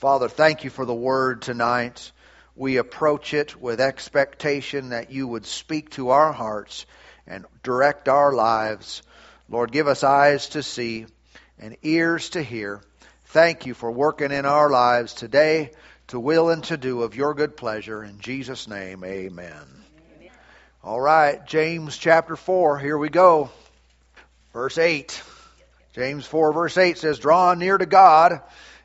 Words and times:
Father, 0.00 0.30
thank 0.30 0.64
you 0.64 0.70
for 0.70 0.86
the 0.86 0.94
word 0.94 1.42
tonight. 1.42 2.10
We 2.56 2.78
approach 2.78 3.34
it 3.34 3.60
with 3.60 3.82
expectation 3.82 4.88
that 4.88 5.10
you 5.10 5.28
would 5.28 5.44
speak 5.44 5.90
to 5.90 6.08
our 6.08 6.32
hearts 6.32 6.86
and 7.26 7.44
direct 7.62 8.08
our 8.08 8.32
lives. 8.32 9.02
Lord, 9.50 9.72
give 9.72 9.88
us 9.88 10.02
eyes 10.02 10.48
to 10.48 10.62
see 10.62 11.04
and 11.58 11.76
ears 11.82 12.30
to 12.30 12.42
hear. 12.42 12.80
Thank 13.26 13.66
you 13.66 13.74
for 13.74 13.90
working 13.90 14.32
in 14.32 14.46
our 14.46 14.70
lives 14.70 15.12
today 15.12 15.72
to 16.06 16.18
will 16.18 16.48
and 16.48 16.64
to 16.64 16.78
do 16.78 17.02
of 17.02 17.14
your 17.14 17.34
good 17.34 17.54
pleasure. 17.54 18.02
In 18.02 18.20
Jesus' 18.20 18.66
name, 18.66 19.04
amen. 19.04 19.52
amen. 20.16 20.30
All 20.82 20.98
right, 20.98 21.46
James 21.46 21.98
chapter 21.98 22.36
4, 22.36 22.78
here 22.78 22.96
we 22.96 23.10
go. 23.10 23.50
Verse 24.54 24.78
8. 24.78 25.22
James 25.92 26.24
4, 26.24 26.54
verse 26.54 26.78
8 26.78 26.96
says, 26.96 27.18
Draw 27.18 27.52
near 27.52 27.76
to 27.76 27.84
God, 27.84 28.40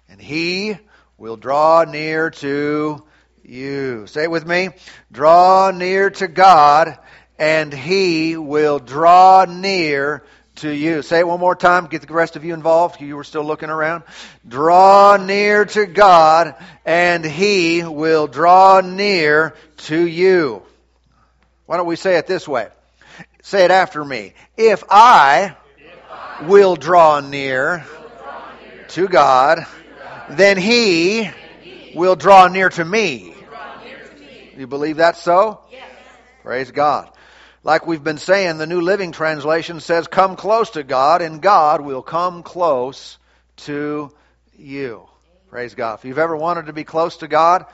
and 0.10 0.22
he 0.22 0.78
will 1.18 1.38
draw 1.38 1.86
near 1.86 2.30
to 2.30 3.04
you. 3.44 4.08
Say 4.08 4.24
it 4.24 4.32
with 4.32 4.46
me. 4.46 4.70
Draw 5.12 5.72
near 5.72 6.10
to 6.10 6.28
God, 6.28 6.98
and 7.40 7.74
he 7.74 8.38
will 8.38 8.80
draw 8.80 9.46
near 9.48 10.24
to 10.56 10.70
you. 10.70 11.02
Say 11.02 11.20
it 11.20 11.28
one 11.28 11.40
more 11.40 11.56
time. 11.56 11.88
Get 11.88 12.02
the 12.02 12.14
rest 12.14 12.36
of 12.36 12.44
you 12.44 12.54
involved. 12.54 13.00
You 13.02 13.16
were 13.16 13.24
still 13.24 13.46
looking 13.46 13.70
around. 13.70 14.04
Draw 14.48 15.18
near 15.18 15.66
to 15.66 15.86
God, 15.86 16.56
and 16.86 17.24
he 17.24 17.84
will 17.84 18.28
draw 18.28 18.82
near 18.82 19.56
to 19.78 20.06
you. 20.08 20.64
Why 21.66 21.78
don't 21.78 21.88
we 21.88 21.96
say 21.96 22.18
it 22.18 22.28
this 22.28 22.48
way? 22.48 22.68
Say 23.42 23.64
it 23.64 23.72
after 23.72 24.04
me. 24.04 24.34
If 24.58 24.84
I 24.90 25.56
will 26.44 26.76
draw 26.76 27.22
near 27.22 27.86
to 28.90 29.08
God, 29.08 29.66
then 30.30 30.58
He 30.58 31.30
will 31.94 32.16
draw 32.16 32.48
near 32.48 32.70
to 32.70 32.86
me. 32.86 33.36
You 34.58 34.68
believe 34.68 34.98
that's 34.98 35.22
so? 35.22 35.60
Praise 36.44 36.72
God. 36.72 37.10
Like 37.64 37.88
we've 37.88 38.04
been 38.04 38.20
saying, 38.20 38.58
the 38.58 38.68
New 38.68 38.82
Living 38.82 39.12
Translation 39.12 39.80
says, 39.80 40.08
Come 40.08 40.36
close 40.36 40.72
to 40.72 40.84
God, 40.84 41.22
and 41.22 41.42
God 41.42 41.82
will 41.82 42.04
come 42.04 42.44
close 42.44 43.18
to 43.58 44.12
you. 44.58 45.08
Praise 45.50 45.74
God. 45.74 45.96
If 46.00 46.06
you've 46.06 46.20
ever 46.20 46.36
wanted 46.38 46.68
to 46.68 46.74
be 46.74 46.84
close 46.84 47.18
to 47.18 47.28
God, 47.28 47.66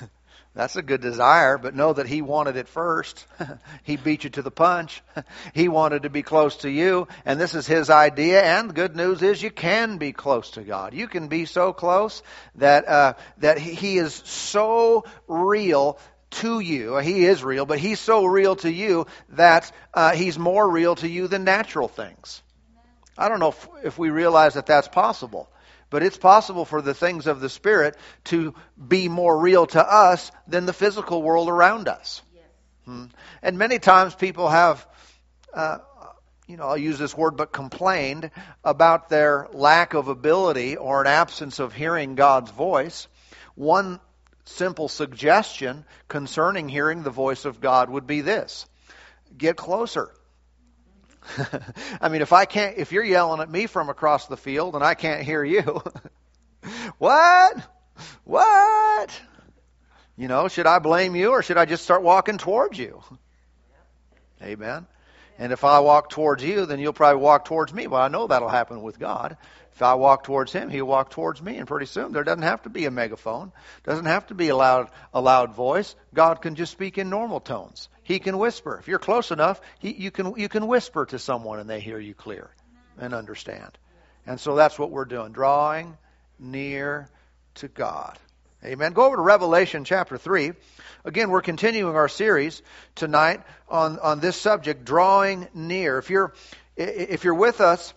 That's 0.56 0.74
a 0.74 0.82
good 0.82 1.02
desire, 1.02 1.58
but 1.58 1.74
know 1.74 1.92
that 1.92 2.06
he 2.06 2.22
wanted 2.22 2.56
it 2.56 2.66
first. 2.66 3.26
he 3.82 3.98
beat 3.98 4.24
you 4.24 4.30
to 4.30 4.42
the 4.42 4.50
punch. 4.50 5.02
he 5.54 5.68
wanted 5.68 6.04
to 6.04 6.10
be 6.10 6.22
close 6.22 6.56
to 6.58 6.70
you, 6.70 7.08
and 7.26 7.38
this 7.38 7.54
is 7.54 7.66
his 7.66 7.90
idea. 7.90 8.42
And 8.42 8.70
the 8.70 8.74
good 8.74 8.96
news 8.96 9.22
is 9.22 9.42
you 9.42 9.50
can 9.50 9.98
be 9.98 10.12
close 10.12 10.52
to 10.52 10.62
God. 10.62 10.94
You 10.94 11.08
can 11.08 11.28
be 11.28 11.44
so 11.44 11.74
close 11.74 12.22
that 12.54 12.88
uh, 12.88 13.14
that 13.38 13.58
he 13.58 13.98
is 13.98 14.14
so 14.14 15.04
real 15.28 15.98
to 16.30 16.58
you. 16.58 16.96
He 16.96 17.26
is 17.26 17.44
real, 17.44 17.66
but 17.66 17.78
he's 17.78 18.00
so 18.00 18.24
real 18.24 18.56
to 18.56 18.72
you 18.72 19.06
that 19.30 19.70
uh, 19.92 20.12
he's 20.12 20.38
more 20.38 20.66
real 20.66 20.94
to 20.96 21.08
you 21.08 21.28
than 21.28 21.44
natural 21.44 21.86
things. 21.86 22.40
I 23.18 23.28
don't 23.28 23.40
know 23.40 23.48
if, 23.48 23.68
if 23.84 23.98
we 23.98 24.08
realize 24.08 24.54
that 24.54 24.64
that's 24.64 24.88
possible. 24.88 25.50
But 25.90 26.02
it's 26.02 26.18
possible 26.18 26.64
for 26.64 26.82
the 26.82 26.94
things 26.94 27.26
of 27.26 27.40
the 27.40 27.48
Spirit 27.48 27.96
to 28.24 28.54
be 28.76 29.08
more 29.08 29.38
real 29.38 29.66
to 29.66 29.80
us 29.84 30.32
than 30.48 30.66
the 30.66 30.72
physical 30.72 31.22
world 31.22 31.48
around 31.48 31.88
us. 31.88 32.22
Yes. 32.34 32.44
Hmm. 32.84 33.04
And 33.42 33.58
many 33.58 33.78
times 33.78 34.14
people 34.14 34.48
have, 34.48 34.86
uh, 35.54 35.78
you 36.48 36.56
know, 36.56 36.64
I'll 36.64 36.76
use 36.76 36.98
this 36.98 37.16
word, 37.16 37.36
but 37.36 37.52
complained 37.52 38.30
about 38.64 39.08
their 39.08 39.48
lack 39.52 39.94
of 39.94 40.08
ability 40.08 40.76
or 40.76 41.00
an 41.00 41.06
absence 41.06 41.60
of 41.60 41.72
hearing 41.72 42.16
God's 42.16 42.50
voice. 42.50 43.06
One 43.54 44.00
simple 44.44 44.88
suggestion 44.88 45.84
concerning 46.08 46.68
hearing 46.68 47.02
the 47.02 47.10
voice 47.10 47.44
of 47.44 47.60
God 47.60 47.90
would 47.90 48.06
be 48.06 48.20
this 48.22 48.66
get 49.36 49.56
closer. 49.56 50.10
I 52.00 52.08
mean, 52.08 52.22
if 52.22 52.32
I 52.32 52.44
can't, 52.44 52.76
if 52.78 52.92
you're 52.92 53.04
yelling 53.04 53.40
at 53.40 53.50
me 53.50 53.66
from 53.66 53.88
across 53.88 54.26
the 54.26 54.36
field 54.36 54.74
and 54.74 54.84
I 54.84 54.94
can't 54.94 55.22
hear 55.22 55.44
you, 55.44 55.82
what? 56.98 57.56
What? 58.24 59.20
You 60.16 60.28
know, 60.28 60.48
should 60.48 60.66
I 60.66 60.78
blame 60.78 61.14
you 61.14 61.30
or 61.30 61.42
should 61.42 61.58
I 61.58 61.64
just 61.64 61.84
start 61.84 62.02
walking 62.02 62.38
towards 62.38 62.78
you? 62.78 63.02
Amen. 64.42 64.86
And 65.38 65.52
if 65.52 65.64
I 65.64 65.80
walk 65.80 66.08
towards 66.10 66.42
you, 66.42 66.64
then 66.64 66.78
you'll 66.78 66.94
probably 66.94 67.20
walk 67.20 67.44
towards 67.44 67.72
me. 67.72 67.86
Well, 67.86 68.00
I 68.00 68.08
know 68.08 68.26
that'll 68.26 68.48
happen 68.48 68.80
with 68.82 68.98
God. 68.98 69.36
If 69.76 69.82
I 69.82 69.92
walk 69.92 70.24
towards 70.24 70.54
him, 70.54 70.70
he'll 70.70 70.86
walk 70.86 71.10
towards 71.10 71.42
me, 71.42 71.58
and 71.58 71.68
pretty 71.68 71.84
soon 71.84 72.12
there 72.12 72.24
doesn't 72.24 72.44
have 72.44 72.62
to 72.62 72.70
be 72.70 72.86
a 72.86 72.90
megaphone, 72.90 73.52
doesn't 73.84 74.06
have 74.06 74.26
to 74.28 74.34
be 74.34 74.48
a 74.48 74.56
loud, 74.56 74.88
a 75.12 75.20
loud 75.20 75.54
voice. 75.54 75.94
God 76.14 76.40
can 76.40 76.54
just 76.54 76.72
speak 76.72 76.96
in 76.96 77.10
normal 77.10 77.40
tones. 77.40 77.90
He 78.02 78.18
can 78.18 78.38
whisper. 78.38 78.78
If 78.78 78.88
you're 78.88 78.98
close 78.98 79.32
enough, 79.32 79.60
he, 79.78 79.92
you 79.92 80.10
can 80.10 80.32
you 80.38 80.48
can 80.48 80.66
whisper 80.66 81.04
to 81.04 81.18
someone 81.18 81.58
and 81.58 81.68
they 81.68 81.80
hear 81.80 81.98
you 81.98 82.14
clear 82.14 82.48
and 82.96 83.12
understand. 83.12 83.76
And 84.26 84.40
so 84.40 84.56
that's 84.56 84.78
what 84.78 84.90
we're 84.90 85.04
doing, 85.04 85.32
drawing 85.32 85.98
near 86.38 87.10
to 87.56 87.68
God. 87.68 88.18
Amen. 88.64 88.94
Go 88.94 89.04
over 89.04 89.16
to 89.16 89.22
Revelation 89.22 89.84
chapter 89.84 90.16
3. 90.16 90.52
Again, 91.04 91.28
we're 91.28 91.42
continuing 91.42 91.96
our 91.96 92.08
series 92.08 92.62
tonight 92.94 93.42
on, 93.68 93.98
on 93.98 94.20
this 94.20 94.40
subject, 94.40 94.86
drawing 94.86 95.48
near. 95.52 95.98
If 95.98 96.08
you're, 96.08 96.32
if 96.78 97.24
you're 97.24 97.34
with 97.34 97.60
us 97.60 97.92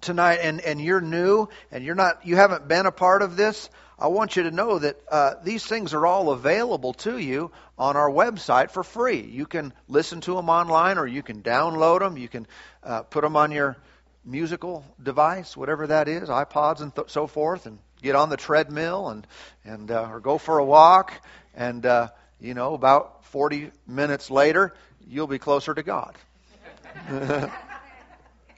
tonight 0.00 0.36
and, 0.42 0.60
and 0.60 0.80
you're 0.80 1.00
new 1.00 1.48
and 1.70 1.84
you're 1.84 1.94
not 1.94 2.26
you 2.26 2.36
haven't 2.36 2.68
been 2.68 2.86
a 2.86 2.92
part 2.92 3.22
of 3.22 3.36
this, 3.36 3.70
I 3.98 4.08
want 4.08 4.34
you 4.34 4.44
to 4.44 4.50
know 4.50 4.78
that 4.78 4.96
uh, 5.10 5.34
these 5.44 5.64
things 5.64 5.92
are 5.92 6.06
all 6.06 6.30
available 6.30 6.94
to 6.94 7.18
you 7.18 7.50
on 7.78 7.96
our 7.96 8.10
website 8.10 8.70
for 8.70 8.82
free. 8.82 9.20
You 9.20 9.44
can 9.44 9.74
listen 9.88 10.22
to 10.22 10.34
them 10.34 10.48
online 10.48 10.96
or 10.96 11.06
you 11.06 11.22
can 11.22 11.42
download 11.42 12.00
them. 12.00 12.16
You 12.16 12.28
can 12.28 12.46
uh, 12.82 13.02
put 13.02 13.22
them 13.22 13.36
on 13.36 13.52
your 13.52 13.76
musical 14.24 14.84
device, 15.02 15.54
whatever 15.54 15.86
that 15.88 16.08
is, 16.08 16.30
iPods 16.30 16.80
and 16.80 16.94
th- 16.94 17.10
so 17.10 17.26
forth, 17.26 17.66
and 17.66 17.78
get 18.00 18.14
on 18.14 18.30
the 18.30 18.36
treadmill 18.38 19.10
and 19.10 19.26
and 19.64 19.90
uh, 19.90 20.08
or 20.10 20.20
go 20.20 20.38
for 20.38 20.58
a 20.58 20.64
walk. 20.64 21.12
And 21.54 21.84
uh, 21.84 22.08
you 22.40 22.54
know, 22.54 22.72
about 22.72 23.26
40 23.26 23.70
minutes 23.86 24.30
later, 24.30 24.74
you'll 25.06 25.26
be 25.26 25.38
closer 25.38 25.74
to 25.74 25.82
God. 25.82 26.16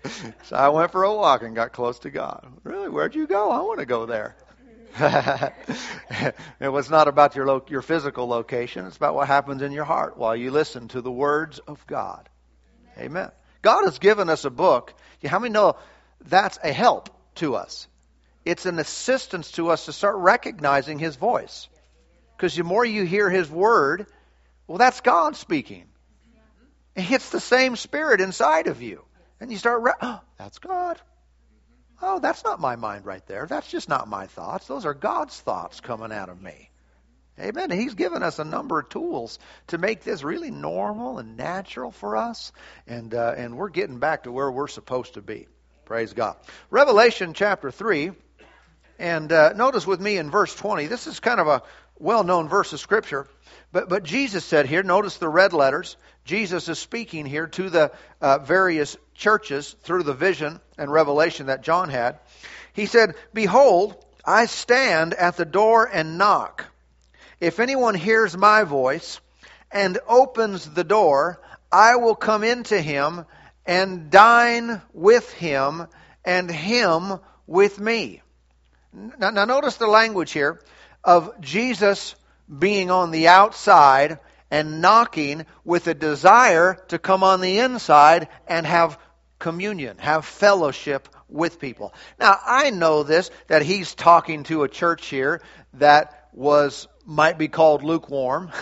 so 0.44 0.56
I 0.56 0.68
went 0.68 0.92
for 0.92 1.04
a 1.04 1.14
walk 1.14 1.42
and 1.42 1.54
got 1.54 1.72
close 1.72 2.00
to 2.00 2.10
God. 2.10 2.46
Really? 2.64 2.88
Where'd 2.88 3.14
you 3.14 3.26
go? 3.26 3.50
I 3.50 3.60
want 3.60 3.80
to 3.80 3.86
go 3.86 4.06
there. 4.06 4.36
it 6.60 6.68
was 6.68 6.90
not 6.90 7.08
about 7.08 7.34
your 7.34 7.46
lo- 7.46 7.64
your 7.68 7.80
physical 7.80 8.28
location. 8.28 8.86
It's 8.86 8.96
about 8.96 9.14
what 9.14 9.26
happens 9.26 9.62
in 9.62 9.72
your 9.72 9.84
heart 9.84 10.18
while 10.18 10.36
you 10.36 10.50
listen 10.50 10.88
to 10.88 11.00
the 11.00 11.10
words 11.10 11.60
of 11.60 11.86
God. 11.86 12.28
Amen. 12.98 13.30
God 13.62 13.84
has 13.84 13.98
given 13.98 14.28
us 14.28 14.44
a 14.44 14.50
book. 14.50 14.92
How 15.24 15.38
many 15.38 15.52
know 15.52 15.76
that's 16.26 16.58
a 16.62 16.72
help 16.72 17.08
to 17.36 17.54
us? 17.54 17.88
It's 18.44 18.66
an 18.66 18.78
assistance 18.78 19.52
to 19.52 19.70
us 19.70 19.86
to 19.86 19.92
start 19.92 20.16
recognizing 20.16 20.98
His 20.98 21.16
voice. 21.16 21.68
Because 22.36 22.54
the 22.54 22.64
more 22.64 22.84
you 22.84 23.04
hear 23.04 23.30
His 23.30 23.48
word, 23.50 24.06
well, 24.66 24.78
that's 24.78 25.00
God 25.00 25.36
speaking. 25.36 25.86
It's 26.94 27.30
the 27.30 27.40
same 27.40 27.76
Spirit 27.76 28.20
inside 28.20 28.66
of 28.66 28.82
you. 28.82 29.04
And 29.42 29.50
you 29.50 29.58
start, 29.58 29.82
re- 29.82 29.92
oh, 30.00 30.20
that's 30.38 30.60
God. 30.60 31.00
Oh, 32.00 32.20
that's 32.20 32.44
not 32.44 32.60
my 32.60 32.76
mind 32.76 33.04
right 33.04 33.26
there. 33.26 33.46
That's 33.46 33.68
just 33.68 33.88
not 33.88 34.06
my 34.08 34.28
thoughts. 34.28 34.68
Those 34.68 34.86
are 34.86 34.94
God's 34.94 35.38
thoughts 35.40 35.80
coming 35.80 36.12
out 36.12 36.28
of 36.28 36.40
me. 36.40 36.70
Amen. 37.40 37.70
He's 37.70 37.94
given 37.94 38.22
us 38.22 38.38
a 38.38 38.44
number 38.44 38.78
of 38.78 38.88
tools 38.88 39.40
to 39.68 39.78
make 39.78 40.04
this 40.04 40.22
really 40.22 40.52
normal 40.52 41.18
and 41.18 41.36
natural 41.36 41.90
for 41.90 42.16
us, 42.16 42.52
and 42.86 43.14
uh, 43.14 43.34
and 43.36 43.56
we're 43.56 43.70
getting 43.70 43.98
back 43.98 44.24
to 44.24 44.32
where 44.32 44.50
we're 44.50 44.68
supposed 44.68 45.14
to 45.14 45.22
be. 45.22 45.48
Praise 45.86 46.12
God. 46.12 46.36
Revelation 46.70 47.32
chapter 47.32 47.70
three, 47.70 48.12
and 48.98 49.32
uh, 49.32 49.54
notice 49.54 49.86
with 49.86 50.00
me 50.00 50.18
in 50.18 50.30
verse 50.30 50.54
twenty. 50.54 50.86
This 50.86 51.06
is 51.06 51.20
kind 51.20 51.40
of 51.40 51.48
a 51.48 51.62
well-known 51.98 52.48
verse 52.48 52.72
of 52.72 52.80
scripture. 52.80 53.26
But, 53.70 53.88
but 53.88 54.02
Jesus 54.02 54.44
said 54.44 54.66
here, 54.66 54.82
notice 54.82 55.16
the 55.16 55.28
red 55.28 55.52
letters. 55.52 55.96
Jesus 56.24 56.68
is 56.68 56.78
speaking 56.78 57.26
here 57.26 57.46
to 57.46 57.70
the 57.70 57.92
uh, 58.20 58.38
various 58.38 58.96
churches 59.14 59.74
through 59.82 60.02
the 60.02 60.14
vision 60.14 60.60
and 60.78 60.90
revelation 60.90 61.46
that 61.46 61.62
John 61.62 61.88
had. 61.88 62.18
He 62.72 62.86
said, 62.86 63.14
Behold, 63.32 63.96
I 64.24 64.46
stand 64.46 65.14
at 65.14 65.36
the 65.36 65.44
door 65.44 65.88
and 65.92 66.18
knock. 66.18 66.66
If 67.40 67.60
anyone 67.60 67.94
hears 67.94 68.36
my 68.36 68.64
voice 68.64 69.20
and 69.70 69.98
opens 70.06 70.68
the 70.68 70.84
door, 70.84 71.40
I 71.70 71.96
will 71.96 72.14
come 72.14 72.44
into 72.44 72.80
him 72.80 73.24
and 73.66 74.10
dine 74.10 74.82
with 74.92 75.32
him 75.32 75.86
and 76.24 76.50
him 76.50 77.18
with 77.46 77.80
me. 77.80 78.22
Now, 78.92 79.30
now 79.30 79.44
notice 79.44 79.76
the 79.76 79.86
language 79.86 80.32
here 80.32 80.60
of 81.02 81.40
Jesus 81.40 82.14
being 82.58 82.90
on 82.90 83.10
the 83.10 83.28
outside 83.28 84.18
and 84.52 84.82
knocking 84.82 85.46
with 85.64 85.86
a 85.86 85.94
desire 85.94 86.74
to 86.88 86.98
come 86.98 87.24
on 87.24 87.40
the 87.40 87.60
inside 87.60 88.28
and 88.46 88.66
have 88.66 88.98
communion, 89.38 89.96
have 89.96 90.26
fellowship 90.26 91.08
with 91.30 91.58
people. 91.58 91.94
Now, 92.20 92.38
I 92.44 92.68
know 92.68 93.02
this, 93.02 93.30
that 93.48 93.62
he's 93.62 93.94
talking 93.94 94.42
to 94.44 94.62
a 94.62 94.68
church 94.68 95.06
here 95.06 95.40
that 95.74 96.28
was, 96.34 96.86
might 97.06 97.38
be 97.38 97.48
called 97.48 97.82
lukewarm. 97.82 98.52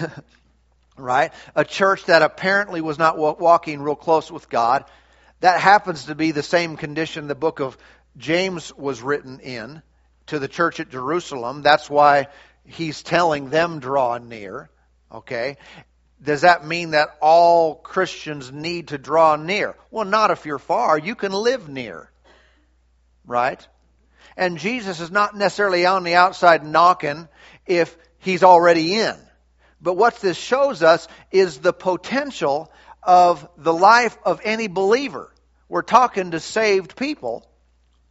right? 0.97 1.33
A 1.57 1.65
church 1.65 2.05
that 2.05 2.23
apparently 2.23 2.81
was 2.81 2.99
not 2.99 3.19
walking 3.19 3.83
real 3.83 3.97
close 3.97 4.31
with 4.31 4.49
God. 4.49 4.85
That 5.41 5.61
happens 5.61 6.05
to 6.05 6.15
be 6.15 6.31
the 6.31 6.43
same 6.45 6.77
condition 6.77 7.27
the 7.27 7.35
book 7.35 7.59
of 7.59 7.77
James 8.17 8.73
was 8.77 9.03
written 9.03 9.41
in 9.41 9.83
to 10.27 10.39
the 10.39 10.47
church 10.47 10.79
at 10.79 10.91
Jerusalem. 10.91 11.63
That's 11.63 11.91
why 11.91 12.29
he's 12.65 13.03
telling 13.03 13.51
them 13.51 13.81
draw 13.81 14.19
near. 14.19 14.71
Okay? 15.12 15.57
Does 16.23 16.43
that 16.43 16.67
mean 16.67 16.91
that 16.91 17.17
all 17.21 17.75
Christians 17.75 18.53
need 18.53 18.89
to 18.89 18.99
draw 18.99 19.37
near? 19.37 19.75
Well, 19.91 20.05
not 20.05 20.31
if 20.31 20.45
you're 20.45 20.59
far. 20.59 20.99
You 20.99 21.15
can 21.15 21.33
live 21.33 21.69
near. 21.69 22.11
Right? 23.27 23.67
And 24.37 24.59
Jesus 24.59 25.01
is 25.01 25.11
not 25.11 25.37
necessarily 25.37 25.87
on 25.87 26.05
the 26.05 26.15
outside 26.15 26.65
knocking 26.65 27.29
if 27.67 27.97
he's 28.19 28.43
already 28.43 28.95
in. 28.95 29.17
But 29.81 29.95
what 29.95 30.21
this 30.21 30.37
shows 30.37 30.83
us 30.83 31.09
is 31.31 31.59
the 31.59 31.73
potential 31.73 32.71
of 33.03 33.49
the 33.56 33.73
life 33.73 34.17
of 34.25 34.41
any 34.45 34.69
believer. 34.69 35.33
We're 35.69 35.83
talking 35.83 36.33
to 36.33 36.41
saved 36.41 36.97
people 36.97 37.50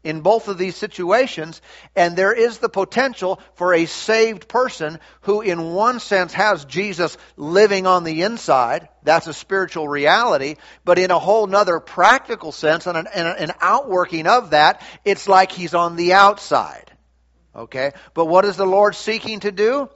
in 0.04 0.22
both 0.22 0.48
of 0.48 0.58
these 0.58 0.78
situations, 0.78 1.62
and 1.96 2.16
there 2.16 2.32
is 2.32 2.60
the 2.60 2.70
potential 2.70 3.40
for 3.56 3.74
a 3.74 3.86
saved 3.86 4.48
person 4.48 5.00
who, 5.22 5.42
in 5.42 5.74
one 5.74 6.00
sense, 6.00 6.34
has 6.34 6.64
Jesus 6.66 7.18
living 7.36 7.86
on 7.86 8.06
the 8.06 8.22
inside. 8.22 8.88
That's 9.04 9.28
a 9.28 9.34
spiritual 9.34 9.88
reality. 9.88 10.56
But 10.86 11.00
in 11.00 11.12
a 11.12 11.20
whole 11.20 11.48
nother 11.48 11.80
practical 11.80 12.52
sense 12.54 12.88
and 12.88 12.98
an, 12.98 13.08
an 13.08 13.52
outworking 13.60 14.26
of 14.26 14.52
that, 14.52 14.82
it's 15.04 15.28
like 15.28 15.52
he's 15.52 15.74
on 15.74 15.98
the 15.98 16.14
outside. 16.14 16.92
Okay? 17.54 17.92
But 18.14 18.26
what 18.26 18.46
is 18.46 18.56
the 18.56 18.66
Lord 18.66 18.96
seeking 18.96 19.42
to 19.42 19.52
do? 19.52 19.90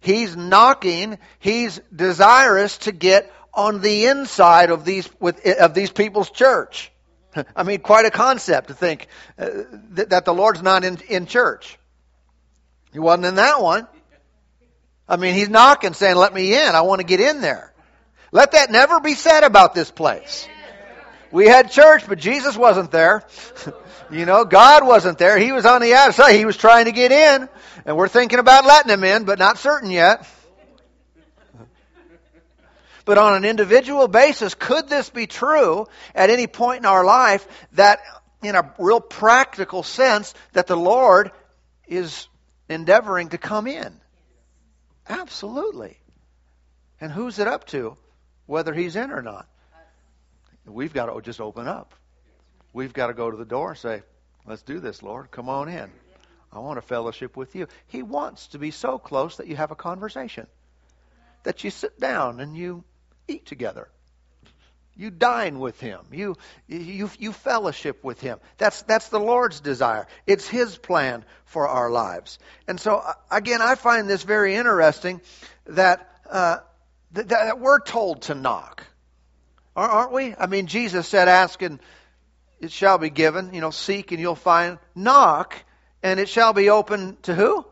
He's 0.00 0.36
knocking, 0.36 1.18
he's 1.38 1.80
desirous 1.94 2.76
to 2.78 2.92
get 2.92 3.32
on 3.54 3.80
the 3.80 4.06
inside 4.06 4.70
of 4.70 4.84
these, 4.84 5.08
with, 5.18 5.44
of 5.58 5.72
these 5.72 5.90
people's 5.90 6.30
church. 6.30 6.92
I 7.56 7.62
mean, 7.62 7.80
quite 7.80 8.06
a 8.06 8.10
concept 8.10 8.68
to 8.68 8.74
think 8.74 9.08
uh, 9.38 9.48
that, 9.92 10.10
that 10.10 10.24
the 10.24 10.34
Lord's 10.34 10.62
not 10.62 10.84
in, 10.84 10.98
in 11.08 11.26
church. 11.26 11.78
He 12.92 12.98
wasn't 12.98 13.26
in 13.26 13.34
that 13.36 13.60
one. 13.60 13.86
I 15.08 15.16
mean, 15.16 15.34
he's 15.34 15.48
knocking, 15.48 15.92
saying, 15.92 16.16
Let 16.16 16.34
me 16.34 16.54
in. 16.54 16.74
I 16.74 16.80
want 16.82 17.00
to 17.00 17.06
get 17.06 17.20
in 17.20 17.40
there. 17.40 17.72
Let 18.32 18.52
that 18.52 18.70
never 18.70 19.00
be 19.00 19.14
said 19.14 19.44
about 19.44 19.74
this 19.74 19.90
place. 19.90 20.48
We 21.30 21.46
had 21.46 21.70
church, 21.70 22.06
but 22.08 22.18
Jesus 22.18 22.56
wasn't 22.56 22.90
there. 22.90 23.24
you 24.10 24.26
know, 24.26 24.44
God 24.44 24.86
wasn't 24.86 25.18
there. 25.18 25.38
He 25.38 25.52
was 25.52 25.66
on 25.66 25.80
the 25.80 25.94
outside. 25.94 26.34
He 26.34 26.44
was 26.44 26.56
trying 26.56 26.86
to 26.86 26.92
get 26.92 27.12
in. 27.12 27.48
And 27.84 27.96
we're 27.96 28.08
thinking 28.08 28.38
about 28.38 28.64
letting 28.64 28.92
him 28.92 29.04
in, 29.04 29.24
but 29.24 29.38
not 29.38 29.58
certain 29.58 29.90
yet. 29.90 30.26
But 33.06 33.18
on 33.18 33.34
an 33.34 33.44
individual 33.44 34.08
basis, 34.08 34.54
could 34.54 34.88
this 34.88 35.08
be 35.08 35.28
true 35.28 35.86
at 36.12 36.28
any 36.28 36.48
point 36.48 36.80
in 36.80 36.86
our 36.86 37.04
life 37.04 37.46
that, 37.72 38.00
in 38.42 38.56
a 38.56 38.74
real 38.78 39.00
practical 39.00 39.84
sense, 39.84 40.34
that 40.52 40.66
the 40.66 40.76
Lord 40.76 41.30
is 41.86 42.26
endeavoring 42.68 43.28
to 43.28 43.38
come 43.38 43.68
in? 43.68 44.00
Absolutely. 45.08 45.96
And 47.00 47.12
who's 47.12 47.38
it 47.38 47.46
up 47.46 47.68
to, 47.68 47.96
whether 48.46 48.74
he's 48.74 48.96
in 48.96 49.12
or 49.12 49.22
not? 49.22 49.46
We've 50.66 50.92
got 50.92 51.06
to 51.06 51.20
just 51.20 51.40
open 51.40 51.68
up. 51.68 51.94
We've 52.72 52.92
got 52.92 53.06
to 53.06 53.14
go 53.14 53.30
to 53.30 53.36
the 53.36 53.44
door 53.44 53.70
and 53.70 53.78
say, 53.78 54.02
Let's 54.46 54.62
do 54.62 54.80
this, 54.80 55.02
Lord. 55.02 55.30
Come 55.30 55.48
on 55.48 55.68
in. 55.68 55.90
I 56.52 56.58
want 56.58 56.78
a 56.78 56.82
fellowship 56.82 57.36
with 57.36 57.54
you. 57.54 57.68
He 57.86 58.02
wants 58.02 58.48
to 58.48 58.58
be 58.58 58.70
so 58.72 58.98
close 58.98 59.36
that 59.36 59.46
you 59.46 59.56
have 59.56 59.70
a 59.70 59.76
conversation, 59.76 60.46
that 61.44 61.62
you 61.62 61.70
sit 61.70 62.00
down 62.00 62.40
and 62.40 62.56
you 62.56 62.84
eat 63.28 63.46
together. 63.46 63.88
You 64.98 65.10
dine 65.10 65.58
with 65.58 65.78
him. 65.78 66.00
You, 66.10 66.36
you, 66.66 67.10
you 67.18 67.32
fellowship 67.32 68.02
with 68.02 68.18
him. 68.20 68.38
That's, 68.56 68.80
that's 68.82 69.10
the 69.10 69.20
Lord's 69.20 69.60
desire. 69.60 70.06
It's 70.26 70.48
his 70.48 70.78
plan 70.78 71.22
for 71.44 71.68
our 71.68 71.90
lives. 71.90 72.38
And 72.66 72.80
so, 72.80 72.96
uh, 72.96 73.12
again, 73.30 73.60
I 73.60 73.74
find 73.74 74.08
this 74.08 74.22
very 74.22 74.54
interesting 74.54 75.20
that, 75.66 76.08
uh, 76.30 76.58
that, 77.12 77.28
that 77.28 77.60
we're 77.60 77.80
told 77.80 78.22
to 78.22 78.34
knock. 78.34 78.84
Aren't 79.76 80.12
we? 80.12 80.34
I 80.34 80.46
mean, 80.46 80.66
Jesus 80.66 81.06
said, 81.06 81.28
ask 81.28 81.60
and 81.60 81.78
it 82.60 82.72
shall 82.72 82.96
be 82.96 83.10
given. 83.10 83.52
You 83.52 83.60
know, 83.60 83.70
seek 83.70 84.12
and 84.12 84.20
you'll 84.20 84.34
find. 84.34 84.78
Knock 84.94 85.62
and 86.02 86.18
it 86.18 86.30
shall 86.30 86.54
be 86.54 86.70
open 86.70 87.18
to 87.22 87.34
who? 87.34 87.66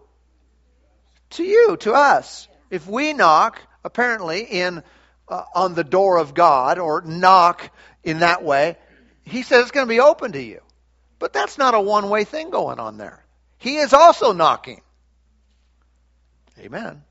To 1.30 1.42
you, 1.42 1.78
to 1.78 1.94
us. 1.94 2.48
If 2.68 2.86
we 2.86 3.14
knock, 3.14 3.62
apparently, 3.82 4.42
in 4.42 4.82
uh, 5.28 5.44
on 5.54 5.74
the 5.74 5.84
door 5.84 6.18
of 6.18 6.34
God 6.34 6.78
or 6.78 7.02
knock 7.02 7.70
in 8.02 8.20
that 8.20 8.42
way, 8.42 8.76
he 9.22 9.42
says 9.42 9.62
it's 9.62 9.70
going 9.70 9.86
to 9.86 9.92
be 9.92 10.00
open 10.00 10.32
to 10.32 10.42
you. 10.42 10.60
But 11.18 11.32
that's 11.32 11.58
not 11.58 11.74
a 11.74 11.80
one 11.80 12.10
way 12.10 12.24
thing 12.24 12.50
going 12.50 12.78
on 12.78 12.98
there. 12.98 13.24
He 13.58 13.76
is 13.76 13.92
also 13.92 14.32
knocking. 14.32 14.82
Amen. 16.58 17.02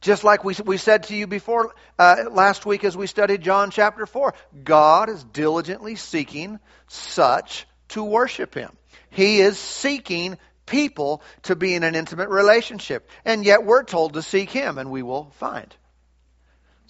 Just 0.00 0.24
like 0.24 0.44
we, 0.44 0.54
we 0.64 0.78
said 0.78 1.04
to 1.04 1.14
you 1.14 1.26
before 1.26 1.74
uh, 1.98 2.24
last 2.30 2.64
week 2.64 2.84
as 2.84 2.96
we 2.96 3.06
studied 3.06 3.42
John 3.42 3.70
chapter 3.70 4.06
4, 4.06 4.34
God 4.64 5.10
is 5.10 5.22
diligently 5.22 5.96
seeking 5.96 6.58
such 6.88 7.66
to 7.88 8.02
worship 8.02 8.54
Him. 8.54 8.70
He 9.10 9.40
is 9.40 9.58
seeking 9.58 10.38
people 10.64 11.22
to 11.42 11.56
be 11.56 11.74
in 11.74 11.82
an 11.82 11.94
intimate 11.94 12.30
relationship. 12.30 13.10
And 13.24 13.44
yet 13.44 13.66
we're 13.66 13.82
told 13.82 14.14
to 14.14 14.22
seek 14.22 14.50
Him, 14.50 14.78
and 14.78 14.90
we 14.90 15.02
will 15.02 15.32
find. 15.38 15.74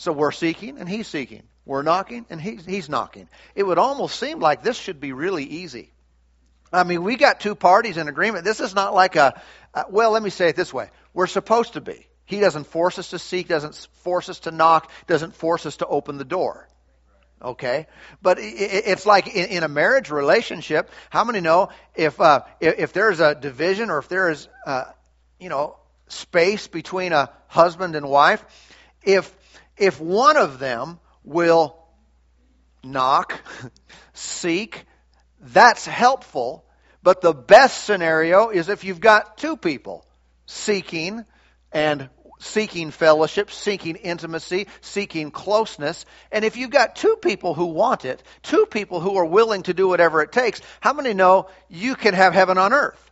So 0.01 0.13
we're 0.13 0.33
seeking 0.33 0.79
and 0.79 0.89
he's 0.89 1.07
seeking. 1.07 1.43
We're 1.67 1.83
knocking 1.83 2.25
and 2.31 2.41
he's, 2.41 2.65
he's 2.65 2.89
knocking. 2.89 3.29
It 3.55 3.65
would 3.65 3.77
almost 3.77 4.19
seem 4.19 4.41
like 4.41 4.63
this 4.63 4.79
should 4.79 4.99
be 4.99 5.13
really 5.13 5.45
easy. 5.45 5.93
I 6.73 6.85
mean, 6.85 7.03
we 7.03 7.17
got 7.17 7.39
two 7.39 7.55
parties 7.55 7.99
in 7.99 8.09
agreement. 8.09 8.47
This 8.47 8.61
is 8.61 8.75
not 8.75 8.95
like 8.95 9.17
a, 9.17 9.43
well, 9.91 10.13
let 10.13 10.23
me 10.23 10.31
say 10.31 10.49
it 10.49 10.57
this 10.57 10.73
way. 10.73 10.89
We're 11.13 11.27
supposed 11.27 11.75
to 11.75 11.83
be. 11.83 12.07
He 12.25 12.41
doesn't 12.41 12.67
force 12.69 12.99
us 12.99 13.11
to 13.11 13.19
seek, 13.19 13.49
doesn't 13.49 13.75
force 14.03 14.31
us 14.31 14.41
to 14.41 14.51
knock, 14.51 14.91
doesn't 15.07 15.35
force 15.35 15.67
us 15.67 15.77
to 15.77 15.87
open 15.87 16.17
the 16.17 16.25
door. 16.25 16.67
Okay? 17.43 17.87
But 18.23 18.39
it's 18.41 19.05
like 19.05 19.27
in 19.29 19.65
a 19.65 19.69
marriage 19.69 20.11
relationship, 20.11 20.91
how 21.11 21.25
many 21.25 21.43
know 21.43 21.69
if, 21.95 22.19
uh, 22.23 22.45
if 22.59 22.95
there's 22.95 23.21
a 23.21 23.35
division 23.35 23.91
or 23.91 23.99
if 23.99 24.09
there 24.09 24.31
is, 24.31 24.49
uh, 24.67 24.85
you 25.39 25.51
know, 25.51 25.77
space 26.09 26.69
between 26.69 27.13
a 27.13 27.31
husband 27.49 27.97
and 27.97 28.09
wife, 28.09 28.43
if 29.03 29.31
if 29.81 29.99
one 29.99 30.37
of 30.37 30.59
them 30.59 31.01
will 31.25 31.77
knock, 32.85 33.41
seek, 34.13 34.85
that's 35.41 35.87
helpful. 35.87 36.65
But 37.03 37.23
the 37.23 37.33
best 37.33 37.85
scenario 37.85 38.51
is 38.51 38.69
if 38.69 38.85
you've 38.85 39.01
got 39.01 39.39
two 39.39 39.57
people 39.57 40.07
seeking 40.45 41.25
and 41.73 42.11
seeking 42.41 42.91
fellowship, 42.91 43.51
seeking 43.51 43.97
intimacy, 43.97 44.67
seeking 44.83 45.31
closeness. 45.31 46.05
And 46.31 46.45
if 46.45 46.57
you've 46.57 46.71
got 46.71 46.97
two 46.97 47.17
people 47.17 47.55
who 47.55 47.67
want 47.67 48.05
it, 48.05 48.23
two 48.43 48.67
people 48.67 49.01
who 49.01 49.17
are 49.17 49.25
willing 49.25 49.63
to 49.65 49.75
do 49.75 49.89
whatever 49.89 50.21
it 50.23 50.33
takes, 50.33 50.61
how 50.81 50.93
many 50.93 51.15
know 51.15 51.49
you 51.69 51.95
can 51.95 52.13
have 52.13 52.35
heaven 52.35 52.59
on 52.59 52.73
earth 52.73 53.11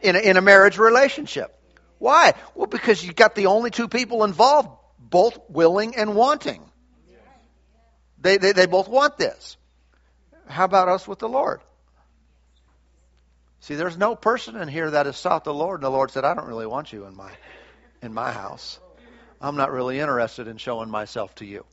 in 0.00 0.14
a, 0.14 0.18
in 0.18 0.36
a 0.36 0.42
marriage 0.42 0.78
relationship? 0.78 1.54
Why? 1.98 2.34
Well, 2.54 2.66
because 2.66 3.04
you've 3.04 3.16
got 3.16 3.34
the 3.34 3.46
only 3.46 3.70
two 3.70 3.88
people 3.88 4.22
involved 4.22 4.68
both 5.08 5.38
willing 5.48 5.96
and 5.96 6.14
wanting. 6.14 6.62
They, 8.20 8.36
they, 8.36 8.52
they 8.52 8.66
both 8.66 8.88
want 8.88 9.16
this. 9.16 9.56
How 10.46 10.64
about 10.64 10.88
us 10.88 11.06
with 11.06 11.18
the 11.18 11.28
Lord? 11.28 11.60
See, 13.60 13.74
there's 13.74 13.98
no 13.98 14.16
person 14.16 14.56
in 14.56 14.68
here 14.68 14.90
that 14.90 15.06
has 15.06 15.16
sought 15.16 15.44
the 15.44 15.54
Lord, 15.54 15.80
and 15.80 15.84
the 15.84 15.90
Lord 15.90 16.10
said, 16.10 16.24
I 16.24 16.34
don't 16.34 16.46
really 16.46 16.66
want 16.66 16.92
you 16.92 17.04
in 17.06 17.14
my, 17.14 17.30
in 18.02 18.14
my 18.14 18.32
house. 18.32 18.80
I'm 19.40 19.56
not 19.56 19.70
really 19.70 20.00
interested 20.00 20.48
in 20.48 20.56
showing 20.56 20.90
myself 20.90 21.34
to 21.36 21.44
you. 21.44 21.64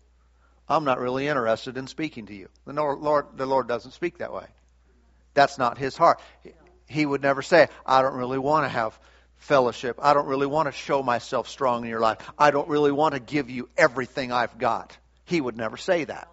I'm 0.68 0.84
not 0.84 1.00
really 1.00 1.28
interested 1.28 1.78
in 1.78 1.88
speaking 1.88 2.26
to 2.28 2.34
you. 2.34 2.50
The 2.66 2.74
Lord, 2.74 3.38
the 3.38 3.46
Lord 3.46 3.68
doesn't 3.68 3.92
speak 3.92 4.18
that 4.18 4.34
way. 4.34 4.46
That's 5.34 5.58
not 5.58 5.78
his 5.78 5.96
heart. 5.96 6.22
He 6.88 7.06
would 7.06 7.22
never 7.22 7.42
say, 7.42 7.70
I 7.86 8.02
don't 8.02 8.16
really 8.16 8.40
want 8.40 8.66
to 8.66 8.70
have 8.70 9.00
fellowship. 9.38 10.00
I 10.02 10.14
don't 10.14 10.28
really 10.28 10.48
want 10.48 10.68
to 10.68 10.72
show 10.72 11.04
myself 11.04 11.50
strong 11.50 11.84
in 11.84 11.90
your 11.90 12.00
life. 12.00 12.18
I 12.38 12.52
don't 12.52 12.68
really 12.68 12.92
want 12.92 13.14
to 13.14 13.20
give 13.20 13.50
you 13.50 13.70
everything 13.78 14.32
I've 14.32 14.58
got. 14.58 14.98
He 15.26 15.42
would 15.42 15.58
never 15.58 15.78
say 15.78 16.04
that. 16.06 16.30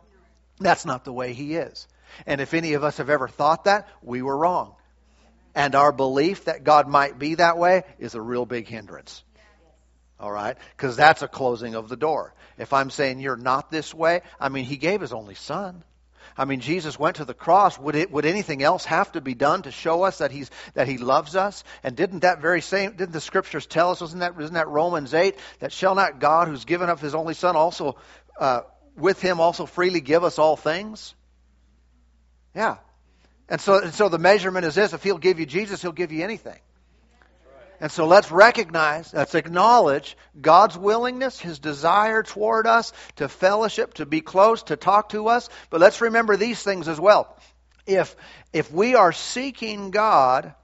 That's 0.58 0.84
not 0.84 1.04
the 1.04 1.12
way 1.12 1.32
he 1.32 1.56
is. 1.56 1.88
And 2.26 2.40
if 2.40 2.54
any 2.54 2.74
of 2.74 2.84
us 2.84 2.98
have 2.98 3.10
ever 3.10 3.28
thought 3.28 3.64
that, 3.64 3.88
we 4.02 4.22
were 4.22 4.36
wrong. 4.36 4.74
And 5.54 5.74
our 5.74 5.92
belief 5.92 6.44
that 6.44 6.64
God 6.64 6.88
might 6.88 7.18
be 7.18 7.34
that 7.36 7.58
way 7.58 7.82
is 7.98 8.14
a 8.14 8.20
real 8.20 8.46
big 8.46 8.68
hindrance. 8.68 9.22
All 10.18 10.30
right? 10.30 10.56
Because 10.76 10.96
that's 10.96 11.22
a 11.22 11.28
closing 11.28 11.74
of 11.74 11.88
the 11.88 11.96
door. 11.96 12.34
If 12.58 12.72
I'm 12.72 12.90
saying 12.90 13.20
you're 13.20 13.36
not 13.36 13.70
this 13.70 13.92
way, 13.92 14.22
I 14.38 14.48
mean, 14.48 14.64
he 14.64 14.76
gave 14.76 15.00
his 15.00 15.12
only 15.12 15.34
son. 15.34 15.82
I 16.36 16.44
mean, 16.44 16.60
Jesus 16.60 16.98
went 16.98 17.16
to 17.16 17.24
the 17.24 17.34
cross. 17.34 17.78
Would 17.78 17.94
it, 17.94 18.10
would 18.10 18.24
anything 18.24 18.62
else 18.62 18.84
have 18.86 19.12
to 19.12 19.20
be 19.20 19.34
done 19.34 19.62
to 19.62 19.70
show 19.70 20.02
us 20.02 20.18
that 20.18 20.30
he's 20.30 20.50
that 20.74 20.88
he 20.88 20.98
loves 20.98 21.36
us? 21.36 21.64
And 21.82 21.96
didn't 21.96 22.20
that 22.20 22.40
very 22.40 22.60
same 22.60 22.92
didn't 22.92 23.12
the 23.12 23.20
scriptures 23.20 23.66
tell 23.66 23.90
us? 23.90 24.00
Wasn't 24.00 24.20
that 24.20 24.34
isn't 24.40 24.54
that 24.54 24.68
Romans 24.68 25.14
eight 25.14 25.36
that 25.60 25.72
shall 25.72 25.94
not 25.94 26.20
God, 26.20 26.48
who's 26.48 26.64
given 26.64 26.88
up 26.88 27.00
His 27.00 27.14
only 27.14 27.34
Son, 27.34 27.56
also 27.56 27.96
uh, 28.38 28.62
with 28.96 29.20
Him 29.20 29.40
also 29.40 29.66
freely 29.66 30.00
give 30.00 30.24
us 30.24 30.38
all 30.38 30.56
things? 30.56 31.14
Yeah. 32.54 32.76
And 33.48 33.60
so, 33.60 33.82
and 33.82 33.92
so 33.92 34.08
the 34.08 34.18
measurement 34.18 34.64
is 34.64 34.74
this: 34.74 34.92
if 34.92 35.02
He'll 35.02 35.18
give 35.18 35.38
you 35.38 35.46
Jesus, 35.46 35.82
He'll 35.82 35.92
give 35.92 36.12
you 36.12 36.24
anything. 36.24 36.58
And 37.82 37.90
so 37.90 38.06
let's 38.06 38.30
recognize, 38.30 39.12
let's 39.12 39.34
acknowledge 39.34 40.16
God's 40.40 40.78
willingness, 40.78 41.40
His 41.40 41.58
desire 41.58 42.22
toward 42.22 42.64
us 42.68 42.92
to 43.16 43.28
fellowship, 43.28 43.94
to 43.94 44.06
be 44.06 44.20
close, 44.20 44.62
to 44.64 44.76
talk 44.76 45.08
to 45.08 45.26
us. 45.26 45.48
But 45.68 45.80
let's 45.80 46.00
remember 46.00 46.36
these 46.36 46.62
things 46.62 46.86
as 46.86 47.00
well. 47.00 47.36
If, 47.84 48.14
if 48.52 48.70
we 48.70 48.94
are 48.94 49.10
seeking 49.10 49.90
God, 49.90 50.54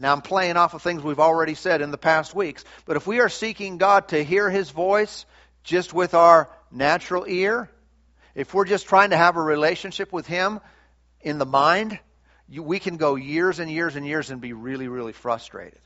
now 0.00 0.14
I'm 0.14 0.22
playing 0.22 0.56
off 0.56 0.72
of 0.72 0.80
things 0.80 1.02
we've 1.02 1.20
already 1.20 1.54
said 1.54 1.82
in 1.82 1.90
the 1.90 1.98
past 1.98 2.34
weeks, 2.34 2.64
but 2.86 2.96
if 2.96 3.06
we 3.06 3.20
are 3.20 3.28
seeking 3.28 3.76
God 3.76 4.08
to 4.08 4.24
hear 4.24 4.48
His 4.48 4.70
voice 4.70 5.26
just 5.62 5.92
with 5.92 6.14
our 6.14 6.48
natural 6.72 7.26
ear, 7.28 7.68
if 8.34 8.54
we're 8.54 8.64
just 8.64 8.86
trying 8.86 9.10
to 9.10 9.18
have 9.18 9.36
a 9.36 9.42
relationship 9.42 10.10
with 10.10 10.26
Him 10.26 10.60
in 11.20 11.36
the 11.36 11.44
mind, 11.44 11.98
you, 12.48 12.62
we 12.62 12.78
can 12.78 12.96
go 12.96 13.16
years 13.16 13.58
and 13.58 13.70
years 13.70 13.94
and 13.94 14.06
years 14.06 14.30
and 14.30 14.40
be 14.40 14.54
really, 14.54 14.88
really 14.88 15.12
frustrated. 15.12 15.80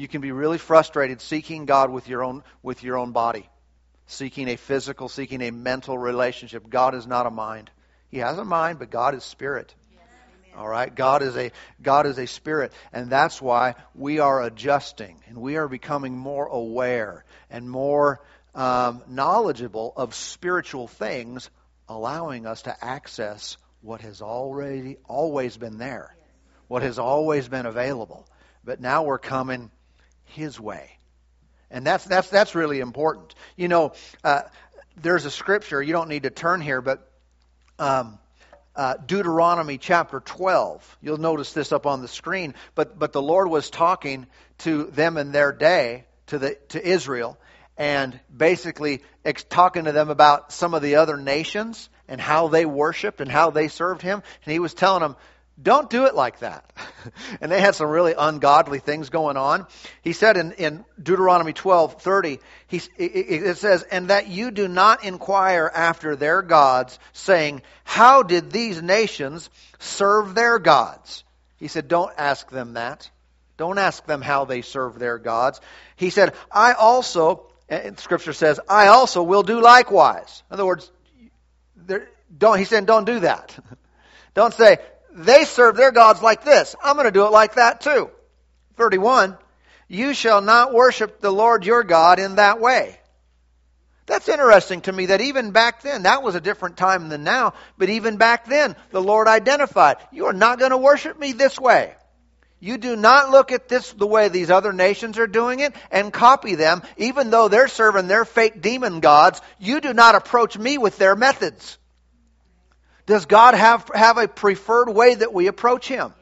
You 0.00 0.08
can 0.08 0.22
be 0.22 0.32
really 0.32 0.56
frustrated 0.56 1.20
seeking 1.20 1.66
God 1.66 1.90
with 1.90 2.08
your 2.08 2.24
own 2.24 2.42
with 2.62 2.82
your 2.82 2.96
own 2.96 3.12
body, 3.12 3.46
seeking 4.06 4.48
a 4.48 4.56
physical, 4.56 5.10
seeking 5.10 5.42
a 5.42 5.50
mental 5.50 5.98
relationship. 5.98 6.70
God 6.70 6.94
is 6.94 7.06
not 7.06 7.26
a 7.26 7.30
mind. 7.30 7.70
He 8.08 8.16
has 8.16 8.38
a 8.38 8.44
mind, 8.46 8.78
but 8.78 8.88
God 8.88 9.14
is 9.14 9.24
spirit. 9.24 9.74
All 10.56 10.66
right, 10.66 10.92
God 10.94 11.22
is 11.22 11.36
a 11.36 11.52
God 11.82 12.06
is 12.06 12.18
a 12.18 12.26
spirit, 12.26 12.72
and 12.94 13.10
that's 13.10 13.42
why 13.42 13.74
we 13.94 14.20
are 14.20 14.42
adjusting 14.42 15.20
and 15.26 15.36
we 15.36 15.56
are 15.56 15.68
becoming 15.68 16.16
more 16.16 16.46
aware 16.46 17.26
and 17.50 17.68
more 17.68 18.22
um, 18.54 19.02
knowledgeable 19.06 19.92
of 19.98 20.14
spiritual 20.14 20.88
things, 20.88 21.50
allowing 21.90 22.46
us 22.46 22.62
to 22.62 22.74
access 22.82 23.58
what 23.82 24.00
has 24.00 24.22
already 24.22 24.96
always 25.04 25.58
been 25.58 25.76
there, 25.76 26.16
what 26.68 26.80
has 26.80 26.98
always 26.98 27.48
been 27.48 27.66
available. 27.66 28.26
But 28.64 28.80
now 28.80 29.02
we're 29.02 29.18
coming 29.18 29.70
his 30.30 30.58
way. 30.58 30.90
And 31.70 31.86
that's, 31.86 32.04
that's, 32.04 32.28
that's 32.28 32.54
really 32.54 32.80
important. 32.80 33.34
You 33.56 33.68
know, 33.68 33.92
uh, 34.24 34.42
there's 34.96 35.24
a 35.24 35.30
scripture, 35.30 35.80
you 35.80 35.92
don't 35.92 36.08
need 36.08 36.24
to 36.24 36.30
turn 36.30 36.60
here, 36.60 36.80
but 36.80 37.08
um, 37.78 38.18
uh, 38.74 38.94
Deuteronomy 38.94 39.78
chapter 39.78 40.20
12. 40.20 40.98
You'll 41.00 41.18
notice 41.18 41.52
this 41.52 41.72
up 41.72 41.86
on 41.86 42.02
the 42.02 42.08
screen. 42.08 42.54
But, 42.74 42.98
but 42.98 43.12
the 43.12 43.22
Lord 43.22 43.48
was 43.48 43.70
talking 43.70 44.26
to 44.58 44.84
them 44.84 45.16
in 45.16 45.32
their 45.32 45.52
day, 45.52 46.04
to, 46.28 46.38
the, 46.38 46.56
to 46.70 46.86
Israel, 46.86 47.38
and 47.76 48.18
basically 48.34 49.02
ex- 49.24 49.44
talking 49.44 49.84
to 49.84 49.92
them 49.92 50.10
about 50.10 50.52
some 50.52 50.74
of 50.74 50.82
the 50.82 50.96
other 50.96 51.16
nations 51.16 51.88
and 52.08 52.20
how 52.20 52.48
they 52.48 52.66
worshiped 52.66 53.20
and 53.20 53.30
how 53.30 53.50
they 53.50 53.68
served 53.68 54.02
Him. 54.02 54.22
And 54.44 54.52
He 54.52 54.58
was 54.58 54.74
telling 54.74 55.02
them, 55.02 55.16
don't 55.62 55.90
do 55.90 56.06
it 56.06 56.14
like 56.14 56.38
that. 56.40 56.64
and 57.40 57.50
they 57.50 57.60
had 57.60 57.74
some 57.74 57.88
really 57.88 58.14
ungodly 58.16 58.78
things 58.78 59.10
going 59.10 59.36
on. 59.36 59.66
He 60.02 60.12
said 60.12 60.36
in, 60.36 60.52
in 60.52 60.84
Deuteronomy 61.02 61.52
12, 61.52 62.00
30, 62.00 62.38
he, 62.68 62.80
it 62.96 63.56
says, 63.58 63.82
And 63.82 64.08
that 64.08 64.28
you 64.28 64.50
do 64.50 64.68
not 64.68 65.04
inquire 65.04 65.70
after 65.72 66.16
their 66.16 66.42
gods, 66.42 66.98
saying, 67.12 67.62
How 67.84 68.22
did 68.22 68.50
these 68.50 68.80
nations 68.80 69.50
serve 69.78 70.34
their 70.34 70.58
gods? 70.58 71.24
He 71.56 71.68
said, 71.68 71.88
Don't 71.88 72.12
ask 72.16 72.50
them 72.50 72.74
that. 72.74 73.10
Don't 73.56 73.78
ask 73.78 74.06
them 74.06 74.22
how 74.22 74.46
they 74.46 74.62
serve 74.62 74.98
their 74.98 75.18
gods. 75.18 75.60
He 75.96 76.08
said, 76.08 76.32
I 76.50 76.72
also, 76.72 77.46
Scripture 77.96 78.32
says, 78.32 78.58
I 78.68 78.86
also 78.86 79.22
will 79.22 79.42
do 79.42 79.60
likewise. 79.60 80.42
In 80.50 80.54
other 80.54 80.64
words, 80.64 80.90
don't, 82.38 82.58
he 82.58 82.64
said, 82.64 82.86
don't 82.86 83.04
do 83.04 83.20
that. 83.20 83.58
Don't 84.34 84.54
say, 84.54 84.78
they 85.12 85.44
serve 85.44 85.76
their 85.76 85.92
gods 85.92 86.22
like 86.22 86.44
this. 86.44 86.74
I'm 86.82 86.96
going 86.96 87.06
to 87.06 87.10
do 87.10 87.26
it 87.26 87.32
like 87.32 87.54
that 87.54 87.80
too. 87.80 88.10
31. 88.76 89.36
You 89.88 90.14
shall 90.14 90.40
not 90.40 90.72
worship 90.72 91.20
the 91.20 91.32
Lord 91.32 91.66
your 91.66 91.82
God 91.82 92.18
in 92.18 92.36
that 92.36 92.60
way. 92.60 92.96
That's 94.06 94.28
interesting 94.28 94.80
to 94.82 94.92
me 94.92 95.06
that 95.06 95.20
even 95.20 95.52
back 95.52 95.82
then, 95.82 96.02
that 96.02 96.22
was 96.22 96.34
a 96.34 96.40
different 96.40 96.76
time 96.76 97.08
than 97.08 97.22
now, 97.22 97.54
but 97.78 97.90
even 97.90 98.16
back 98.16 98.46
then, 98.46 98.74
the 98.90 99.00
Lord 99.02 99.28
identified, 99.28 99.98
you 100.10 100.26
are 100.26 100.32
not 100.32 100.58
going 100.58 100.72
to 100.72 100.76
worship 100.76 101.18
me 101.18 101.32
this 101.32 101.60
way. 101.60 101.94
You 102.58 102.76
do 102.76 102.94
not 102.94 103.30
look 103.30 103.52
at 103.52 103.68
this 103.68 103.90
the 103.92 104.06
way 104.06 104.28
these 104.28 104.50
other 104.50 104.72
nations 104.72 105.18
are 105.18 105.26
doing 105.26 105.60
it 105.60 105.74
and 105.90 106.12
copy 106.12 106.56
them, 106.56 106.82
even 106.98 107.30
though 107.30 107.48
they're 107.48 107.68
serving 107.68 108.06
their 108.06 108.24
fake 108.24 108.60
demon 108.60 109.00
gods. 109.00 109.40
You 109.58 109.80
do 109.80 109.94
not 109.94 110.14
approach 110.14 110.58
me 110.58 110.76
with 110.76 110.98
their 110.98 111.16
methods. 111.16 111.78
Does 113.06 113.26
God 113.26 113.54
have, 113.54 113.90
have 113.94 114.18
a 114.18 114.28
preferred 114.28 114.90
way 114.90 115.14
that 115.14 115.32
we 115.32 115.46
approach 115.46 115.88
Him? 115.88 116.12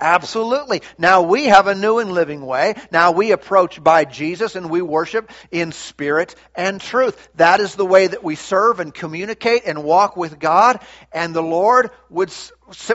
Absolutely. 0.00 0.82
Now 0.98 1.22
we 1.22 1.46
have 1.46 1.68
a 1.68 1.74
new 1.74 1.98
and 1.98 2.12
living 2.12 2.44
way. 2.44 2.74
Now 2.90 3.12
we 3.12 3.32
approach 3.32 3.82
by 3.82 4.04
Jesus 4.04 4.54
and 4.54 4.68
we 4.68 4.82
worship 4.82 5.30
in 5.50 5.72
spirit 5.72 6.34
and 6.54 6.80
truth. 6.80 7.28
That 7.36 7.60
is 7.60 7.74
the 7.74 7.86
way 7.86 8.06
that 8.06 8.22
we 8.22 8.34
serve 8.34 8.80
and 8.80 8.92
communicate 8.92 9.62
and 9.64 9.84
walk 9.84 10.16
with 10.16 10.38
God. 10.38 10.80
And 11.12 11.34
the 11.34 11.42
Lord 11.42 11.90
would, 12.10 12.30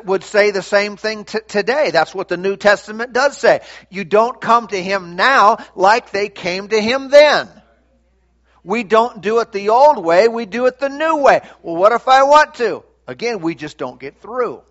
would 0.03 0.23
say 0.23 0.51
the 0.51 0.61
same 0.61 0.95
thing 0.95 1.25
t- 1.25 1.39
today. 1.47 1.89
That's 1.91 2.13
what 2.13 2.27
the 2.27 2.37
New 2.37 2.55
Testament 2.55 3.13
does 3.13 3.35
say. 3.35 3.61
You 3.89 4.03
don't 4.03 4.39
come 4.39 4.67
to 4.67 4.81
Him 4.81 5.15
now 5.15 5.57
like 5.75 6.11
they 6.11 6.29
came 6.29 6.67
to 6.67 6.79
Him 6.79 7.09
then. 7.09 7.49
We 8.63 8.83
don't 8.83 9.21
do 9.21 9.39
it 9.39 9.51
the 9.51 9.69
old 9.69 10.03
way, 10.03 10.27
we 10.27 10.45
do 10.45 10.67
it 10.67 10.77
the 10.77 10.89
new 10.89 11.17
way. 11.17 11.41
Well, 11.63 11.75
what 11.75 11.93
if 11.93 12.07
I 12.07 12.23
want 12.23 12.55
to? 12.55 12.83
Again, 13.07 13.41
we 13.41 13.55
just 13.55 13.77
don't 13.77 13.99
get 13.99 14.21
through. 14.21 14.61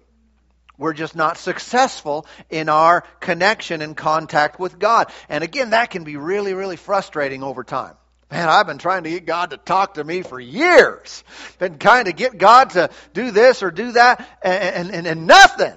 We're 0.78 0.94
just 0.94 1.14
not 1.14 1.36
successful 1.36 2.26
in 2.48 2.70
our 2.70 3.02
connection 3.20 3.82
and 3.82 3.94
contact 3.94 4.58
with 4.58 4.78
God. 4.78 5.12
And 5.28 5.44
again, 5.44 5.70
that 5.70 5.90
can 5.90 6.04
be 6.04 6.16
really, 6.16 6.54
really 6.54 6.76
frustrating 6.76 7.42
over 7.42 7.64
time. 7.64 7.94
Man, 8.30 8.48
I've 8.48 8.66
been 8.66 8.78
trying 8.78 9.04
to 9.04 9.10
get 9.10 9.26
God 9.26 9.50
to 9.50 9.56
talk 9.58 9.94
to 9.94 10.04
me 10.04 10.22
for 10.22 10.40
years. 10.40 11.24
Been 11.58 11.78
trying 11.78 12.04
to 12.04 12.12
get 12.12 12.38
God 12.38 12.70
to 12.70 12.88
do 13.12 13.30
this 13.32 13.62
or 13.62 13.70
do 13.70 13.92
that, 13.92 14.26
and, 14.42 14.90
and, 14.90 15.06
and 15.06 15.26
nothing. 15.26 15.74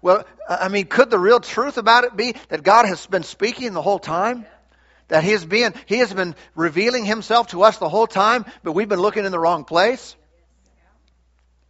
Well, 0.00 0.24
I 0.48 0.68
mean, 0.68 0.86
could 0.86 1.10
the 1.10 1.18
real 1.18 1.40
truth 1.40 1.76
about 1.76 2.04
it 2.04 2.16
be 2.16 2.34
that 2.48 2.62
God 2.62 2.86
has 2.86 3.06
been 3.06 3.22
speaking 3.22 3.72
the 3.72 3.82
whole 3.82 3.98
time? 3.98 4.46
That 5.08 5.22
He 5.22 5.30
has 5.32 5.44
been, 5.44 5.74
He 5.86 5.98
has 5.98 6.12
been 6.12 6.34
revealing 6.54 7.04
Himself 7.04 7.48
to 7.48 7.62
us 7.62 7.78
the 7.78 7.88
whole 7.88 8.06
time, 8.06 8.46
but 8.64 8.72
we've 8.72 8.88
been 8.88 9.00
looking 9.00 9.26
in 9.26 9.32
the 9.32 9.38
wrong 9.38 9.64
place? 9.64 10.16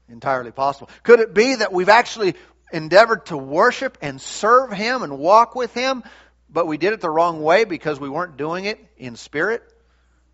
Entirely 0.09 0.51
possible. 0.51 0.91
Could 1.03 1.21
it 1.21 1.35
be 1.35 1.57
that 1.57 1.73
we've 1.73 1.89
actually 1.89 2.35
endeavored 2.73 3.27
to 3.27 3.37
worship 3.37 3.99
and 4.03 4.21
serve 4.21 4.73
Him 4.73 5.03
and 5.03 5.19
walk 5.19 5.55
with 5.55 5.73
Him, 5.75 6.03
but 6.51 6.67
we 6.67 6.79
did 6.79 6.93
it 6.93 7.01
the 7.01 7.11
wrong 7.11 7.43
way 7.43 7.65
because 7.65 8.01
we 8.01 8.09
weren't 8.09 8.37
doing 8.37 8.65
it 8.65 8.79
in 8.97 9.17
spirit? 9.17 9.63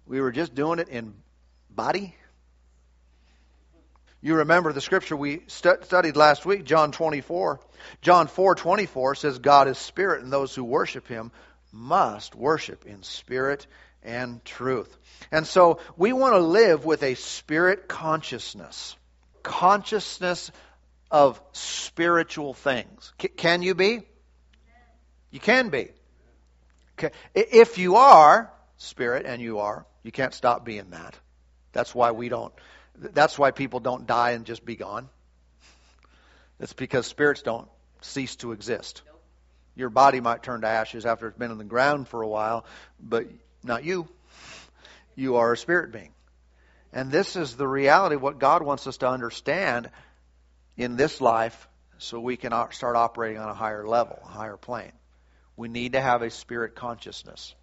We 0.07 0.21
were 0.21 0.33
just 0.33 0.55
doing 0.55 0.79
it 0.79 0.89
in 0.89 1.15
body? 1.71 2.15
You 4.25 4.37
remember 4.37 4.73
the 4.73 4.81
scripture 4.81 5.17
we 5.17 5.43
stu- 5.49 5.77
studied 5.83 6.17
last 6.17 6.47
week, 6.47 6.65
John 6.65 6.93
24. 6.93 7.61
John 8.01 8.27
4:24 8.27 9.19
says 9.19 9.39
God 9.39 9.69
is 9.69 9.77
spirit 9.77 10.23
and 10.23 10.33
those 10.33 10.55
who 10.55 10.65
worship 10.65 11.07
him 11.07 11.31
must 11.73 12.35
worship 12.35 12.87
in 12.87 13.03
spirit 13.03 13.67
and 14.03 14.43
truth. 14.45 14.97
And 15.31 15.47
so 15.47 15.79
we 15.99 16.15
want 16.15 16.35
to 16.35 16.39
live 16.39 16.87
with 16.87 17.03
a 17.03 17.17
spirit 17.17 17.87
consciousness 17.87 18.97
consciousness 19.45 20.51
of 21.13 21.41
spiritual 21.53 22.55
things. 22.55 23.13
C- 23.23 23.29
can 23.29 23.63
you 23.63 23.77
be? 23.77 24.03
You 25.31 25.39
can 25.39 25.69
be. 25.69 25.91
Okay. 26.99 27.13
If 27.35 27.79
you 27.79 27.97
are 27.97 28.53
spirit, 28.77 29.27
and 29.27 29.41
you 29.41 29.59
are, 29.61 29.87
you 30.03 30.13
can't 30.13 30.35
stop 30.35 30.65
being 30.65 30.91
that. 30.91 31.15
That's 31.73 31.95
why 31.95 32.13
we 32.13 32.29
don't. 32.29 32.53
That's 32.97 33.39
why 33.39 33.51
people 33.51 33.81
don't 33.81 34.07
die 34.07 34.33
and 34.33 34.45
just 34.45 34.65
be 34.65 34.77
gone. 34.77 35.09
It's 36.61 36.73
because 36.73 37.07
spirits 37.07 37.43
don't 37.43 37.69
cease 38.01 38.37
to 38.37 38.53
exist. 38.53 39.03
Your 39.75 39.91
body 39.91 40.21
might 40.21 40.43
turn 40.43 40.61
to 40.61 40.69
ashes 40.69 41.05
after 41.05 41.27
it's 41.27 41.39
been 41.39 41.51
in 41.51 41.59
the 41.59 41.65
ground 41.65 42.07
for 42.07 42.23
a 42.23 42.29
while, 42.29 42.65
but 43.01 43.27
not 43.65 43.85
you. 43.85 44.09
You 45.17 45.37
are 45.37 45.53
a 45.53 45.57
spirit 45.57 45.91
being. 45.93 46.14
And 46.95 47.11
this 47.11 47.35
is 47.35 47.57
the 47.57 47.67
reality 47.67 48.15
what 48.15 48.39
God 48.39 48.63
wants 48.63 48.87
us 48.87 48.99
to 48.99 49.09
understand 49.09 49.91
in 50.77 50.95
this 50.97 51.21
life 51.21 51.69
so 51.99 52.21
we 52.21 52.37
can 52.37 52.53
start 52.71 52.95
operating 52.95 53.39
on 53.39 53.49
a 53.49 53.55
higher 53.55 53.87
level, 53.87 54.19
a 54.25 54.29
higher 54.29 54.57
plane. 54.57 54.93
We 55.57 55.69
need 55.69 55.93
to 55.93 56.01
have 56.01 56.23
a 56.23 56.31
spirit 56.31 56.77
consciousness. 56.77 57.55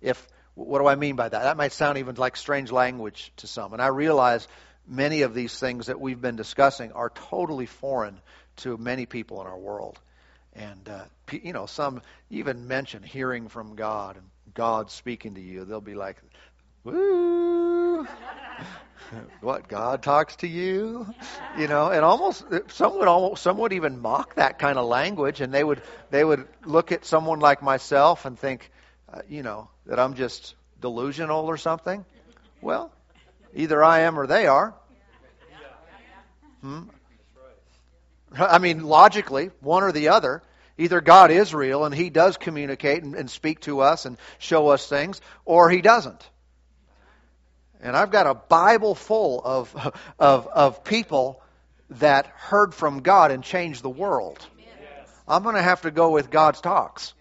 If 0.00 0.26
what 0.54 0.80
do 0.80 0.86
I 0.88 0.96
mean 0.96 1.14
by 1.14 1.28
that? 1.28 1.42
That 1.42 1.56
might 1.56 1.72
sound 1.72 1.98
even 1.98 2.16
like 2.16 2.36
strange 2.36 2.72
language 2.72 3.32
to 3.38 3.46
some. 3.46 3.72
And 3.72 3.80
I 3.80 3.88
realize 3.88 4.48
many 4.88 5.22
of 5.22 5.32
these 5.32 5.56
things 5.56 5.86
that 5.86 6.00
we've 6.00 6.20
been 6.20 6.36
discussing 6.36 6.92
are 6.92 7.10
totally 7.10 7.66
foreign 7.66 8.20
to 8.56 8.76
many 8.76 9.06
people 9.06 9.40
in 9.40 9.46
our 9.46 9.58
world. 9.58 10.00
And, 10.54 10.88
uh, 10.88 11.04
you 11.30 11.52
know, 11.52 11.66
some 11.66 12.00
even 12.30 12.66
mention 12.66 13.02
hearing 13.02 13.48
from 13.48 13.76
God 13.76 14.16
and 14.16 14.24
God 14.54 14.90
speaking 14.90 15.34
to 15.34 15.40
you. 15.40 15.64
They'll 15.64 15.80
be 15.80 15.94
like, 15.94 16.16
woo. 16.86 18.06
what 19.40 19.68
God 19.68 20.02
talks 20.02 20.36
to 20.36 20.48
you, 20.48 21.06
you 21.58 21.68
know, 21.68 21.90
and 21.90 22.04
almost 22.04 22.44
some 22.68 22.98
would 22.98 23.08
almost 23.08 23.42
some 23.42 23.58
would 23.58 23.72
even 23.72 24.00
mock 24.00 24.36
that 24.36 24.58
kind 24.58 24.78
of 24.78 24.86
language, 24.86 25.40
and 25.40 25.52
they 25.52 25.64
would 25.64 25.82
they 26.10 26.24
would 26.24 26.46
look 26.64 26.92
at 26.92 27.04
someone 27.04 27.40
like 27.40 27.62
myself 27.62 28.24
and 28.24 28.38
think, 28.38 28.70
uh, 29.12 29.20
you 29.28 29.42
know, 29.42 29.68
that 29.86 29.98
I'm 29.98 30.14
just 30.14 30.54
delusional 30.80 31.46
or 31.46 31.56
something. 31.56 32.04
Well, 32.60 32.92
either 33.54 33.82
I 33.82 34.00
am 34.00 34.18
or 34.18 34.26
they 34.26 34.46
are. 34.46 34.74
Hmm? 36.62 36.82
I 38.32 38.58
mean, 38.58 38.82
logically, 38.82 39.50
one 39.60 39.82
or 39.82 39.92
the 39.92 40.08
other. 40.08 40.42
Either 40.78 41.00
God 41.00 41.30
is 41.30 41.54
real 41.54 41.84
and 41.86 41.94
He 41.94 42.10
does 42.10 42.36
communicate 42.36 43.02
and, 43.02 43.14
and 43.14 43.30
speak 43.30 43.60
to 43.60 43.80
us 43.80 44.04
and 44.04 44.18
show 44.38 44.68
us 44.68 44.86
things, 44.86 45.20
or 45.46 45.70
He 45.70 45.80
doesn't. 45.80 46.28
And 47.82 47.96
I've 47.96 48.10
got 48.10 48.26
a 48.26 48.34
Bible 48.34 48.94
full 48.94 49.40
of, 49.44 49.94
of, 50.18 50.46
of 50.46 50.84
people 50.84 51.42
that 51.90 52.26
heard 52.26 52.74
from 52.74 53.00
God 53.00 53.30
and 53.30 53.44
changed 53.44 53.82
the 53.82 53.90
world. 53.90 54.44
I'm 55.28 55.42
going 55.42 55.56
to 55.56 55.62
have 55.62 55.82
to 55.82 55.90
go 55.90 56.10
with 56.10 56.30
God's 56.30 56.60
talks. 56.60 57.14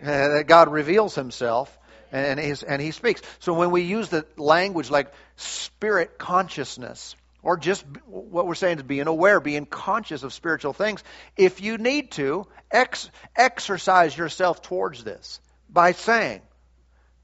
Uh, 0.00 0.28
that 0.28 0.44
God 0.46 0.70
reveals 0.70 1.16
Himself 1.16 1.76
and, 2.12 2.38
his, 2.38 2.62
and 2.62 2.80
He 2.80 2.92
speaks. 2.92 3.20
So 3.40 3.52
when 3.52 3.72
we 3.72 3.82
use 3.82 4.08
the 4.08 4.24
language 4.36 4.90
like 4.90 5.12
spirit 5.36 6.18
consciousness, 6.18 7.16
or 7.42 7.56
just 7.56 7.84
what 8.06 8.46
we're 8.46 8.54
saying 8.54 8.78
is 8.78 8.84
being 8.84 9.08
aware, 9.08 9.40
being 9.40 9.66
conscious 9.66 10.22
of 10.22 10.32
spiritual 10.32 10.72
things, 10.72 11.02
if 11.36 11.60
you 11.60 11.78
need 11.78 12.12
to, 12.12 12.46
ex- 12.70 13.10
exercise 13.34 14.16
yourself 14.16 14.62
towards 14.62 15.02
this 15.02 15.40
by 15.68 15.92
saying, 15.92 16.42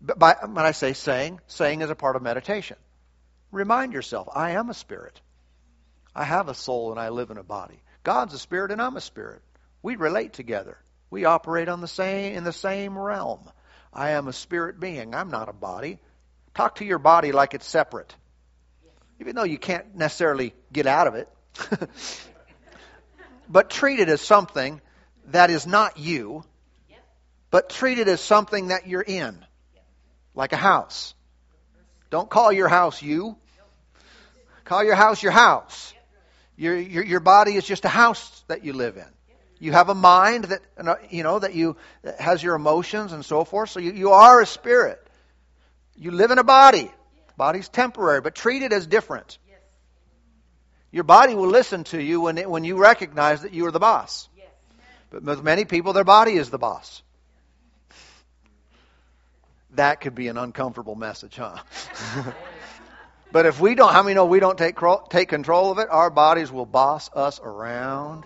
by, 0.05 0.37
when 0.43 0.65
I 0.65 0.73
say 0.73 0.93
saying, 0.93 1.41
saying 1.47 1.81
is 1.81 1.91
a 1.91 1.95
part 1.95 2.17
of 2.17 2.23
meditation. 2.23 2.77
Remind 3.51 3.93
yourself, 3.93 4.29
I 4.35 4.53
am 4.53 4.69
a 4.69 4.75
spirit. 4.75 5.21
I 6.15 6.25
have 6.25 6.49
a 6.49 6.55
soul 6.55 6.91
and 6.91 7.01
I 7.01 7.09
live 7.09 7.31
in 7.31 7.39
a 7.39 7.43
body. 7.43 7.83
God's 8.03 8.35
a 8.35 8.39
spirit 8.39 8.71
and 8.71 8.83
I'm 8.83 8.97
a 8.97 9.01
spirit. 9.01 9.43
We 9.83 9.97
relate 9.97 10.33
together. 10.33 10.79
We 11.11 11.25
operate 11.25 11.69
on 11.69 11.81
the 11.81 11.89
same 11.89 12.37
in 12.37 12.45
the 12.45 12.53
same 12.53 12.99
realm. 12.99 13.41
I 13.93 14.11
am 14.11 14.29
a 14.29 14.33
spirit 14.33 14.79
being. 14.79 15.15
I'm 15.15 15.31
not 15.31 15.49
a 15.49 15.53
body. 15.53 15.99
Talk 16.55 16.77
to 16.77 16.85
your 16.85 16.99
body 16.99 17.33
like 17.33 17.55
it's 17.55 17.67
separate. 17.67 18.15
Even 19.21 19.37
though 19.37 19.45
you 19.45 19.59
can't 19.59 19.95
necessarily 19.95 20.55
get 20.73 20.87
out 20.87 21.07
of 21.07 21.15
it. 21.15 21.29
but 23.49 23.71
treat 23.71 24.01
it 24.01 24.09
as 24.09 24.21
something 24.21 24.81
that 25.29 25.51
is 25.51 25.67
not 25.67 25.99
you, 25.99 26.45
but 27.51 27.71
treat 27.71 27.99
it 27.99 28.09
as 28.09 28.21
something 28.21 28.69
that 28.69 28.89
you're 28.89 29.01
in 29.01 29.45
like 30.35 30.53
a 30.53 30.57
house. 30.57 31.15
Don't 32.11 32.29
call 32.29 32.53
your 32.53 32.69
house 32.69 33.03
you. 33.03 33.37
Call 34.65 34.85
your 34.85 34.95
house 34.95 35.23
your 35.23 35.33
house. 35.33 35.93
Your, 36.57 36.77
your, 36.77 37.05
your 37.05 37.21
body 37.21 37.55
is 37.55 37.65
just 37.65 37.85
a 37.85 37.89
house 37.89 38.45
that 38.49 38.65
you 38.65 38.73
live 38.73 38.97
in. 38.97 39.07
You 39.59 39.73
have 39.73 39.89
a 39.89 39.95
mind 39.95 40.45
that, 40.45 40.61
you 41.11 41.23
know, 41.23 41.39
that 41.39 41.55
you 41.55 41.77
that 42.03 42.21
has 42.21 42.43
your 42.43 42.55
emotions 42.55 43.13
and 43.13 43.25
so 43.25 43.45
forth. 43.45 43.71
So 43.71 43.81
you, 43.81 43.93
you 43.93 44.11
are 44.11 44.41
a 44.41 44.47
spirit. 44.47 45.01
You 45.97 46.11
live 46.11 46.31
in 46.31 46.39
a 46.39 46.45
body. 46.45 46.91
Body's 47.37 47.69
temporary, 47.69 48.21
but 48.21 48.35
treat 48.35 48.63
it 48.63 48.73
as 48.73 48.87
different. 48.87 49.39
Your 50.93 51.05
body 51.05 51.35
will 51.35 51.49
listen 51.49 51.83
to 51.85 52.01
you 52.01 52.21
when, 52.21 52.39
it, 52.39 52.49
when 52.49 52.63
you 52.63 52.77
recognize 52.77 53.43
that 53.43 53.53
you 53.53 53.67
are 53.67 53.73
the 53.73 53.81
boss. 53.81 54.29
But 55.11 55.25
with 55.25 55.43
many 55.43 55.65
people, 55.65 55.93
their 55.93 56.05
body 56.05 56.35
is 56.35 56.51
the 56.51 56.59
boss 56.59 57.03
that 59.77 60.01
could 60.01 60.15
be 60.15 60.29
an 60.29 60.37
uncomfortable 60.37 60.95
message, 60.95 61.37
huh? 61.37 61.59
but 63.33 63.47
if 63.47 63.61
we 63.61 63.75
don't, 63.75 63.93
how 63.93 64.03
many 64.03 64.15
know 64.15 64.27
we 64.27 64.41
don't 64.41 64.59
take 64.59 64.79
take 65.11 65.29
control 65.29 65.71
of 65.71 65.79
it? 65.79 65.89
Our 65.91 66.11
bodies 66.11 66.51
will 66.51 66.67
boss 66.67 67.11
us 67.13 67.41
around. 67.43 68.25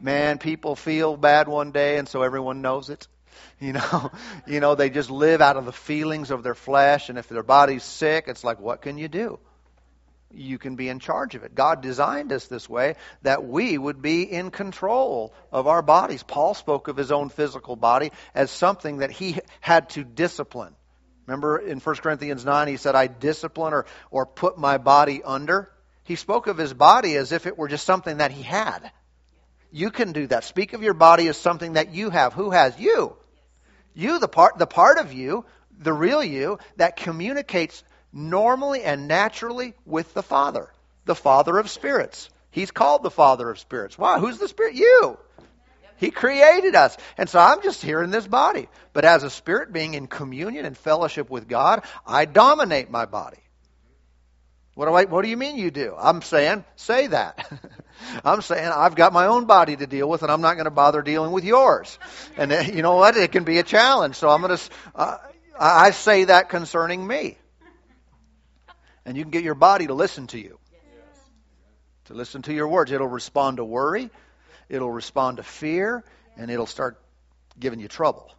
Man, 0.00 0.38
people 0.38 0.74
feel 0.74 1.16
bad 1.16 1.46
one 1.46 1.70
day, 1.70 1.98
and 1.98 2.08
so 2.08 2.22
everyone 2.22 2.60
knows 2.60 2.90
it. 2.90 3.06
You 3.60 3.74
know, 3.74 4.10
you 4.46 4.60
know, 4.60 4.74
they 4.74 4.90
just 4.90 5.10
live 5.10 5.40
out 5.40 5.56
of 5.56 5.64
the 5.64 5.72
feelings 5.72 6.30
of 6.30 6.42
their 6.42 6.54
flesh, 6.54 7.08
and 7.08 7.18
if 7.18 7.28
their 7.28 7.42
body's 7.42 7.84
sick, 7.84 8.24
it's 8.26 8.44
like, 8.44 8.60
what 8.60 8.82
can 8.82 8.98
you 8.98 9.08
do? 9.08 9.38
You 10.34 10.58
can 10.58 10.76
be 10.76 10.88
in 10.88 10.98
charge 10.98 11.34
of 11.34 11.42
it. 11.42 11.54
God 11.54 11.80
designed 11.80 12.32
us 12.32 12.46
this 12.46 12.68
way 12.68 12.96
that 13.22 13.44
we 13.44 13.76
would 13.76 14.02
be 14.02 14.22
in 14.22 14.50
control 14.50 15.32
of 15.50 15.66
our 15.66 15.82
bodies. 15.82 16.22
Paul 16.22 16.54
spoke 16.54 16.88
of 16.88 16.96
his 16.96 17.12
own 17.12 17.28
physical 17.28 17.76
body 17.76 18.12
as 18.34 18.50
something 18.50 18.98
that 18.98 19.10
he 19.10 19.38
had 19.60 19.90
to 19.90 20.04
discipline. 20.04 20.74
Remember 21.26 21.58
in 21.58 21.78
1 21.78 21.96
Corinthians 21.96 22.44
9, 22.44 22.68
he 22.68 22.76
said, 22.76 22.94
I 22.94 23.06
discipline 23.06 23.72
or, 23.72 23.86
or 24.10 24.26
put 24.26 24.58
my 24.58 24.78
body 24.78 25.22
under. 25.22 25.70
He 26.04 26.16
spoke 26.16 26.46
of 26.46 26.58
his 26.58 26.74
body 26.74 27.16
as 27.16 27.32
if 27.32 27.46
it 27.46 27.56
were 27.56 27.68
just 27.68 27.86
something 27.86 28.18
that 28.18 28.32
he 28.32 28.42
had. 28.42 28.90
You 29.70 29.90
can 29.90 30.12
do 30.12 30.26
that. 30.26 30.44
Speak 30.44 30.72
of 30.72 30.82
your 30.82 30.94
body 30.94 31.28
as 31.28 31.36
something 31.36 31.74
that 31.74 31.94
you 31.94 32.10
have. 32.10 32.34
Who 32.34 32.50
has 32.50 32.78
you? 32.78 33.16
You, 33.94 34.18
the 34.18 34.28
part, 34.28 34.58
the 34.58 34.66
part 34.66 34.98
of 34.98 35.12
you, 35.12 35.44
the 35.78 35.92
real 35.92 36.22
you, 36.22 36.58
that 36.76 36.96
communicates 36.96 37.82
normally 38.12 38.82
and 38.82 39.08
naturally 39.08 39.74
with 39.86 40.12
the 40.14 40.22
Father, 40.22 40.70
the 41.04 41.14
Father 41.14 41.58
of 41.58 41.70
spirits. 41.70 42.28
He's 42.50 42.70
called 42.70 43.02
the 43.02 43.10
Father 43.10 43.50
of 43.50 43.58
spirits. 43.58 43.96
Why? 43.96 44.18
Who's 44.18 44.38
the 44.38 44.48
Spirit? 44.48 44.74
You. 44.74 45.18
He 45.96 46.10
created 46.10 46.74
us. 46.74 46.96
And 47.16 47.28
so 47.28 47.38
I'm 47.38 47.62
just 47.62 47.80
here 47.82 48.02
in 48.02 48.10
this 48.10 48.26
body. 48.26 48.68
But 48.92 49.04
as 49.04 49.22
a 49.22 49.30
spirit 49.30 49.72
being 49.72 49.94
in 49.94 50.08
communion 50.08 50.64
and 50.66 50.76
fellowship 50.76 51.30
with 51.30 51.48
God, 51.48 51.84
I 52.04 52.24
dominate 52.24 52.90
my 52.90 53.06
body. 53.06 53.38
What 54.74 54.86
do, 54.86 54.94
I, 54.94 55.04
what 55.04 55.22
do 55.22 55.28
you 55.28 55.36
mean 55.36 55.58
you 55.58 55.70
do? 55.70 55.94
I'm 55.96 56.22
saying, 56.22 56.64
say 56.76 57.06
that. 57.08 57.50
I'm 58.24 58.42
saying 58.42 58.66
I've 58.66 58.96
got 58.96 59.12
my 59.12 59.26
own 59.26 59.44
body 59.44 59.76
to 59.76 59.86
deal 59.86 60.08
with, 60.08 60.22
and 60.22 60.32
I'm 60.32 60.40
not 60.40 60.54
going 60.54 60.64
to 60.64 60.70
bother 60.70 61.02
dealing 61.02 61.30
with 61.30 61.44
yours. 61.44 61.98
And 62.36 62.52
uh, 62.52 62.60
you 62.60 62.82
know 62.82 62.96
what? 62.96 63.16
It 63.16 63.32
can 63.32 63.44
be 63.44 63.58
a 63.58 63.62
challenge. 63.62 64.16
So 64.16 64.28
I'm 64.28 64.40
going 64.40 64.56
to. 64.56 64.62
Uh, 64.94 65.18
I 65.58 65.90
say 65.90 66.24
that 66.24 66.48
concerning 66.48 67.06
me 67.06 67.36
and 69.04 69.16
you 69.16 69.24
can 69.24 69.30
get 69.30 69.44
your 69.44 69.54
body 69.54 69.86
to 69.86 69.94
listen 69.94 70.26
to 70.28 70.38
you. 70.38 70.58
To 72.06 72.14
listen 72.14 72.42
to 72.42 72.52
your 72.52 72.68
words. 72.68 72.90
It'll 72.90 73.06
respond 73.06 73.58
to 73.58 73.64
worry, 73.64 74.10
it'll 74.68 74.90
respond 74.90 75.36
to 75.38 75.42
fear, 75.42 76.04
and 76.36 76.50
it'll 76.50 76.66
start 76.66 77.00
giving 77.58 77.80
you 77.80 77.88
trouble. 77.88 78.32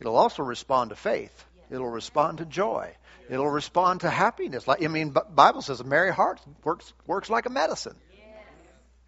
It'll 0.00 0.16
also 0.16 0.42
respond 0.42 0.90
to 0.90 0.96
faith. 0.96 1.44
It'll 1.70 1.88
respond 1.88 2.38
to 2.38 2.44
joy. 2.44 2.94
It'll 3.28 3.50
respond 3.50 4.00
to 4.00 4.10
happiness. 4.10 4.66
Like 4.66 4.82
I 4.82 4.88
mean, 4.88 5.14
Bible 5.34 5.62
says 5.62 5.80
a 5.80 5.84
merry 5.84 6.12
heart 6.12 6.40
works 6.64 6.92
works 7.06 7.28
like 7.28 7.46
a 7.46 7.50
medicine. 7.50 7.96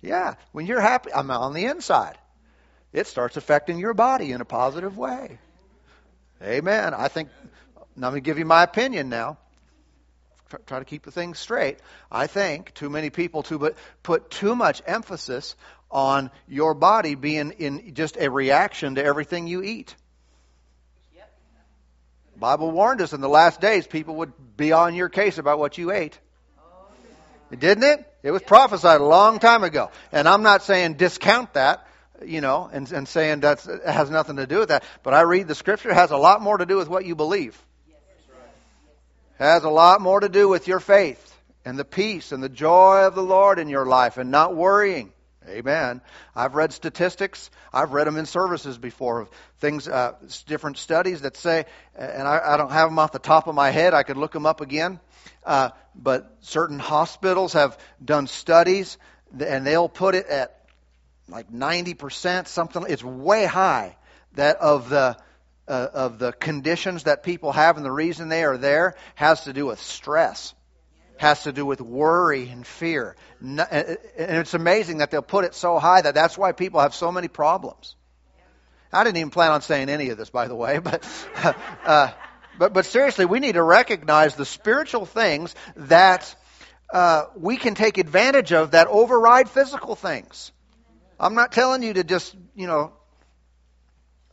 Yeah, 0.02 0.34
when 0.52 0.66
you're 0.66 0.80
happy, 0.80 1.12
I'm 1.12 1.30
on 1.30 1.52
the 1.52 1.66
inside. 1.66 2.16
It 2.92 3.06
starts 3.06 3.36
affecting 3.36 3.78
your 3.78 3.94
body 3.94 4.32
in 4.32 4.40
a 4.40 4.44
positive 4.44 4.96
way. 4.96 5.38
Amen. 6.42 6.94
I 6.94 7.08
think. 7.08 7.28
Now, 7.96 8.08
let 8.08 8.14
me 8.14 8.20
give 8.20 8.38
you 8.38 8.44
my 8.44 8.62
opinion 8.62 9.08
now 9.08 9.38
try 10.66 10.78
to 10.78 10.84
keep 10.84 11.04
the 11.04 11.10
things 11.10 11.38
straight. 11.38 11.78
I 12.10 12.26
think 12.26 12.74
too 12.74 12.90
many 12.90 13.10
people 13.10 13.42
to 13.44 13.74
put 14.02 14.30
too 14.30 14.54
much 14.54 14.82
emphasis 14.86 15.56
on 15.90 16.30
your 16.48 16.74
body 16.74 17.14
being 17.14 17.52
in 17.52 17.94
just 17.94 18.16
a 18.16 18.30
reaction 18.30 18.94
to 18.96 19.04
everything 19.04 19.46
you 19.46 19.62
eat. 19.62 19.94
Bible 22.40 22.70
warned 22.70 23.02
us 23.02 23.12
in 23.12 23.20
the 23.20 23.28
last 23.28 23.60
days 23.60 23.86
people 23.86 24.16
would 24.16 24.32
be 24.56 24.72
on 24.72 24.94
your 24.94 25.10
case 25.10 25.36
about 25.36 25.58
what 25.58 25.76
you 25.76 25.92
ate. 25.92 26.18
Didn't 27.50 27.84
it? 27.84 28.06
It 28.22 28.30
was 28.30 28.42
prophesied 28.42 29.00
a 29.00 29.04
long 29.04 29.40
time 29.40 29.62
ago. 29.62 29.90
And 30.10 30.26
I'm 30.26 30.42
not 30.42 30.62
saying 30.62 30.94
discount 30.94 31.52
that, 31.52 31.86
you 32.24 32.40
know, 32.40 32.70
and, 32.72 32.90
and 32.92 33.06
saying 33.06 33.40
that 33.40 33.66
has 33.84 34.08
nothing 34.08 34.36
to 34.36 34.46
do 34.46 34.60
with 34.60 34.70
that. 34.70 34.84
But 35.02 35.12
I 35.12 35.22
read 35.22 35.48
the 35.48 35.54
scripture, 35.54 35.90
it 35.90 35.94
has 35.94 36.12
a 36.12 36.16
lot 36.16 36.40
more 36.40 36.56
to 36.56 36.64
do 36.64 36.76
with 36.76 36.88
what 36.88 37.04
you 37.04 37.14
believe 37.14 37.62
has 39.44 39.64
a 39.64 39.70
lot 39.70 40.00
more 40.00 40.20
to 40.20 40.28
do 40.28 40.48
with 40.48 40.68
your 40.68 40.80
faith 40.80 41.26
and 41.64 41.78
the 41.78 41.84
peace 41.84 42.32
and 42.32 42.42
the 42.42 42.48
joy 42.48 43.04
of 43.06 43.14
the 43.14 43.22
Lord 43.22 43.58
in 43.58 43.68
your 43.68 43.86
life 43.86 44.18
and 44.18 44.30
not 44.30 44.54
worrying. 44.54 45.12
Amen. 45.48 46.02
I've 46.36 46.54
read 46.54 46.72
statistics. 46.72 47.50
I've 47.72 47.92
read 47.92 48.06
them 48.06 48.16
in 48.16 48.26
services 48.26 48.76
before 48.76 49.20
of 49.20 49.30
things, 49.58 49.88
uh, 49.88 50.12
different 50.46 50.76
studies 50.76 51.22
that 51.22 51.36
say, 51.36 51.64
and 51.96 52.28
I, 52.28 52.40
I, 52.44 52.56
don't 52.56 52.70
have 52.70 52.88
them 52.88 52.98
off 52.98 53.12
the 53.12 53.18
top 53.18 53.46
of 53.46 53.54
my 53.54 53.70
head. 53.70 53.94
I 53.94 54.02
could 54.02 54.18
look 54.18 54.32
them 54.32 54.44
up 54.44 54.60
again. 54.60 55.00
Uh, 55.44 55.70
but 55.94 56.36
certain 56.40 56.78
hospitals 56.78 57.54
have 57.54 57.78
done 58.04 58.26
studies, 58.26 58.98
and 59.38 59.66
they'll 59.66 59.88
put 59.88 60.14
it 60.14 60.26
at 60.26 60.60
like 61.28 61.50
90%, 61.50 62.46
something. 62.46 62.84
It's 62.88 63.02
way 63.02 63.46
high 63.46 63.96
that 64.34 64.58
of 64.58 64.90
the 64.90 65.16
uh, 65.70 65.88
of 65.94 66.18
the 66.18 66.32
conditions 66.32 67.04
that 67.04 67.22
people 67.22 67.52
have 67.52 67.76
and 67.76 67.86
the 67.86 67.92
reason 67.92 68.28
they 68.28 68.42
are 68.42 68.58
there 68.58 68.96
has 69.14 69.44
to 69.44 69.52
do 69.52 69.66
with 69.66 69.80
stress. 69.80 70.52
has 71.16 71.44
to 71.44 71.52
do 71.52 71.64
with 71.64 71.80
worry 71.80 72.48
and 72.48 72.66
fear. 72.66 73.14
And 73.40 73.60
it's 74.16 74.54
amazing 74.54 74.98
that 74.98 75.10
they'll 75.10 75.22
put 75.22 75.44
it 75.44 75.54
so 75.54 75.78
high 75.78 76.00
that 76.00 76.14
that's 76.14 76.36
why 76.36 76.52
people 76.52 76.80
have 76.80 76.94
so 76.94 77.12
many 77.12 77.28
problems. 77.28 77.94
I 78.92 79.04
didn't 79.04 79.18
even 79.18 79.30
plan 79.30 79.52
on 79.52 79.62
saying 79.62 79.88
any 79.88 80.08
of 80.10 80.18
this, 80.18 80.30
by 80.30 80.48
the 80.48 80.56
way, 80.56 80.78
but, 80.82 81.06
uh, 81.84 82.10
but, 82.58 82.72
but 82.72 82.84
seriously, 82.86 83.24
we 83.26 83.38
need 83.38 83.52
to 83.52 83.62
recognize 83.62 84.34
the 84.34 84.46
spiritual 84.46 85.06
things 85.06 85.54
that 85.76 86.34
uh, 86.92 87.26
we 87.36 87.56
can 87.56 87.76
take 87.76 87.98
advantage 87.98 88.52
of 88.52 88.72
that 88.72 88.88
override 88.88 89.48
physical 89.48 89.94
things. 89.94 90.50
I'm 91.20 91.34
not 91.34 91.52
telling 91.52 91.84
you 91.84 91.92
to 91.92 92.02
just, 92.02 92.34
you 92.56 92.66
know, 92.66 92.92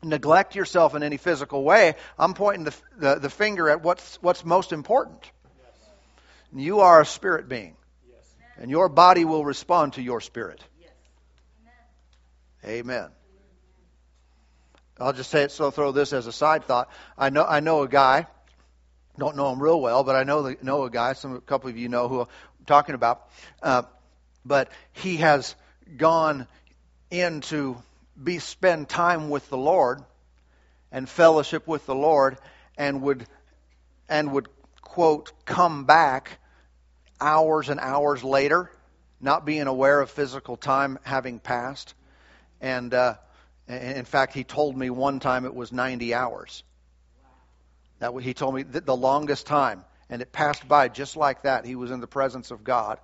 neglect 0.03 0.55
yourself 0.55 0.95
in 0.95 1.03
any 1.03 1.17
physical 1.17 1.63
way. 1.63 1.95
I'm 2.17 2.33
pointing 2.33 2.65
the, 2.65 2.75
the, 2.97 3.15
the 3.15 3.29
finger 3.29 3.69
at 3.69 3.83
what's, 3.83 4.21
what's 4.21 4.45
most 4.45 4.71
important. 4.71 5.19
Yes. 5.23 6.63
You 6.63 6.79
are 6.81 7.01
a 7.01 7.05
spirit 7.05 7.49
being, 7.49 7.75
yes. 8.09 8.23
and 8.57 8.69
your 8.69 8.89
body 8.89 9.25
will 9.25 9.43
respond 9.43 9.93
to 9.93 10.01
your 10.01 10.21
spirit. 10.21 10.63
Yes. 10.79 10.91
Amen. 12.65 13.09
I'll 14.99 15.13
just 15.13 15.29
say 15.29 15.43
it, 15.43 15.51
so 15.51 15.69
throw 15.69 15.91
this 15.91 16.11
as 16.11 16.25
a 16.25 16.31
side 16.31 16.65
thought. 16.65 16.89
I 17.17 17.29
know, 17.29 17.45
I 17.45 17.59
know 17.59 17.83
a 17.83 17.87
guy, 17.87 18.25
don't 19.17 19.35
know 19.35 19.51
him 19.51 19.61
real 19.61 19.79
well, 19.79 20.03
but 20.03 20.15
I 20.15 20.23
know, 20.23 20.41
the, 20.43 20.57
know 20.61 20.83
a 20.83 20.89
guy, 20.89 21.13
some, 21.13 21.35
a 21.35 21.41
couple 21.41 21.69
of 21.69 21.77
you 21.77 21.87
know 21.87 22.07
who 22.07 22.21
I'm 22.21 22.65
talking 22.65 22.95
about. 22.95 23.27
Uh, 23.61 23.83
but 24.43 24.71
he 24.93 25.17
has 25.17 25.55
gone 25.97 26.47
in 27.11 27.41
to 27.41 27.77
be 28.21 28.39
spend 28.39 28.89
time 28.89 29.29
with 29.29 29.49
the 29.49 29.57
Lord 29.57 30.03
and 30.91 31.07
fellowship 31.07 31.67
with 31.67 31.85
the 31.85 31.95
Lord 31.95 32.37
and 32.77 33.01
would 33.01 33.25
and 34.09 34.31
would 34.31 34.47
quote 34.81 35.31
come 35.45 35.85
back 35.85 36.39
hours 37.19 37.69
and 37.69 37.79
hours 37.79 38.23
later, 38.23 38.71
not 39.19 39.45
being 39.45 39.67
aware 39.67 39.99
of 39.99 40.09
physical 40.09 40.55
time 40.55 40.99
having 41.03 41.39
passed. 41.39 41.93
And 42.61 42.93
uh, 42.93 43.15
in 43.67 44.05
fact, 44.05 44.33
he 44.33 44.43
told 44.43 44.77
me 44.77 44.89
one 44.89 45.19
time 45.19 45.45
it 45.45 45.53
was 45.53 45.71
90 45.71 46.13
hours. 46.13 46.63
That 47.99 48.13
he 48.21 48.33
told 48.33 48.53
me 48.55 48.63
the 48.63 48.95
longest 48.95 49.47
time, 49.47 49.83
and 50.09 50.21
it 50.21 50.31
passed 50.31 50.67
by 50.67 50.87
just 50.87 51.17
like 51.17 51.43
that. 51.43 51.65
He 51.65 51.75
was 51.75 51.89
in 51.89 51.99
the 51.99 52.07
presence 52.07 52.51
of 52.51 52.63
God, 52.63 52.99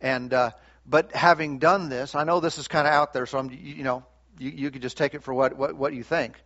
and 0.00 0.32
uh, 0.32 0.50
but 0.86 1.14
having 1.14 1.58
done 1.58 1.90
this, 1.90 2.14
I 2.14 2.24
know 2.24 2.40
this 2.40 2.56
is 2.56 2.66
kind 2.66 2.86
of 2.86 2.94
out 2.94 3.12
there, 3.12 3.26
so 3.26 3.38
I'm, 3.38 3.50
you 3.50 3.84
know, 3.84 4.02
you, 4.38 4.50
you 4.50 4.70
could 4.70 4.82
just 4.82 4.96
take 4.96 5.14
it 5.14 5.22
for 5.22 5.32
what, 5.32 5.56
what, 5.56 5.74
what 5.74 5.94
you 5.94 6.02
think. 6.02 6.40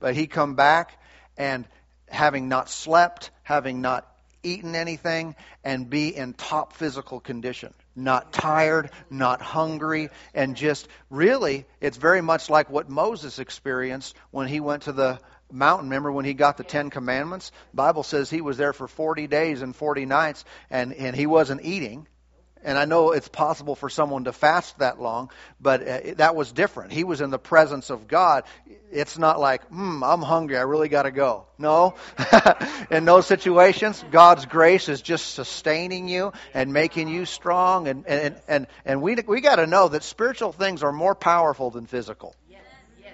But 0.00 0.14
he 0.14 0.26
come 0.26 0.54
back 0.54 1.00
and 1.36 1.66
having 2.08 2.48
not 2.48 2.68
slept, 2.68 3.30
having 3.42 3.80
not 3.80 4.08
eaten 4.42 4.74
anything, 4.74 5.34
and 5.64 5.88
be 5.88 6.14
in 6.14 6.34
top 6.34 6.74
physical 6.74 7.20
condition. 7.20 7.72
Not 7.96 8.32
tired, 8.32 8.90
not 9.08 9.40
hungry, 9.40 10.10
and 10.34 10.56
just 10.56 10.88
really, 11.10 11.64
it's 11.80 11.96
very 11.96 12.20
much 12.20 12.50
like 12.50 12.68
what 12.68 12.90
Moses 12.90 13.38
experienced 13.38 14.14
when 14.30 14.48
he 14.48 14.60
went 14.60 14.82
to 14.82 14.92
the 14.92 15.20
mountain. 15.50 15.88
Remember 15.88 16.12
when 16.12 16.24
he 16.24 16.34
got 16.34 16.56
the 16.56 16.64
Ten 16.64 16.90
Commandments? 16.90 17.52
Bible 17.72 18.02
says 18.02 18.28
he 18.28 18.40
was 18.40 18.56
there 18.56 18.72
for 18.72 18.88
40 18.88 19.26
days 19.28 19.62
and 19.62 19.74
40 19.74 20.06
nights, 20.06 20.44
and, 20.70 20.92
and 20.92 21.16
he 21.16 21.26
wasn't 21.26 21.64
eating. 21.64 22.06
And 22.64 22.78
I 22.78 22.86
know 22.86 23.12
it's 23.12 23.28
possible 23.28 23.74
for 23.74 23.90
someone 23.90 24.24
to 24.24 24.32
fast 24.32 24.78
that 24.78 25.00
long, 25.00 25.30
but 25.60 25.86
uh, 25.86 26.00
that 26.16 26.34
was 26.34 26.50
different. 26.50 26.92
He 26.92 27.04
was 27.04 27.20
in 27.20 27.30
the 27.30 27.38
presence 27.38 27.90
of 27.90 28.08
God. 28.08 28.44
It's 28.90 29.18
not 29.18 29.38
like, 29.38 29.64
hmm, 29.68 30.02
I'm 30.02 30.22
hungry, 30.22 30.56
I 30.56 30.62
really 30.62 30.88
got 30.88 31.02
to 31.02 31.10
go. 31.10 31.46
No. 31.58 31.94
in 32.90 33.04
those 33.04 33.26
situations, 33.26 34.02
God's 34.10 34.46
grace 34.46 34.88
is 34.88 35.02
just 35.02 35.34
sustaining 35.34 36.08
you 36.08 36.32
and 36.54 36.72
making 36.72 37.08
you 37.08 37.26
strong. 37.26 37.86
And, 37.86 38.06
and, 38.06 38.36
and, 38.48 38.66
and 38.84 39.02
we, 39.02 39.16
we 39.26 39.40
got 39.40 39.56
to 39.56 39.66
know 39.66 39.88
that 39.88 40.02
spiritual 40.02 40.52
things 40.52 40.82
are 40.82 40.92
more 40.92 41.14
powerful 41.14 41.70
than 41.70 41.86
physical. 41.86 42.34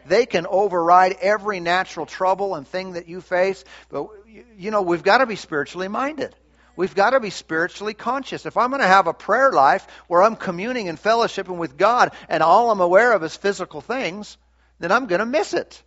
They 0.07 0.27
can 0.27 0.47
override 0.47 1.17
every 1.21 1.61
natural 1.61 2.07
trouble 2.07 2.55
and 2.55 2.67
thing 2.67 2.93
that 2.93 3.09
you 3.09 3.21
face. 3.21 3.65
But, 3.91 4.09
you 4.57 4.71
know, 4.71 4.83
we've 4.83 5.03
got 5.03 5.19
to 5.19 5.27
be 5.27 5.37
spiritually 5.37 5.89
minded. 5.89 6.35
We've 6.81 6.95
got 6.95 7.11
to 7.11 7.21
be 7.21 7.29
spiritually 7.29 7.93
conscious. 7.93 8.47
If 8.47 8.57
I'm 8.57 8.71
going 8.71 8.81
to 8.81 8.89
have 8.89 9.07
a 9.07 9.13
prayer 9.13 9.53
life 9.53 9.87
where 10.09 10.23
I'm 10.23 10.35
communing 10.35 10.89
and 10.89 10.99
fellowshipping 10.99 11.59
with 11.59 11.77
God 11.77 12.13
and 12.27 12.43
all 12.43 12.71
I'm 12.71 12.81
aware 12.81 13.13
of 13.13 13.23
is 13.23 13.37
physical 13.37 13.83
things, 13.83 14.39
then 14.79 14.91
I'm 14.91 15.05
going 15.05 15.19
to 15.19 15.27
miss 15.27 15.53
it. 15.53 15.83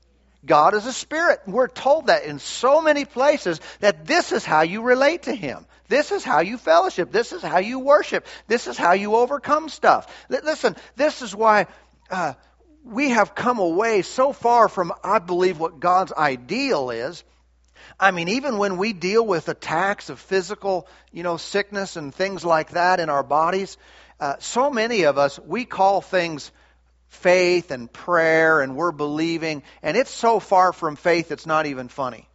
God 0.45 0.75
is 0.75 0.85
a 0.85 0.93
spirit. 0.93 1.41
We're 1.47 1.67
told 1.67 2.07
that 2.07 2.25
in 2.25 2.37
so 2.37 2.79
many 2.79 3.05
places 3.05 3.59
that 3.79 4.05
this 4.05 4.31
is 4.31 4.45
how 4.45 4.61
you 4.61 4.83
relate 4.83 5.23
to 5.23 5.33
Him. 5.33 5.65
This 5.87 6.11
is 6.11 6.23
how 6.23 6.41
you 6.41 6.59
fellowship. 6.59 7.11
This 7.11 7.33
is 7.33 7.41
how 7.41 7.57
you 7.57 7.79
worship. 7.79 8.27
This 8.45 8.67
is 8.67 8.77
how 8.77 8.91
you 8.91 9.15
overcome 9.15 9.69
stuff. 9.69 10.05
Listen, 10.29 10.75
this 10.95 11.23
is 11.23 11.33
why 11.35 11.65
uh, 12.11 12.33
we 12.85 13.09
have 13.09 13.33
come 13.33 13.57
away 13.57 14.03
so 14.03 14.31
far 14.31 14.67
from, 14.67 14.93
I 15.03 15.17
believe, 15.17 15.59
what 15.59 15.79
God's 15.79 16.13
ideal 16.13 16.91
is 16.91 17.23
I 17.99 18.11
mean, 18.11 18.29
even 18.29 18.57
when 18.57 18.77
we 18.77 18.93
deal 18.93 19.25
with 19.25 19.49
attacks 19.49 20.09
of 20.09 20.19
physical, 20.19 20.87
you 21.11 21.23
know, 21.23 21.37
sickness 21.37 21.95
and 21.95 22.13
things 22.13 22.43
like 22.43 22.71
that 22.71 22.99
in 22.99 23.09
our 23.09 23.23
bodies, 23.23 23.77
uh, 24.19 24.35
so 24.39 24.69
many 24.69 25.03
of 25.03 25.17
us, 25.17 25.39
we 25.39 25.65
call 25.65 26.01
things 26.01 26.51
faith 27.09 27.71
and 27.71 27.91
prayer 27.91 28.61
and 28.61 28.75
we're 28.75 28.91
believing, 28.91 29.63
and 29.81 29.97
it's 29.97 30.11
so 30.11 30.39
far 30.39 30.73
from 30.73 30.95
faith 30.95 31.31
it's 31.31 31.45
not 31.45 31.65
even 31.65 31.87
funny. 31.87 32.27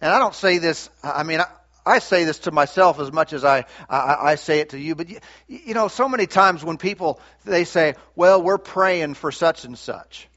And 0.00 0.12
I 0.12 0.18
don't 0.18 0.34
say 0.34 0.58
this, 0.58 0.90
I 1.02 1.22
mean, 1.22 1.40
I, 1.40 1.46
I 1.86 1.98
say 1.98 2.24
this 2.24 2.40
to 2.40 2.50
myself 2.50 2.98
as 2.98 3.12
much 3.12 3.32
as 3.32 3.44
I, 3.44 3.66
I, 3.88 4.16
I 4.20 4.34
say 4.36 4.60
it 4.60 4.70
to 4.70 4.78
you, 4.78 4.94
but 4.94 5.08
you, 5.08 5.18
you 5.46 5.74
know, 5.74 5.88
so 5.88 6.08
many 6.08 6.26
times 6.26 6.64
when 6.64 6.78
people, 6.78 7.20
they 7.44 7.64
say, 7.64 7.94
well, 8.16 8.42
we're 8.42 8.58
praying 8.58 9.14
for 9.14 9.30
such 9.30 9.64
and 9.64 9.78
such. 9.78 10.28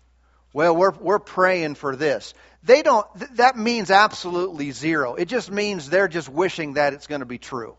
Well, 0.53 0.75
we're, 0.75 0.91
we're 0.91 1.19
praying 1.19 1.75
for 1.75 1.95
this 1.95 2.33
they 2.67 2.83
don't, 2.83 3.07
that 3.37 3.57
means 3.57 3.89
absolutely 3.89 4.71
zero. 4.71 5.15
It 5.15 5.29
just 5.29 5.49
means 5.49 5.89
they're 5.89 6.09
just 6.09 6.29
wishing 6.29 6.73
that 6.73 6.93
it's 6.93 7.07
going 7.07 7.21
to 7.21 7.25
be 7.25 7.37
true. 7.37 7.75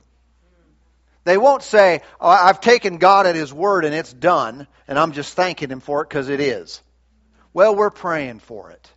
They 1.24 1.37
won't 1.37 1.62
say, 1.62 2.01
oh, 2.20 2.29
I've 2.29 2.62
taken 2.62 2.96
God 2.96 3.27
at 3.27 3.37
His 3.37 3.53
word 3.53 3.85
and 3.85 3.94
it's 3.94 4.12
done, 4.12 4.66
and 4.88 4.98
I'm 4.98 5.12
just 5.12 5.35
thanking 5.35 5.70
Him 5.70 5.81
for 5.81 6.01
it 6.01 6.09
because 6.09 6.31
it 6.31 6.40
is. 6.40 6.83
Well, 7.53 7.77
we're 7.77 7.90
praying 7.90 8.38
for 8.40 8.70
it. 8.70 8.90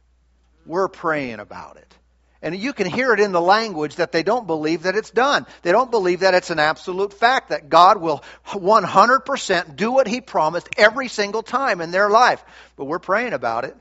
We're 0.66 0.88
praying 0.88 1.40
about 1.40 1.76
it. 1.76 1.94
And 2.42 2.58
you 2.58 2.72
can 2.72 2.88
hear 2.88 3.14
it 3.14 3.20
in 3.20 3.34
the 3.34 3.42
language 3.42 3.98
that 3.98 4.14
they 4.14 4.24
don't 4.24 4.48
believe 4.48 4.84
that 4.84 4.96
it's 4.96 5.12
done. 5.12 5.46
They 5.62 5.74
don't 5.74 5.92
believe 5.92 6.22
that 6.22 6.34
it's 6.34 6.50
an 6.50 6.60
absolute 6.60 7.14
fact, 7.14 7.50
that 7.50 7.70
God 7.70 8.00
will 8.00 8.24
100% 8.48 9.76
do 9.76 9.92
what 9.92 10.08
He 10.08 10.22
promised 10.22 10.70
every 10.78 11.10
single 11.10 11.44
time 11.44 11.82
in 11.82 11.92
their 11.92 12.10
life. 12.10 12.44
But 12.78 12.86
we're 12.86 13.00
praying 13.00 13.34
about 13.34 13.66
it. 13.66 13.76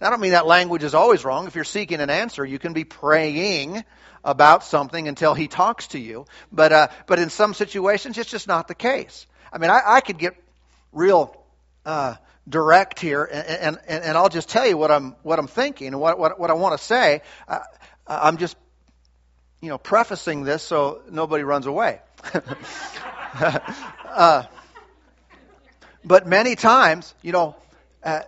I 0.00 0.10
don't 0.10 0.20
mean 0.20 0.32
that 0.32 0.46
language 0.46 0.84
is 0.84 0.94
always 0.94 1.24
wrong. 1.24 1.46
If 1.46 1.54
you're 1.54 1.64
seeking 1.64 2.00
an 2.00 2.10
answer, 2.10 2.44
you 2.44 2.58
can 2.58 2.72
be 2.72 2.84
praying 2.84 3.84
about 4.24 4.64
something 4.64 5.08
until 5.08 5.34
he 5.34 5.48
talks 5.48 5.88
to 5.88 5.98
you. 5.98 6.26
But, 6.52 6.72
uh, 6.72 6.88
but 7.06 7.18
in 7.18 7.30
some 7.30 7.54
situations, 7.54 8.18
it's 8.18 8.30
just 8.30 8.48
not 8.48 8.68
the 8.68 8.74
case. 8.74 9.26
I 9.52 9.58
mean, 9.58 9.70
I, 9.70 9.80
I 9.86 10.00
could 10.00 10.18
get 10.18 10.36
real 10.92 11.34
uh, 11.86 12.16
direct 12.48 13.00
here, 13.00 13.24
and, 13.24 13.78
and, 13.86 14.04
and 14.04 14.18
I'll 14.18 14.28
just 14.28 14.48
tell 14.48 14.66
you 14.66 14.76
what 14.76 14.90
I'm, 14.90 15.14
what 15.22 15.38
I'm 15.38 15.46
thinking 15.46 15.88
and 15.88 16.00
what, 16.00 16.18
what, 16.18 16.38
what 16.38 16.50
I 16.50 16.54
want 16.54 16.76
to 16.78 16.84
say. 16.84 17.22
Uh, 17.48 17.60
I'm 18.06 18.36
just, 18.36 18.56
you 19.62 19.68
know, 19.68 19.78
prefacing 19.78 20.44
this 20.44 20.62
so 20.62 21.02
nobody 21.10 21.44
runs 21.44 21.66
away. 21.66 22.00
uh, 23.34 24.42
but 26.04 26.26
many 26.26 26.54
times, 26.54 27.14
you 27.22 27.32
know, 27.32 27.56
uh, 28.02 28.20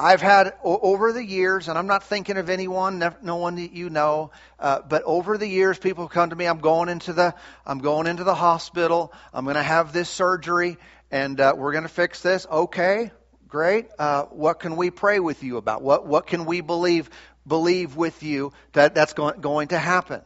I've 0.00 0.20
had 0.20 0.54
over 0.62 1.12
the 1.12 1.24
years, 1.24 1.68
and 1.68 1.76
I'm 1.76 1.88
not 1.88 2.04
thinking 2.04 2.36
of 2.36 2.48
anyone, 2.48 3.02
no 3.20 3.36
one 3.36 3.56
that 3.56 3.72
you 3.72 3.90
know, 3.90 4.30
uh, 4.60 4.80
but 4.80 5.02
over 5.02 5.36
the 5.36 5.46
years, 5.46 5.76
people 5.76 6.06
come 6.06 6.30
to 6.30 6.36
me. 6.36 6.46
I'm 6.46 6.60
going 6.60 6.88
into 6.88 7.12
the, 7.12 7.34
I'm 7.66 7.80
going 7.80 8.06
into 8.06 8.22
the 8.22 8.34
hospital. 8.34 9.12
I'm 9.34 9.44
going 9.44 9.56
to 9.56 9.62
have 9.62 9.92
this 9.92 10.08
surgery, 10.08 10.76
and 11.10 11.40
uh, 11.40 11.54
we're 11.56 11.72
going 11.72 11.82
to 11.82 11.88
fix 11.88 12.22
this. 12.22 12.46
Okay, 12.48 13.10
great. 13.48 13.88
Uh, 13.98 14.24
what 14.26 14.60
can 14.60 14.76
we 14.76 14.90
pray 14.90 15.18
with 15.18 15.42
you 15.42 15.56
about? 15.56 15.82
What 15.82 16.06
what 16.06 16.28
can 16.28 16.44
we 16.44 16.60
believe 16.60 17.10
believe 17.44 17.96
with 17.96 18.22
you 18.22 18.52
that 18.74 18.94
that's 18.94 19.14
going 19.14 19.40
going 19.40 19.68
to 19.68 19.78
happen? 19.78 20.22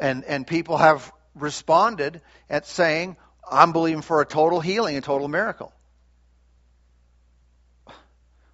And 0.00 0.24
and 0.26 0.46
people 0.46 0.76
have 0.76 1.12
responded 1.34 2.20
at 2.48 2.66
saying, 2.66 3.16
I'm 3.50 3.72
believing 3.72 4.02
for 4.02 4.20
a 4.20 4.26
total 4.26 4.60
healing, 4.60 4.96
a 4.96 5.00
total 5.00 5.26
miracle. 5.26 5.72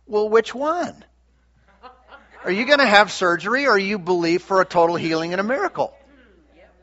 Well, 0.07 0.29
which 0.29 0.55
one? 0.55 1.05
Are 2.45 2.51
you 2.51 2.67
going 2.67 2.79
to 2.79 2.87
have 2.87 3.11
surgery 3.11 3.67
or 3.67 3.79
you 3.79 3.99
believe 3.99 4.43
for 4.43 4.61
a 4.61 4.67
total 4.67 4.97
healing 4.97 5.33
and 5.33 5.41
a 5.41 5.45
miracle? 5.45 5.95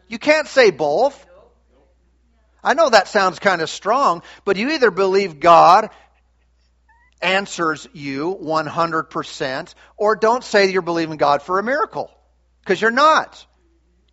You 0.07 0.17
can't 0.17 0.47
say 0.47 0.71
both. 0.71 1.25
I 2.63 2.73
know 2.73 2.89
that 2.89 3.07
sounds 3.07 3.39
kind 3.39 3.62
of 3.62 3.69
strong, 3.69 4.23
but 4.43 4.57
you 4.57 4.71
either 4.71 4.91
believe 4.91 5.39
God 5.39 5.89
answers 7.21 7.88
you 7.93 8.36
100% 8.41 9.73
or 9.97 10.15
don't 10.15 10.43
say 10.43 10.71
you're 10.71 10.81
believing 10.81 11.17
God 11.17 11.43
for 11.43 11.60
a 11.60 11.63
miracle 11.63 12.12
because 12.62 12.81
you're 12.81 12.91
not. 12.91 13.45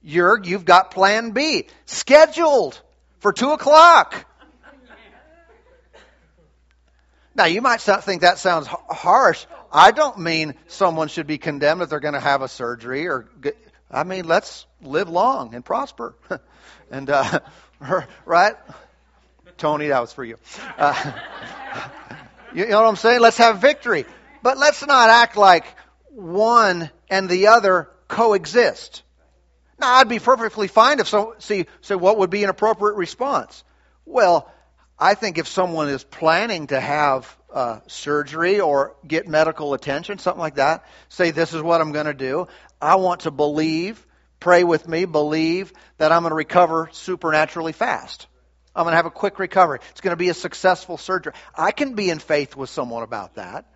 you're, 0.03 0.41
you've 0.43 0.65
got 0.65 0.91
plan 0.91 1.33
B 1.33 1.67
scheduled 1.87 2.81
for 3.21 3.33
2 3.33 3.53
o'clock. 3.53 4.27
Now, 7.39 7.45
you 7.45 7.63
might 7.63 7.81
think 7.81 8.23
that 8.23 8.39
sounds 8.39 8.67
harsh. 8.67 9.47
I 9.71 9.93
don't 9.93 10.19
mean 10.19 10.55
someone 10.67 11.07
should 11.07 11.29
be 11.29 11.39
condemned 11.39 11.83
if 11.83 11.89
they're 11.89 12.01
going 12.01 12.15
to 12.15 12.21
have 12.21 12.43
a 12.43 12.49
surgery 12.49 13.07
or, 13.07 13.29
get, 13.41 13.57
I 13.89 14.03
mean, 14.03 14.27
let's 14.27 14.67
live 14.83 15.09
long 15.09 15.55
and 15.55 15.65
prosper. 15.65 16.17
and, 16.91 17.09
uh, 17.09 17.39
right? 18.25 18.55
Tony, 19.57 19.87
that 19.87 20.01
was 20.01 20.13
for 20.13 20.25
you. 20.25 20.37
Uh, 20.77 21.13
you 22.55 22.67
know 22.67 22.81
what 22.81 22.89
I'm 22.89 22.97
saying? 22.97 23.21
Let's 23.21 23.39
have 23.39 23.61
victory. 23.61 24.05
But 24.43 24.59
let's 24.59 24.85
not 24.85 25.09
act 25.09 25.37
like 25.37 25.65
one 26.11 26.91
and 27.09 27.29
the 27.29 27.47
other 27.47 27.89
coexist. 28.09 29.05
Now, 29.79 29.95
I'd 29.95 30.09
be 30.09 30.19
perfectly 30.19 30.67
fine 30.67 30.99
if 30.99 31.07
so, 31.07 31.37
see, 31.39 31.67
so 31.83 31.97
what 31.99 32.19
would 32.19 32.31
be 32.31 32.43
an 32.43 32.51
appropriate 32.51 32.97
response? 32.97 33.63
Well, 34.07 34.53
I 34.99 35.15
think 35.15 35.39
if 35.39 35.47
someone 35.47 35.89
is 35.89 36.03
planning 36.03 36.69
to 36.69 36.81
have 36.81 37.37
uh, 37.53 37.81
surgery 37.87 38.61
or 38.61 38.97
get 39.07 39.29
medical 39.29 39.75
attention, 39.75 40.19
something 40.19 40.41
like 40.41 40.57
that, 40.57 40.85
say, 41.09 41.31
This 41.31 41.55
is 41.55 41.63
what 41.63 41.81
I'm 41.81 41.93
going 41.93 42.07
to 42.07 42.15
do. 42.15 42.49
I 42.81 42.97
want 42.97 43.21
to 43.21 43.31
believe, 43.31 44.05
pray 44.41 44.65
with 44.65 44.89
me, 44.89 45.05
believe 45.05 45.73
that 45.99 46.13
I'm 46.13 46.23
going 46.23 46.31
to 46.31 46.37
recover 46.37 46.89
supernaturally 46.93 47.73
fast. 47.73 48.27
I'm 48.75 48.85
going 48.85 48.93
to 48.93 48.97
have 48.97 49.07
a 49.07 49.11
quick 49.11 49.39
recovery. 49.39 49.81
It's 49.91 50.01
going 50.01 50.13
to 50.13 50.17
be 50.17 50.29
a 50.29 50.35
successful 50.35 50.99
surgery. 50.99 51.33
I 51.55 51.73
can 51.73 51.95
be 51.95 52.11
in 52.11 52.19
faith 52.19 52.57
with 52.57 52.71
someone 52.71 53.03
about 53.03 53.35
that. 53.37 53.67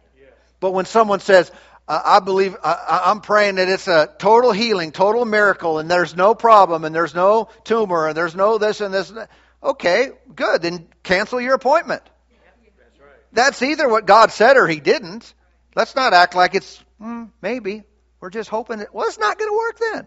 But 0.61 0.73
when 0.73 0.85
someone 0.85 1.19
says, 1.21 1.51
I 1.89 2.21
believe, 2.21 2.57
I, 2.63 3.03
I'm 3.07 3.21
praying 3.21 3.57
that 3.57 3.69
it's 3.69 3.89
a 3.89 4.09
total 4.19 4.53
healing, 4.53 4.93
total 4.93 5.25
miracle, 5.25 5.79
and 5.81 5.91
there's 5.91 6.15
no 6.15 6.35
problem, 6.35 6.85
and 6.85 6.95
there's 6.95 7.15
no 7.15 7.49
tumor, 7.65 8.07
and 8.07 8.17
there's 8.17 8.35
no 8.35 8.59
this 8.59 8.81
and 8.81 8.93
this, 8.93 9.11
and. 9.11 9.29
Okay, 9.62 10.11
good. 10.35 10.62
Then 10.62 10.88
cancel 11.03 11.40
your 11.40 11.55
appointment. 11.55 12.03
That's 13.33 13.62
either 13.62 13.88
what 13.88 14.07
God 14.07 14.31
said 14.31 14.57
or 14.57 14.66
He 14.66 14.81
didn't. 14.81 15.33
Let's 15.75 15.94
not 15.94 16.12
act 16.12 16.35
like 16.35 16.55
it's 16.55 16.83
mm, 17.01 17.31
maybe. 17.40 17.85
We're 18.20 18.31
just 18.31 18.51
hoping 18.51 18.79
that, 18.79 18.94
well, 18.94 19.07
it's 19.07 19.18
not 19.18 19.38
going 19.38 19.51
to 19.51 19.57
work 19.57 19.79
then. 19.79 20.07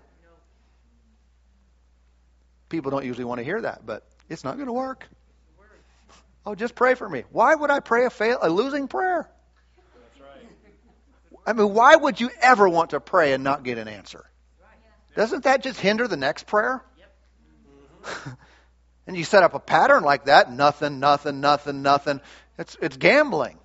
People 2.69 2.91
don't 2.91 3.05
usually 3.05 3.25
want 3.25 3.39
to 3.39 3.43
hear 3.43 3.61
that, 3.61 3.85
but 3.85 4.07
it's 4.29 4.43
not 4.43 4.55
going 4.55 4.67
to 4.67 4.73
work. 4.73 5.07
Oh, 6.45 6.55
just 6.55 6.75
pray 6.75 6.93
for 6.93 7.09
me. 7.09 7.23
Why 7.31 7.55
would 7.55 7.71
I 7.71 7.79
pray 7.79 8.05
a, 8.05 8.09
fail, 8.09 8.37
a 8.41 8.49
losing 8.49 8.87
prayer? 8.87 9.29
I 11.45 11.53
mean, 11.53 11.73
why 11.73 11.95
would 11.95 12.19
you 12.19 12.29
ever 12.41 12.67
want 12.69 12.91
to 12.91 12.99
pray 12.99 13.33
and 13.33 13.43
not 13.43 13.63
get 13.63 13.77
an 13.77 13.87
answer? 13.87 14.25
Doesn't 15.15 15.43
that 15.43 15.63
just 15.63 15.79
hinder 15.79 16.07
the 16.07 16.17
next 16.17 16.47
prayer? 16.47 16.83
And 19.07 19.15
you 19.15 19.23
set 19.23 19.43
up 19.43 19.53
a 19.53 19.59
pattern 19.59 20.03
like 20.03 20.25
that, 20.25 20.51
nothing, 20.51 20.99
nothing, 20.99 21.41
nothing, 21.41 21.81
nothing. 21.81 22.21
It's, 22.57 22.75
it's 22.81 22.97
gambling. 22.97 23.59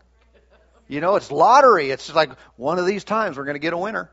You 0.86 1.00
know, 1.00 1.16
it's 1.16 1.30
lottery. 1.30 1.90
It's 1.90 2.12
like 2.14 2.30
one 2.56 2.78
of 2.78 2.86
these 2.86 3.04
times 3.04 3.36
we're 3.36 3.44
going 3.44 3.54
to 3.54 3.60
get 3.60 3.72
a 3.72 3.78
winner. 3.78 4.10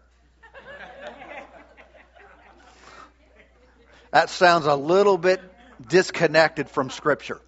That 4.11 4.29
sounds 4.29 4.65
a 4.65 4.75
little 4.75 5.17
bit 5.17 5.41
disconnected 5.85 6.69
from 6.69 6.89
Scripture. 6.89 7.41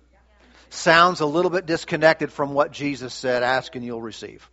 Sounds 0.69 1.19
a 1.19 1.25
little 1.25 1.49
bit 1.49 1.65
disconnected 1.65 2.31
from 2.31 2.53
what 2.53 2.71
Jesus 2.71 3.13
said 3.13 3.43
ask 3.43 3.75
and 3.75 3.83
you'll 3.83 4.01
receive. 4.01 4.47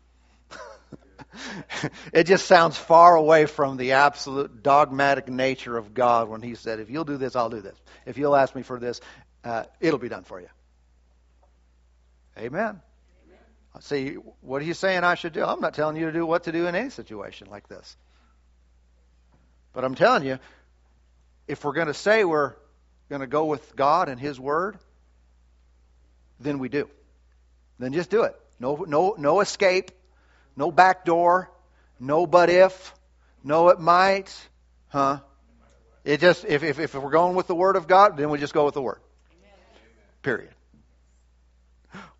it 2.12 2.25
just 2.25 2.46
sounds 2.46 2.77
far 2.77 3.16
away 3.16 3.46
from 3.46 3.77
the 3.77 3.92
absolute 3.92 4.62
dogmatic 4.62 5.29
nature 5.29 5.77
of 5.77 5.94
God 5.94 6.29
when 6.29 6.42
He 6.42 6.55
said, 6.55 6.81
If 6.81 6.90
you'll 6.90 7.05
do 7.05 7.16
this, 7.16 7.37
I'll 7.37 7.51
do 7.51 7.61
this. 7.61 7.77
If 8.05 8.18
you'll 8.18 8.37
ask 8.37 8.55
me 8.55 8.62
for 8.62 8.79
this, 8.79 9.01
uh, 9.44 9.64
it'll 9.81 9.99
be 9.99 10.09
done 10.09 10.25
for 10.25 10.40
you. 10.40 10.49
Amen. 12.38 12.81
Amen. 13.29 13.81
See, 13.81 14.14
what 14.40 14.61
are 14.62 14.64
you 14.64 14.75
saying 14.75 15.05
I 15.05 15.14
should 15.14 15.33
do? 15.33 15.44
I'm 15.44 15.61
not 15.61 15.75
telling 15.75 15.96
you 15.96 16.07
to 16.07 16.12
do 16.12 16.27
what 16.27 16.44
to 16.44 16.53
do 16.53 16.66
in 16.66 16.75
any 16.75 16.90
situation 16.90 17.49
like 17.51 17.68
this. 17.68 17.96
But 19.72 19.85
I'm 19.85 19.94
telling 19.94 20.25
you, 20.27 20.38
if 21.46 21.64
we're 21.64 21.72
going 21.72 21.87
to 21.87 21.94
say 21.94 22.25
we're 22.25 22.55
going 23.09 23.20
to 23.20 23.27
go 23.27 23.44
with 23.44 23.77
God 23.77 24.09
and 24.09 24.18
His 24.18 24.40
Word, 24.40 24.79
then 26.40 26.59
we 26.59 26.68
do. 26.68 26.88
Then 27.79 27.92
just 27.92 28.11
do 28.11 28.22
it. 28.22 28.35
No, 28.59 28.85
no, 28.88 29.14
no 29.18 29.40
escape. 29.40 29.90
No 30.57 30.71
back 30.71 31.05
door. 31.05 31.51
No 32.01 32.27
but 32.27 32.51
if. 32.51 32.95
No 33.45 33.69
it 33.69 33.81
might. 33.81 34.35
Huh? 34.88 35.21
It 36.05 36.21
just 36.21 36.45
if, 36.45 36.62
if, 36.62 36.79
if 36.79 36.95
we're 36.95 37.11
going 37.11 37.37
with 37.37 37.47
the 37.47 37.55
Word 37.55 37.77
of 37.77 37.87
God, 37.87 38.16
then 38.16 38.31
we 38.31 38.38
just 38.38 38.55
go 38.55 38.64
with 38.64 38.75
the 38.75 38.83
Word. 38.83 39.01
Period. 40.23 40.51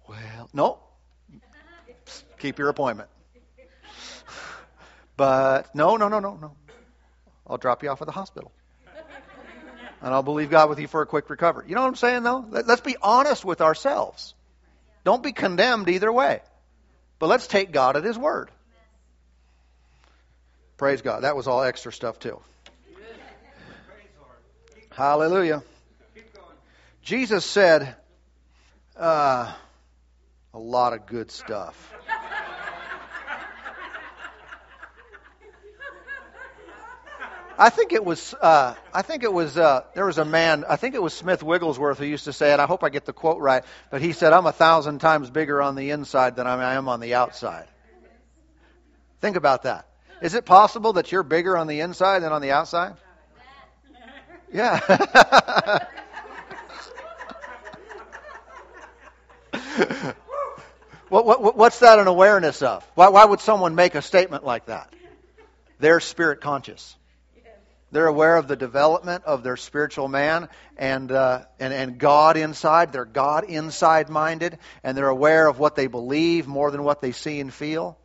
Well, 0.09 0.51
no. 0.53 0.79
Keep 2.39 2.59
your 2.59 2.69
appointment. 2.69 3.09
But 5.17 5.75
no, 5.75 5.97
no, 5.97 6.09
no, 6.09 6.21
no, 6.21 6.37
no. 6.41 6.53
I'll 7.47 7.57
drop 7.57 7.83
you 7.83 7.89
off 7.89 8.03
at 8.03 8.07
the 8.07 8.13
hospital. 8.13 8.53
And 10.03 10.13
I'll 10.13 10.23
believe 10.23 10.51
God 10.51 10.69
with 10.69 10.79
you 10.79 10.89
for 10.89 11.01
a 11.01 11.07
quick 11.07 11.31
recovery. 11.31 11.67
You 11.69 11.75
know 11.75 11.81
what 11.81 11.89
I'm 11.89 11.97
saying, 11.97 12.23
though? 12.23 12.45
Let's 12.51 12.83
be 12.83 12.97
honest 13.01 13.45
with 13.45 13.61
ourselves. 13.61 14.35
Don't 15.05 15.23
be 15.23 15.33
condemned 15.33 15.89
either 15.89 16.13
way. 16.13 16.43
But 17.19 17.29
let's 17.29 17.47
take 17.47 17.73
God 17.73 17.97
at 17.97 18.05
His 18.05 18.19
word. 18.19 18.51
Praise 20.77 21.01
God. 21.01 21.23
That 21.23 21.37
was 21.37 21.47
all 21.47 21.63
extra 21.63 21.93
stuff, 21.93 22.19
too. 22.19 22.41
Hallelujah. 24.91 25.63
Jesus 27.03 27.45
said 27.45 27.95
uh, 28.97 29.53
a 30.53 30.59
lot 30.59 30.93
of 30.93 31.07
good 31.07 31.31
stuff. 31.31 31.95
I 37.59 37.71
think 37.71 37.93
it 37.93 38.05
was. 38.05 38.35
Uh, 38.35 38.75
I 38.93 39.03
think 39.03 39.23
it 39.23 39.33
was. 39.33 39.57
Uh, 39.57 39.83
there 39.95 40.07
was 40.07 40.19
a 40.19 40.25
man. 40.25 40.65
I 40.69 40.77
think 40.77 40.95
it 40.95 41.03
was 41.03 41.15
Smith 41.15 41.43
Wigglesworth 41.43 41.99
who 41.99 42.05
used 42.05 42.25
to 42.25 42.33
say 42.33 42.53
it. 42.53 42.61
I 42.61 42.67
hope 42.67 42.85
I 42.85 42.91
get 42.91 43.07
the 43.07 43.13
quote 43.13 43.41
right. 43.41 43.65
But 43.91 44.03
he 44.03 44.13
said, 44.13 44.33
"I'm 44.33 44.47
a 44.47 44.53
thousand 44.53 44.99
times 45.01 45.31
bigger 45.31 45.63
on 45.63 45.75
the 45.75 45.91
inside 45.91 46.37
than 46.37 46.47
I 46.47 46.75
am 46.75 46.89
on 46.89 47.01
the 47.01 47.15
outside." 47.15 47.67
Think 49.21 49.37
about 49.37 49.63
that. 49.63 49.87
Is 50.21 50.35
it 50.35 50.45
possible 50.45 50.95
that 50.95 51.13
you're 51.13 51.23
bigger 51.23 51.57
on 51.57 51.67
the 51.67 51.81
inside 51.81 52.21
than 52.21 52.33
on 52.33 52.43
the 52.43 52.51
outside? 52.53 52.95
Yeah. 54.53 54.79
what, 61.09 61.27
what, 61.27 61.57
what's 61.57 61.81
that 61.81 61.99
an 61.99 62.07
awareness 62.07 62.63
of? 62.63 62.89
Why, 62.95 63.09
why 63.09 63.25
would 63.25 63.41
someone 63.41 63.75
make 63.75 63.95
a 63.95 64.03
statement 64.03 64.45
like 64.45 64.67
that? 64.67 64.93
They're 65.79 66.01
spirit 66.01 66.41
conscious. 66.41 66.97
They're 67.93 68.07
aware 68.07 68.37
of 68.37 68.49
the 68.49 68.57
development 68.57 69.25
of 69.25 69.43
their 69.43 69.57
spiritual 69.57 70.09
man 70.09 70.49
and, 70.77 71.11
uh, 71.13 71.45
and, 71.61 71.73
and 71.73 71.99
God 71.99 72.37
inside. 72.37 72.93
They're 72.93 73.05
God 73.05 73.45
inside 73.45 74.09
minded, 74.09 74.59
and 74.83 74.97
they're 74.97 75.09
aware 75.09 75.47
of 75.47 75.59
what 75.59 75.77
they 75.77 75.87
believe 75.87 76.47
more 76.49 76.71
than 76.71 76.83
what 76.83 77.01
they 77.01 77.13
see 77.13 77.39
and 77.41 77.53
feel. 77.53 77.97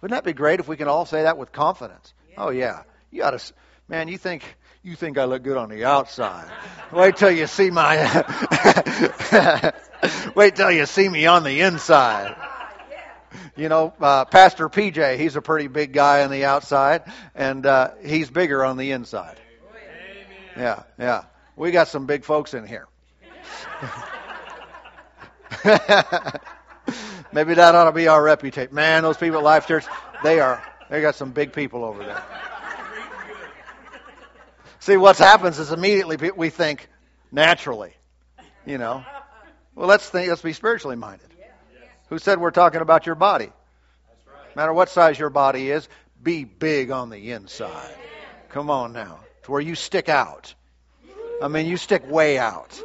Wouldn't 0.00 0.16
that 0.16 0.24
be 0.24 0.32
great 0.32 0.60
if 0.60 0.68
we 0.68 0.76
can 0.76 0.88
all 0.88 1.04
say 1.04 1.24
that 1.24 1.36
with 1.36 1.52
confidence? 1.52 2.14
Yeah. 2.30 2.34
Oh, 2.38 2.50
yeah. 2.50 2.82
You 3.10 3.20
got 3.20 3.38
to, 3.38 3.52
man, 3.88 4.08
you 4.08 4.18
think. 4.18 4.42
You 4.82 4.94
think 4.94 5.18
I 5.18 5.24
look 5.24 5.42
good 5.42 5.56
on 5.56 5.68
the 5.68 5.84
outside. 5.84 6.48
Wait 6.92 7.16
till 7.16 7.32
you 7.32 7.48
see 7.48 7.70
my. 7.70 7.96
wait 10.36 10.54
till 10.54 10.70
you 10.70 10.86
see 10.86 11.08
me 11.08 11.26
on 11.26 11.42
the 11.42 11.62
inside 11.62 12.36
you 13.56 13.68
know, 13.68 13.92
uh, 14.00 14.24
Pastor 14.26 14.68
PJ, 14.68 15.18
he's 15.18 15.36
a 15.36 15.42
pretty 15.42 15.68
big 15.68 15.92
guy 15.92 16.22
on 16.22 16.30
the 16.30 16.44
outside, 16.44 17.02
and 17.34 17.64
uh, 17.64 17.90
he's 18.04 18.30
bigger 18.30 18.64
on 18.64 18.76
the 18.76 18.92
inside. 18.92 19.38
Amen. 19.70 20.26
Yeah, 20.56 20.82
yeah. 20.98 21.24
We 21.56 21.70
got 21.70 21.88
some 21.88 22.06
big 22.06 22.24
folks 22.24 22.52
in 22.54 22.66
here. 22.66 22.86
Maybe 27.32 27.54
that 27.54 27.74
ought 27.74 27.84
to 27.84 27.92
be 27.92 28.08
our 28.08 28.22
reputation. 28.22 28.74
Man, 28.74 29.02
those 29.02 29.16
people 29.16 29.38
at 29.38 29.44
Life 29.44 29.66
Church, 29.66 29.84
they 30.22 30.38
are, 30.40 30.62
they 30.90 31.00
got 31.00 31.14
some 31.14 31.32
big 31.32 31.52
people 31.52 31.84
over 31.84 32.04
there. 32.04 32.22
See, 34.80 34.96
what 34.96 35.16
happens 35.18 35.58
is 35.58 35.72
immediately 35.72 36.30
we 36.36 36.50
think 36.50 36.88
naturally, 37.32 37.94
you 38.64 38.78
know. 38.78 39.04
Well, 39.74 39.88
let's 39.88 40.08
think, 40.08 40.28
let's 40.28 40.42
be 40.42 40.52
spiritually 40.52 40.96
minded. 40.96 41.35
Who 42.08 42.18
said 42.18 42.38
we're 42.38 42.50
talking 42.50 42.80
about 42.80 43.06
your 43.06 43.14
body? 43.14 43.46
Right. 44.26 44.56
No 44.56 44.62
matter 44.62 44.72
what 44.72 44.88
size 44.88 45.18
your 45.18 45.30
body 45.30 45.70
is, 45.70 45.88
be 46.22 46.44
big 46.44 46.90
on 46.90 47.10
the 47.10 47.32
inside. 47.32 47.68
Amen. 47.68 47.96
Come 48.50 48.70
on 48.70 48.92
now. 48.92 49.20
To 49.44 49.52
where 49.52 49.60
you 49.60 49.74
stick 49.74 50.08
out. 50.08 50.54
I 51.42 51.48
mean, 51.48 51.66
you 51.66 51.76
stick 51.76 52.08
way 52.10 52.38
out. 52.38 52.80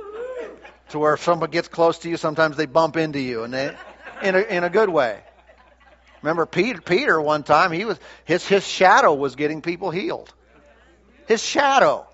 To 0.89 0.99
where 0.99 1.13
if 1.13 1.23
someone 1.23 1.49
gets 1.51 1.67
close 1.67 1.99
to 1.99 2.09
you, 2.09 2.17
sometimes 2.17 2.57
they 2.57 2.65
bump 2.65 2.97
into 2.97 3.19
you, 3.19 3.43
and 3.43 3.53
they, 3.53 3.75
in 4.23 4.35
a, 4.35 4.39
in 4.39 4.63
a 4.63 4.69
good 4.69 4.89
way. 4.89 5.21
Remember 6.21 6.45
Peter, 6.45 6.81
Peter 6.81 7.19
one 7.19 7.43
time, 7.43 7.71
he 7.71 7.85
was 7.85 7.97
his 8.25 8.45
his 8.45 8.67
shadow 8.67 9.13
was 9.13 9.35
getting 9.35 9.61
people 9.61 9.89
healed. 9.89 10.31
His 11.27 11.41
shadow. 11.41 12.05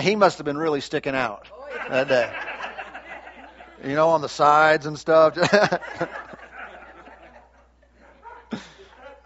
he 0.00 0.16
must 0.16 0.38
have 0.38 0.44
been 0.44 0.56
really 0.56 0.80
sticking 0.80 1.14
out 1.14 1.48
that 1.88 2.08
day. 2.08 2.32
You 3.84 3.94
know, 3.94 4.10
on 4.10 4.20
the 4.20 4.28
sides 4.28 4.86
and 4.86 4.98
stuff. 4.98 5.36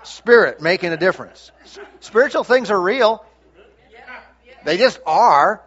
Spirit 0.07 0.61
making 0.61 0.93
a 0.93 0.97
difference. 0.97 1.51
Spiritual 2.01 2.45
things 2.45 2.71
are 2.71 2.81
real. 2.81 3.25
They 4.65 4.79
just 4.79 4.99
are. 5.07 5.63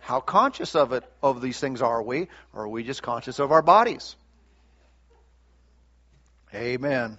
How 0.00 0.20
conscious 0.20 0.74
of 0.74 0.92
it 0.92 1.04
of 1.22 1.40
these 1.40 1.60
things 1.60 1.80
are 1.80 2.02
we? 2.02 2.28
Or 2.52 2.64
are 2.64 2.68
we 2.68 2.82
just 2.82 3.02
conscious 3.02 3.38
of 3.38 3.52
our 3.52 3.62
bodies? 3.62 4.16
Amen. 6.54 7.18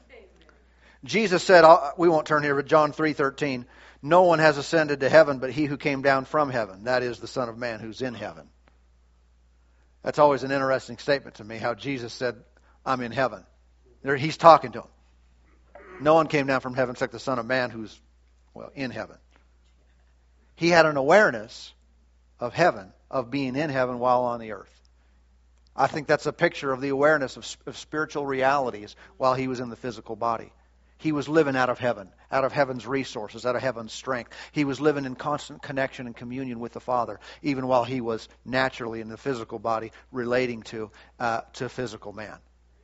Jesus 1.04 1.43
said, 1.43 1.63
uh, 1.63 1.91
we 1.97 2.08
won't 2.08 2.28
turn 2.28 2.43
here, 2.43 2.56
but 2.56 2.65
John 2.65 2.93
3:13, 2.93 3.65
no 4.02 4.23
one 4.23 4.39
has 4.39 4.58
ascended 4.58 4.99
to 4.99 5.10
heaven 5.10 5.39
but 5.39 5.52
he 5.52 5.65
who 5.65 5.78
came 5.78 6.02
down 6.02 6.26
from 6.26 6.49
heaven, 6.49 6.86
that 6.86 7.04
is 7.04 7.19
the 7.19 7.28
Son 7.28 7.49
of 7.49 7.58
Man 7.58 7.80
who's 7.80 8.02
in 8.02 8.13
heaven. 8.13 8.49
That's 10.04 10.19
always 10.19 10.43
an 10.43 10.52
interesting 10.52 10.97
statement 10.97 11.38
to 11.38 11.43
me 11.43 11.58
how 11.58 11.73
Jesus 11.73 12.13
said, 12.13 12.36
I'm 12.86 13.02
in 13.02 13.12
heaven. 13.12 13.45
He's 14.17 14.38
talking 14.38 14.73
to 14.73 14.82
him. 14.82 14.88
No 16.03 16.15
one 16.15 16.27
came 16.27 16.47
down 16.47 16.59
from 16.59 16.75
heaven 16.75 16.93
except 16.93 17.13
the 17.13 17.19
Son 17.19 17.39
of 17.39 17.45
Man 17.45 17.69
who's, 17.69 17.97
well, 18.53 18.71
in 18.75 18.91
heaven. 18.91 19.15
He 20.55 20.67
had 20.67 20.85
an 20.85 20.97
awareness 20.97 21.73
of 22.41 22.53
heaven, 22.53 22.91
of 23.09 23.31
being 23.31 23.55
in 23.55 23.69
heaven 23.69 23.99
while 23.99 24.23
on 24.23 24.41
the 24.41 24.51
earth. 24.51 24.81
I 25.75 25.87
think 25.87 26.07
that's 26.07 26.25
a 26.25 26.33
picture 26.33 26.73
of 26.73 26.81
the 26.81 26.89
awareness 26.89 27.37
of, 27.37 27.57
of 27.65 27.77
spiritual 27.77 28.25
realities 28.25 28.97
while 29.17 29.33
he 29.33 29.47
was 29.47 29.61
in 29.61 29.69
the 29.69 29.77
physical 29.77 30.17
body. 30.17 30.51
He 30.97 31.13
was 31.13 31.29
living 31.29 31.55
out 31.55 31.69
of 31.69 31.79
heaven, 31.79 32.09
out 32.29 32.43
of 32.43 32.51
heaven's 32.51 32.85
resources, 32.85 33.45
out 33.45 33.55
of 33.55 33.61
heaven's 33.61 33.93
strength. 33.93 34.31
He 34.51 34.65
was 34.65 34.81
living 34.81 35.05
in 35.05 35.15
constant 35.15 35.61
connection 35.61 36.05
and 36.05 36.15
communion 36.15 36.59
with 36.59 36.73
the 36.73 36.81
Father, 36.81 37.21
even 37.41 37.65
while 37.65 37.85
he 37.85 38.01
was 38.01 38.27
naturally 38.43 38.99
in 38.99 39.07
the 39.07 39.17
physical 39.17 39.57
body 39.57 39.93
relating 40.11 40.63
to 40.63 40.91
uh, 41.17 41.41
to 41.53 41.69
physical 41.69 42.11
man. 42.11 42.37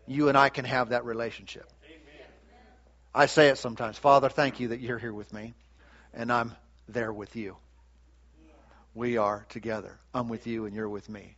You 0.07 0.29
and 0.29 0.37
I 0.37 0.49
can 0.49 0.65
have 0.65 0.89
that 0.89 1.05
relationship. 1.05 1.69
I 3.13 3.25
say 3.25 3.49
it 3.49 3.57
sometimes. 3.57 3.97
Father, 3.97 4.29
thank 4.29 4.59
you 4.59 4.69
that 4.69 4.79
you're 4.79 4.99
here 4.99 5.13
with 5.13 5.33
me, 5.33 5.53
and 6.13 6.31
I'm 6.31 6.55
there 6.87 7.11
with 7.11 7.35
you. 7.35 7.57
We 8.93 9.17
are 9.17 9.45
together. 9.49 9.99
I'm 10.13 10.29
with 10.29 10.47
you, 10.47 10.65
and 10.65 10.75
you're 10.75 10.89
with 10.89 11.09
me. 11.09 11.35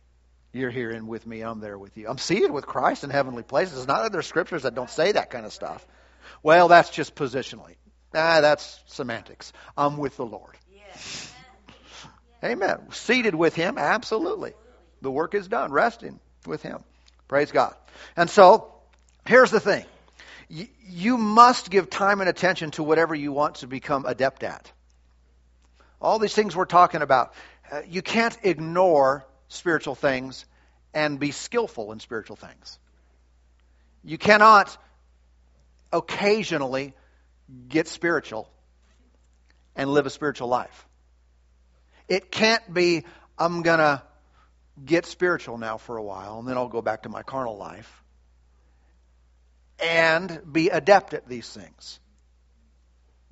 You're 0.52 0.70
here 0.70 0.90
and 0.90 1.08
with 1.08 1.26
me. 1.26 1.40
I'm 1.40 1.60
there 1.60 1.78
with 1.78 1.96
you. 1.96 2.08
I'm 2.08 2.18
seated 2.18 2.50
with 2.50 2.66
Christ 2.66 3.04
in 3.04 3.10
heavenly 3.10 3.42
places. 3.42 3.78
It's 3.78 3.86
not 3.86 4.02
that 4.02 4.12
there's 4.12 4.26
scriptures 4.26 4.64
that 4.64 4.74
don't 4.74 4.90
say 4.90 5.12
that 5.12 5.30
kind 5.30 5.46
of 5.46 5.52
stuff. 5.52 5.86
Well, 6.42 6.68
that's 6.68 6.90
just 6.90 7.14
positionally. 7.14 7.76
Ah, 8.14 8.40
that's 8.42 8.80
semantics. 8.86 9.52
I'm 9.76 9.96
with 9.96 10.16
the 10.16 10.26
Lord. 10.26 10.56
Yes. 10.74 11.32
Amen. 12.44 12.78
Seated 12.90 13.34
with 13.34 13.54
Him, 13.54 13.78
absolutely. 13.78 14.52
The 15.00 15.10
work 15.10 15.34
is 15.34 15.48
done, 15.48 15.72
resting 15.72 16.20
with 16.46 16.62
Him. 16.62 16.84
Praise 17.28 17.50
God. 17.50 17.74
And 18.16 18.28
so, 18.28 18.72
here's 19.26 19.50
the 19.50 19.60
thing 19.60 19.86
you 20.52 21.16
must 21.16 21.70
give 21.70 21.88
time 21.88 22.20
and 22.20 22.28
attention 22.28 22.72
to 22.72 22.82
whatever 22.82 23.14
you 23.14 23.32
want 23.32 23.56
to 23.56 23.66
become 23.66 24.04
adept 24.04 24.42
at. 24.42 24.70
All 26.00 26.18
these 26.18 26.34
things 26.34 26.54
we're 26.54 26.66
talking 26.66 27.00
about. 27.00 27.32
Uh, 27.70 27.82
you 27.88 28.02
can't 28.02 28.36
ignore 28.42 29.24
spiritual 29.48 29.94
things 29.94 30.44
and 30.92 31.18
be 31.18 31.30
skillful 31.30 31.92
in 31.92 32.00
spiritual 32.00 32.36
things. 32.36 32.78
You 34.04 34.18
cannot 34.18 34.76
occasionally 35.92 36.94
get 37.68 37.88
spiritual 37.88 38.50
and 39.74 39.90
live 39.90 40.04
a 40.04 40.10
spiritual 40.10 40.48
life. 40.48 40.86
It 42.08 42.30
can't 42.30 42.74
be, 42.74 43.04
I'm 43.38 43.62
going 43.62 43.78
to 43.78 44.02
get 44.84 45.06
spiritual 45.06 45.56
now 45.56 45.78
for 45.78 45.96
a 45.96 46.02
while, 46.02 46.40
and 46.40 46.48
then 46.48 46.58
I'll 46.58 46.68
go 46.68 46.82
back 46.82 47.04
to 47.04 47.08
my 47.08 47.22
carnal 47.22 47.56
life 47.56 48.01
and 49.82 50.40
be 50.50 50.68
adept 50.70 51.12
at 51.12 51.28
these 51.28 51.48
things. 51.48 51.98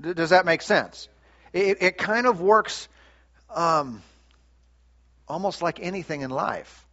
Does 0.00 0.30
that 0.30 0.44
make 0.44 0.62
sense? 0.62 1.08
It, 1.52 1.82
it 1.82 1.98
kind 1.98 2.26
of 2.26 2.40
works 2.40 2.88
um, 3.48 4.02
almost 5.28 5.62
like 5.62 5.78
anything 5.80 6.22
in 6.22 6.30
life, 6.30 6.86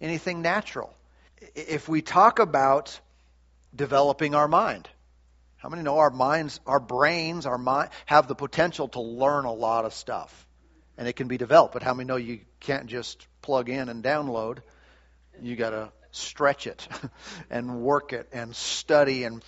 anything 0.00 0.42
natural. 0.42 0.94
If 1.54 1.88
we 1.88 2.02
talk 2.02 2.38
about 2.38 2.98
developing 3.74 4.34
our 4.34 4.48
mind, 4.48 4.88
how 5.56 5.68
many 5.68 5.82
know 5.82 5.98
our 5.98 6.10
minds, 6.10 6.60
our 6.66 6.80
brains, 6.80 7.46
our 7.46 7.58
mind 7.58 7.90
have 8.06 8.28
the 8.28 8.34
potential 8.34 8.88
to 8.88 9.00
learn 9.00 9.44
a 9.44 9.52
lot 9.52 9.84
of 9.84 9.92
stuff, 9.92 10.46
and 10.96 11.06
it 11.06 11.14
can 11.14 11.28
be 11.28 11.36
developed. 11.36 11.74
But 11.74 11.82
how 11.82 11.94
many 11.94 12.06
know 12.06 12.16
you 12.16 12.40
can't 12.60 12.86
just 12.86 13.26
plug 13.42 13.68
in 13.68 13.88
and 13.88 14.02
download? 14.02 14.58
You 15.40 15.54
got 15.56 15.70
to 15.70 15.92
stretch 16.18 16.66
it 16.66 16.86
and 17.50 17.80
work 17.80 18.12
it 18.12 18.28
and 18.32 18.54
study 18.54 19.24
and 19.24 19.42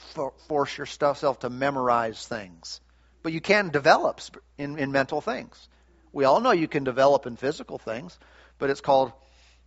force 0.48 0.78
yourself 0.78 1.40
to 1.40 1.50
memorize 1.50 2.26
things. 2.26 2.80
But 3.22 3.32
you 3.32 3.40
can 3.40 3.68
develop 3.68 4.20
in, 4.56 4.78
in 4.78 4.92
mental 4.92 5.20
things. 5.20 5.68
We 6.12 6.24
all 6.24 6.40
know 6.40 6.52
you 6.52 6.68
can 6.68 6.84
develop 6.84 7.26
in 7.26 7.36
physical 7.36 7.78
things, 7.78 8.18
but 8.58 8.70
it's 8.70 8.80
called 8.80 9.12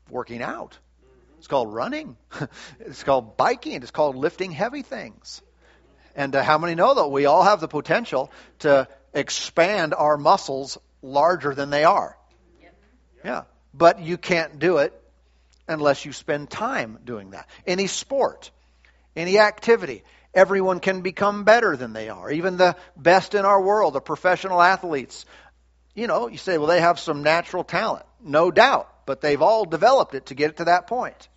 working 0.09 0.41
out. 0.41 0.77
It's 1.37 1.47
called 1.47 1.73
running. 1.73 2.17
it's 2.79 3.03
called 3.03 3.37
biking. 3.37 3.81
It's 3.81 3.91
called 3.91 4.15
lifting 4.15 4.51
heavy 4.51 4.81
things. 4.81 5.41
And 6.15 6.35
uh, 6.35 6.43
how 6.43 6.57
many 6.57 6.75
know 6.75 6.93
that 6.93 7.07
we 7.07 7.25
all 7.25 7.43
have 7.43 7.59
the 7.59 7.67
potential 7.67 8.31
to 8.59 8.87
expand 9.13 9.93
our 9.93 10.17
muscles 10.17 10.77
larger 11.01 11.53
than 11.53 11.69
they 11.69 11.83
are? 11.83 12.17
Yep. 12.61 12.75
Yeah. 13.25 13.43
But 13.73 13.99
you 13.99 14.17
can't 14.17 14.59
do 14.59 14.77
it 14.77 14.93
unless 15.67 16.05
you 16.05 16.13
spend 16.13 16.49
time 16.49 16.99
doing 17.03 17.31
that. 17.31 17.47
Any 17.65 17.87
sport, 17.87 18.51
any 19.15 19.39
activity, 19.39 20.03
everyone 20.33 20.79
can 20.79 21.01
become 21.01 21.43
better 21.43 21.77
than 21.77 21.93
they 21.93 22.09
are. 22.09 22.31
Even 22.31 22.57
the 22.57 22.75
best 22.97 23.35
in 23.35 23.45
our 23.45 23.61
world, 23.61 23.93
the 23.93 24.01
professional 24.01 24.61
athletes. 24.61 25.25
You 25.95 26.07
know, 26.07 26.27
you 26.27 26.37
say, 26.37 26.57
well, 26.57 26.67
they 26.67 26.81
have 26.81 26.99
some 26.99 27.23
natural 27.23 27.63
talent. 27.63 28.05
No 28.21 28.51
doubt. 28.51 28.89
But 29.05 29.21
they've 29.21 29.41
all 29.41 29.65
developed 29.65 30.15
it 30.15 30.27
to 30.27 30.35
get 30.35 30.51
it 30.51 30.57
to 30.57 30.65
that 30.65 30.87
point. 30.87 31.27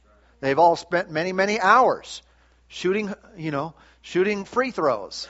They've 0.41 0.59
all 0.59 0.77
spent 0.77 1.11
many, 1.11 1.33
many 1.33 1.59
hours 1.59 2.23
shooting, 2.69 3.13
you 3.37 3.51
know, 3.51 3.75
shooting 4.03 4.45
free 4.45 4.71
throws. 4.71 5.29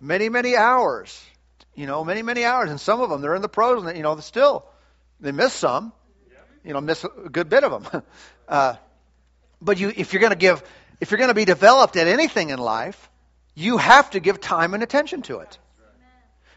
Many, 0.00 0.28
many 0.28 0.56
hours. 0.56 1.22
You 1.74 1.86
know, 1.86 2.04
many, 2.04 2.22
many 2.22 2.44
hours. 2.44 2.70
And 2.70 2.80
some 2.80 3.00
of 3.00 3.10
them, 3.10 3.22
they're 3.22 3.34
in 3.34 3.42
the 3.42 3.48
pros, 3.48 3.84
and, 3.84 3.96
you 3.96 4.02
know, 4.02 4.18
still, 4.20 4.66
they 5.18 5.32
miss 5.32 5.52
some. 5.52 5.92
You 6.64 6.72
know, 6.74 6.80
miss 6.80 7.04
a 7.04 7.28
good 7.30 7.48
bit 7.48 7.64
of 7.64 7.90
them. 7.90 8.02
Uh, 8.48 8.74
but 9.62 9.78
you, 9.78 9.92
if 9.96 10.12
you're 10.12 10.18
going 10.18 10.32
to 10.32 10.36
give, 10.36 10.60
if 11.00 11.12
you're 11.12 11.18
going 11.18 11.28
to 11.28 11.34
be 11.34 11.44
developed 11.44 11.96
at 11.96 12.08
anything 12.08 12.50
in 12.50 12.58
life, 12.58 13.08
you 13.54 13.76
have 13.76 14.10
to 14.10 14.18
give 14.18 14.40
time 14.40 14.74
and 14.74 14.82
attention 14.82 15.22
to 15.22 15.38
it. 15.38 15.56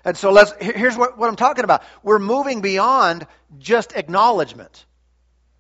And 0.04 0.18
so 0.18 0.32
let's, 0.32 0.54
here's 0.60 0.98
what, 0.98 1.18
what 1.18 1.30
I'm 1.30 1.36
talking 1.36 1.63
about. 1.63 1.84
We're 2.02 2.18
moving 2.18 2.62
beyond 2.62 3.28
just 3.60 3.94
acknowledgement. 3.94 4.86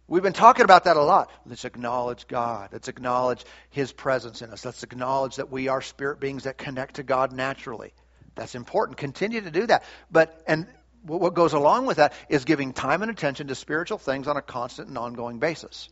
We've 0.07 0.23
been 0.23 0.33
talking 0.33 0.65
about 0.65 0.83
that 0.83 0.97
a 0.97 1.01
lot. 1.01 1.31
Let's 1.45 1.63
acknowledge 1.63 2.27
God. 2.27 2.69
Let's 2.73 2.89
acknowledge 2.89 3.45
His 3.69 3.93
presence 3.93 4.41
in 4.41 4.49
us. 4.49 4.65
Let's 4.65 4.83
acknowledge 4.83 5.37
that 5.37 5.49
we 5.49 5.69
are 5.69 5.81
spirit 5.81 6.19
beings 6.19 6.43
that 6.43 6.57
connect 6.57 6.95
to 6.95 7.03
God 7.03 7.31
naturally. 7.31 7.93
That's 8.35 8.55
important. 8.55 8.97
Continue 8.97 9.41
to 9.41 9.51
do 9.51 9.67
that. 9.67 9.83
But, 10.11 10.43
and 10.45 10.67
what 11.05 11.33
goes 11.33 11.53
along 11.53 11.85
with 11.85 11.97
that 11.97 12.13
is 12.29 12.45
giving 12.45 12.73
time 12.73 13.01
and 13.01 13.11
attention 13.11 13.47
to 13.47 13.55
spiritual 13.55 13.97
things 13.97 14.27
on 14.27 14.37
a 14.37 14.41
constant 14.41 14.87
and 14.87 14.97
ongoing 14.97 15.39
basis. 15.39 15.89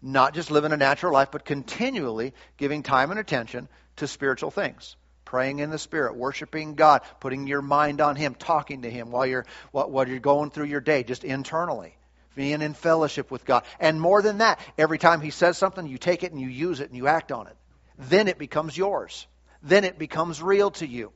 Not 0.00 0.34
just 0.34 0.50
living 0.50 0.72
a 0.72 0.76
natural 0.76 1.12
life, 1.12 1.30
but 1.30 1.44
continually 1.44 2.34
giving 2.56 2.82
time 2.82 3.10
and 3.10 3.20
attention 3.20 3.68
to 3.96 4.06
spiritual 4.06 4.50
things 4.50 4.96
praying 5.24 5.60
in 5.60 5.70
the 5.70 5.78
spirit 5.78 6.14
worshiping 6.14 6.74
god 6.74 7.00
putting 7.20 7.46
your 7.46 7.62
mind 7.62 8.02
on 8.02 8.16
him 8.16 8.34
talking 8.34 8.82
to 8.82 8.90
him 8.90 9.10
while 9.10 9.24
you're 9.24 9.46
while 9.70 10.06
you're 10.06 10.18
going 10.18 10.50
through 10.50 10.66
your 10.66 10.80
day 10.80 11.02
just 11.02 11.24
internally 11.24 11.96
being 12.34 12.62
in 12.62 12.74
fellowship 12.74 13.30
with 13.30 13.44
God. 13.44 13.64
And 13.80 14.00
more 14.00 14.22
than 14.22 14.38
that, 14.38 14.60
every 14.78 14.98
time 14.98 15.20
He 15.20 15.30
says 15.30 15.58
something, 15.58 15.86
you 15.86 15.98
take 15.98 16.22
it 16.22 16.32
and 16.32 16.40
you 16.40 16.48
use 16.48 16.80
it 16.80 16.88
and 16.88 16.96
you 16.96 17.06
act 17.06 17.32
on 17.32 17.46
it. 17.46 17.56
Then 17.98 18.28
it 18.28 18.38
becomes 18.38 18.76
yours. 18.76 19.26
Then 19.62 19.84
it 19.84 19.98
becomes 19.98 20.42
real 20.42 20.70
to 20.72 20.86
you. 20.86 21.12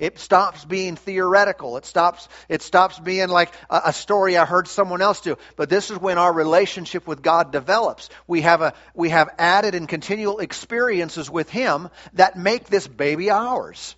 It 0.00 0.18
stops 0.18 0.64
being 0.64 0.96
theoretical. 0.96 1.76
It 1.76 1.84
stops, 1.84 2.26
it 2.48 2.62
stops 2.62 2.98
being 2.98 3.28
like 3.28 3.52
a, 3.68 3.82
a, 3.86 3.92
story 3.92 4.38
I 4.38 4.46
heard 4.46 4.66
someone 4.66 5.02
else 5.02 5.20
do. 5.20 5.36
But 5.56 5.68
this 5.68 5.90
is 5.90 5.98
when 5.98 6.16
our 6.16 6.32
relationship 6.32 7.06
with 7.06 7.20
God 7.22 7.52
develops. 7.52 8.08
We 8.26 8.40
have, 8.40 8.62
a, 8.62 8.72
we 8.94 9.10
have 9.10 9.28
added 9.38 9.74
and 9.74 9.86
continual 9.86 10.38
experiences 10.38 11.30
with 11.30 11.50
Him 11.50 11.90
that 12.14 12.36
make 12.36 12.64
this 12.64 12.88
baby 12.88 13.30
ours 13.30 13.94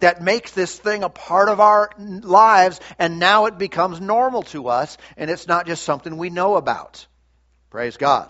that 0.00 0.20
makes 0.20 0.50
this 0.50 0.76
thing 0.76 1.04
a 1.04 1.08
part 1.08 1.48
of 1.48 1.60
our 1.60 1.88
lives, 1.98 2.80
and 2.98 3.20
now 3.20 3.46
it 3.46 3.56
becomes 3.56 4.00
normal 4.00 4.42
to 4.42 4.66
us, 4.66 4.98
and 5.16 5.30
it's 5.30 5.46
not 5.46 5.64
just 5.64 5.84
something 5.84 6.16
we 6.16 6.28
know 6.28 6.56
about. 6.56 7.06
Praise 7.70 7.96
God. 7.98 8.28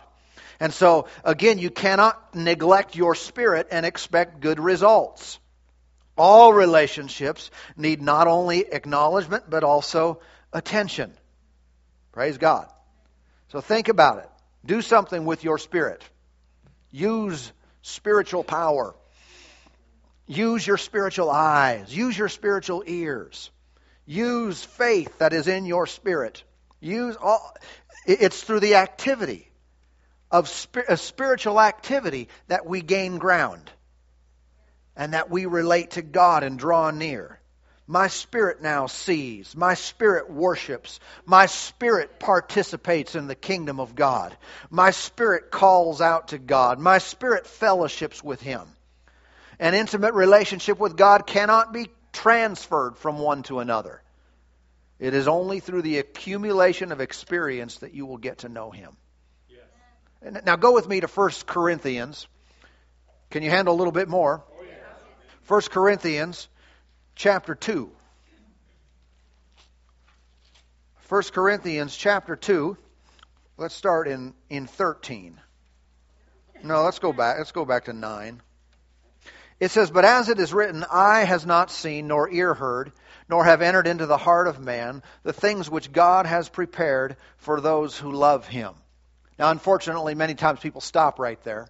And 0.61 0.75
so, 0.75 1.07
again, 1.25 1.59
you 1.59 1.71
cannot 1.71 2.35
neglect 2.35 2.95
your 2.95 3.15
spirit 3.15 3.69
and 3.71 3.87
expect 3.87 4.41
good 4.41 4.61
results. 4.61 5.39
All 6.17 6.53
relationships 6.53 7.51
need 7.77 8.03
not 8.03 8.27
only 8.27 8.61
acknowledgement, 8.61 9.49
but 9.49 9.65
also 9.65 10.21
attention. 10.53 11.13
Praise 12.13 12.39
God. 12.39 12.71
So 13.49 13.61
think 13.61 13.89
about 13.89 14.19
it. 14.19 14.29
Do 14.65 14.83
something 14.83 15.25
with 15.25 15.45
your 15.45 15.59
spirit. 15.59 16.03
Use 16.91 17.53
spiritual 17.81 18.45
power. 18.45 18.95
Use 20.27 20.67
your 20.67 20.77
spiritual 20.77 21.31
eyes. 21.31 21.95
Use 21.95 22.17
your 22.17 22.29
spiritual 22.29 22.85
ears. 22.87 23.51
Use 24.05 24.63
faith 24.63 25.19
that 25.19 25.33
is 25.33 25.49
in 25.49 25.65
your 25.65 25.87
spirit. 25.87 26.45
Use 26.81 27.17
all, 27.17 27.55
it's 28.07 28.43
through 28.43 28.61
the 28.61 28.75
activity 28.77 29.51
of 30.31 30.49
spiritual 30.49 31.61
activity 31.61 32.29
that 32.49 32.67
we 32.67 32.83
gain 32.83 33.19
ground 33.19 33.71
and 34.97 35.15
that 35.15 35.31
we 35.31 35.47
relate 35.47 35.93
to 35.93 36.03
God 36.03 36.43
and 36.43 36.59
draw 36.59 36.91
near. 36.91 37.39
My 37.87 38.09
spirit 38.09 38.63
now 38.63 38.87
sees. 38.87 39.57
My 39.57 39.75
spirit 39.75 40.31
worships. 40.31 41.01
My 41.27 41.47
spirit 41.47 42.19
participates 42.19 43.15
in 43.15 43.27
the 43.27 43.35
kingdom 43.35 43.81
of 43.81 43.95
God. 43.95 44.37
My 44.71 44.93
spirit 44.93 45.51
calls 45.51 46.01
out 46.01 46.29
to 46.29 46.39
God. 46.39 46.79
My 46.79 46.99
spirit 46.99 47.47
fellowships 47.47 48.23
with 48.23 48.41
Him. 48.41 48.63
An 49.59 49.75
intimate 49.75 50.15
relationship 50.15 50.79
with 50.79 50.97
God 50.97 51.27
cannot 51.27 51.73
be 51.73 51.89
transferred 52.13 52.97
from 52.97 53.19
one 53.19 53.43
to 53.45 53.59
another. 53.59 54.01
It 54.99 55.15
is 55.15 55.27
only 55.27 55.59
through 55.59 55.83
the 55.83 55.99
accumulation 55.99 56.93
of 56.93 57.01
experience 57.01 57.79
that 57.79 57.93
you 57.93 58.07
will 58.07 58.19
get 58.19 58.39
to 58.39 58.49
know 58.49 58.71
Him. 58.71 58.97
Yes. 59.51 60.43
Now 60.45 60.57
go 60.57 60.73
with 60.73 60.89
me 60.89 61.01
to 61.01 61.09
1 61.09 61.31
Corinthians. 61.47 62.29
Can 63.31 63.43
you 63.43 63.51
handle 63.51 63.75
a 63.75 63.77
little 63.77 63.93
bit 63.93 64.09
more? 64.09 64.45
Oh, 65.53 65.57
1 65.57 65.61
Corinthians 65.71 66.49
chapter 67.15 67.55
2. 67.55 67.91
1 71.11 71.23
Corinthians 71.25 71.95
chapter 71.95 72.37
2. 72.37 72.75
Let's 73.59 73.75
start 73.75 74.09
in, 74.09 74.33
in 74.49 74.67
13. 74.67 75.39
No, 76.65 76.85
let's 76.85 77.01
go 77.01 77.13
back. 77.13 77.37
Let's 77.37 77.53
go 77.53 77.67
back 77.67 77.85
to 77.85 77.93
9. 77.93 78.41
It 79.61 79.71
says, 79.71 79.91
But 79.91 80.07
as 80.07 80.31
it 80.31 80.39
is 80.39 80.55
written, 80.55 80.87
eye 80.91 81.25
has 81.25 81.45
not 81.45 81.71
seen, 81.71 82.07
nor 82.07 82.31
ear 82.31 82.55
heard, 82.55 82.91
nor 83.29 83.45
have 83.45 83.61
entered 83.61 83.87
into 83.87 84.07
the 84.07 84.17
heart 84.17 84.49
of 84.49 84.59
man 84.59 85.03
the 85.23 85.35
things 85.35 85.69
which 85.69 85.93
God 85.93 86.25
has 86.25 86.49
prepared 86.49 87.17
for 87.37 87.61
those 87.61 87.99
who 87.99 88.13
love 88.13 88.49
him. 88.49 88.73
Now, 89.39 89.51
unfortunately, 89.51 90.15
many 90.15 90.35
times 90.35 90.61
people 90.61 90.81
stop 90.81 91.19
right 91.19 91.43
there 91.45 91.69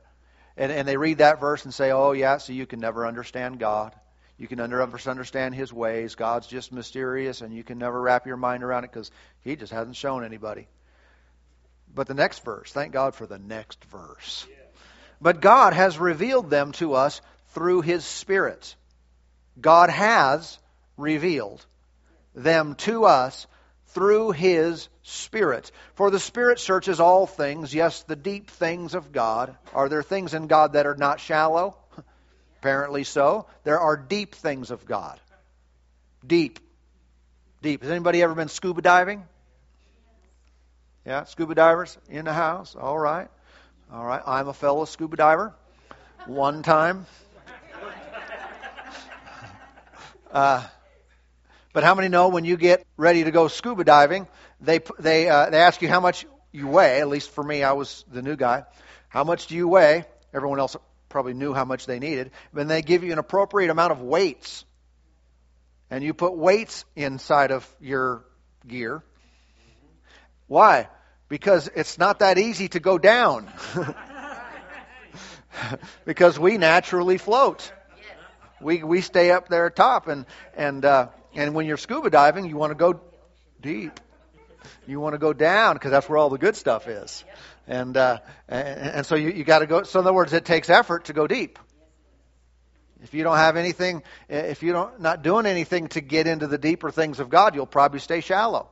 and, 0.56 0.70
and 0.72 0.86
they 0.86 0.96
read 0.96 1.18
that 1.18 1.40
verse 1.40 1.64
and 1.64 1.72
say, 1.72 1.90
Oh, 1.90 2.12
yeah, 2.12 2.38
so 2.38 2.52
you 2.52 2.66
can 2.66 2.80
never 2.80 3.06
understand 3.06 3.58
God. 3.58 3.94
You 4.38 4.48
can 4.48 4.58
never 4.58 4.82
understand 4.82 5.54
his 5.54 5.72
ways. 5.72 6.14
God's 6.14 6.46
just 6.46 6.72
mysterious, 6.72 7.42
and 7.42 7.54
you 7.54 7.62
can 7.62 7.78
never 7.78 8.00
wrap 8.00 8.26
your 8.26 8.36
mind 8.36 8.64
around 8.64 8.84
it 8.84 8.90
because 8.90 9.10
he 9.42 9.56
just 9.56 9.72
hasn't 9.72 9.96
shown 9.96 10.24
anybody. 10.24 10.66
But 11.94 12.08
the 12.08 12.14
next 12.14 12.44
verse, 12.44 12.72
thank 12.72 12.92
God 12.92 13.14
for 13.14 13.26
the 13.26 13.38
next 13.38 13.84
verse. 13.84 14.46
But 15.20 15.40
God 15.40 15.74
has 15.74 15.98
revealed 15.98 16.50
them 16.50 16.72
to 16.72 16.94
us 16.94 17.20
through 17.50 17.82
his 17.82 18.04
Spirit. 18.04 18.74
God 19.60 19.90
has 19.90 20.58
revealed 20.96 21.64
them 22.34 22.74
to 22.76 23.04
us 23.04 23.46
through 23.92 24.32
his 24.32 24.88
Spirit. 25.02 25.70
For 25.94 26.10
the 26.10 26.20
Spirit 26.20 26.60
searches 26.60 27.00
all 27.00 27.26
things, 27.26 27.74
yes, 27.74 28.02
the 28.04 28.16
deep 28.16 28.50
things 28.50 28.94
of 28.94 29.12
God. 29.12 29.56
Are 29.74 29.88
there 29.88 30.02
things 30.02 30.34
in 30.34 30.46
God 30.46 30.74
that 30.74 30.86
are 30.86 30.94
not 30.94 31.20
shallow? 31.20 31.76
Apparently 32.60 33.04
so. 33.04 33.46
There 33.64 33.80
are 33.80 33.96
deep 33.96 34.34
things 34.34 34.70
of 34.70 34.86
God. 34.86 35.18
Deep. 36.26 36.60
Deep. 37.62 37.82
Has 37.82 37.90
anybody 37.90 38.22
ever 38.22 38.34
been 38.34 38.48
scuba 38.48 38.82
diving? 38.82 39.24
Yeah, 41.04 41.24
scuba 41.24 41.54
divers 41.54 41.98
in 42.08 42.24
the 42.24 42.32
house? 42.32 42.76
All 42.76 42.98
right. 42.98 43.28
All 43.92 44.04
right. 44.04 44.22
I'm 44.24 44.48
a 44.48 44.54
fellow 44.54 44.84
scuba 44.84 45.16
diver. 45.16 45.54
One 46.26 46.62
time. 46.62 47.06
Uh, 50.32 50.66
but 51.72 51.84
how 51.84 51.94
many 51.94 52.08
know 52.08 52.28
when 52.28 52.44
you 52.44 52.56
get 52.56 52.84
ready 52.96 53.24
to 53.24 53.30
go 53.30 53.48
scuba 53.48 53.84
diving, 53.84 54.28
they 54.60 54.80
they 54.98 55.28
uh, 55.28 55.50
they 55.50 55.58
ask 55.58 55.80
you 55.80 55.88
how 55.88 56.00
much 56.00 56.26
you 56.52 56.68
weigh? 56.68 57.00
At 57.00 57.08
least 57.08 57.30
for 57.30 57.42
me, 57.42 57.62
I 57.62 57.72
was 57.72 58.04
the 58.12 58.22
new 58.22 58.36
guy. 58.36 58.64
How 59.08 59.24
much 59.24 59.46
do 59.46 59.54
you 59.54 59.68
weigh? 59.68 60.04
Everyone 60.34 60.58
else 60.58 60.76
probably 61.08 61.34
knew 61.34 61.52
how 61.52 61.64
much 61.64 61.86
they 61.86 61.98
needed. 61.98 62.30
Then 62.52 62.68
they 62.68 62.82
give 62.82 63.04
you 63.04 63.12
an 63.12 63.18
appropriate 63.18 63.70
amount 63.70 63.92
of 63.92 64.00
weights. 64.00 64.64
And 65.90 66.02
you 66.02 66.14
put 66.14 66.34
weights 66.34 66.84
inside 66.96 67.50
of 67.50 67.68
your 67.80 68.24
gear. 68.66 69.02
Why? 70.46 70.88
Because 71.28 71.68
it's 71.74 71.98
not 71.98 72.20
that 72.20 72.38
easy 72.38 72.68
to 72.68 72.80
go 72.80 72.96
down. 72.98 73.50
because 76.04 76.38
we 76.38 76.56
naturally 76.56 77.18
float. 77.18 77.70
We, 78.60 78.82
we 78.82 79.00
stay 79.00 79.30
up 79.30 79.48
there 79.48 79.68
top, 79.70 80.08
and, 80.08 80.24
and, 80.56 80.84
uh, 80.84 81.08
and 81.34 81.54
when 81.54 81.66
you're 81.66 81.76
scuba 81.76 82.10
diving, 82.10 82.46
you 82.46 82.56
want 82.56 82.70
to 82.70 82.74
go 82.74 83.00
deep. 83.60 83.98
You 84.86 85.00
want 85.00 85.14
to 85.14 85.18
go 85.18 85.32
down 85.32 85.74
because 85.74 85.90
that's 85.90 86.08
where 86.08 86.18
all 86.18 86.30
the 86.30 86.38
good 86.38 86.56
stuff 86.56 86.88
is. 86.88 87.24
And, 87.66 87.96
uh, 87.96 88.18
and, 88.48 88.68
and 88.68 89.06
so 89.06 89.14
you, 89.14 89.30
you 89.30 89.44
got 89.44 89.60
to 89.60 89.66
go. 89.66 89.82
So 89.84 90.00
in 90.00 90.06
other 90.06 90.14
words, 90.14 90.32
it 90.32 90.44
takes 90.44 90.70
effort 90.70 91.06
to 91.06 91.12
go 91.12 91.26
deep. 91.26 91.58
If 93.02 93.14
you 93.14 93.24
don't 93.24 93.36
have 93.36 93.56
anything, 93.56 94.02
if 94.28 94.62
you 94.62 94.72
don't 94.72 95.00
not 95.00 95.22
doing 95.22 95.46
anything 95.46 95.88
to 95.88 96.00
get 96.00 96.26
into 96.28 96.46
the 96.46 96.58
deeper 96.58 96.90
things 96.90 97.18
of 97.18 97.28
God, 97.28 97.54
you'll 97.54 97.66
probably 97.66 97.98
stay 97.98 98.20
shallow. 98.20 98.68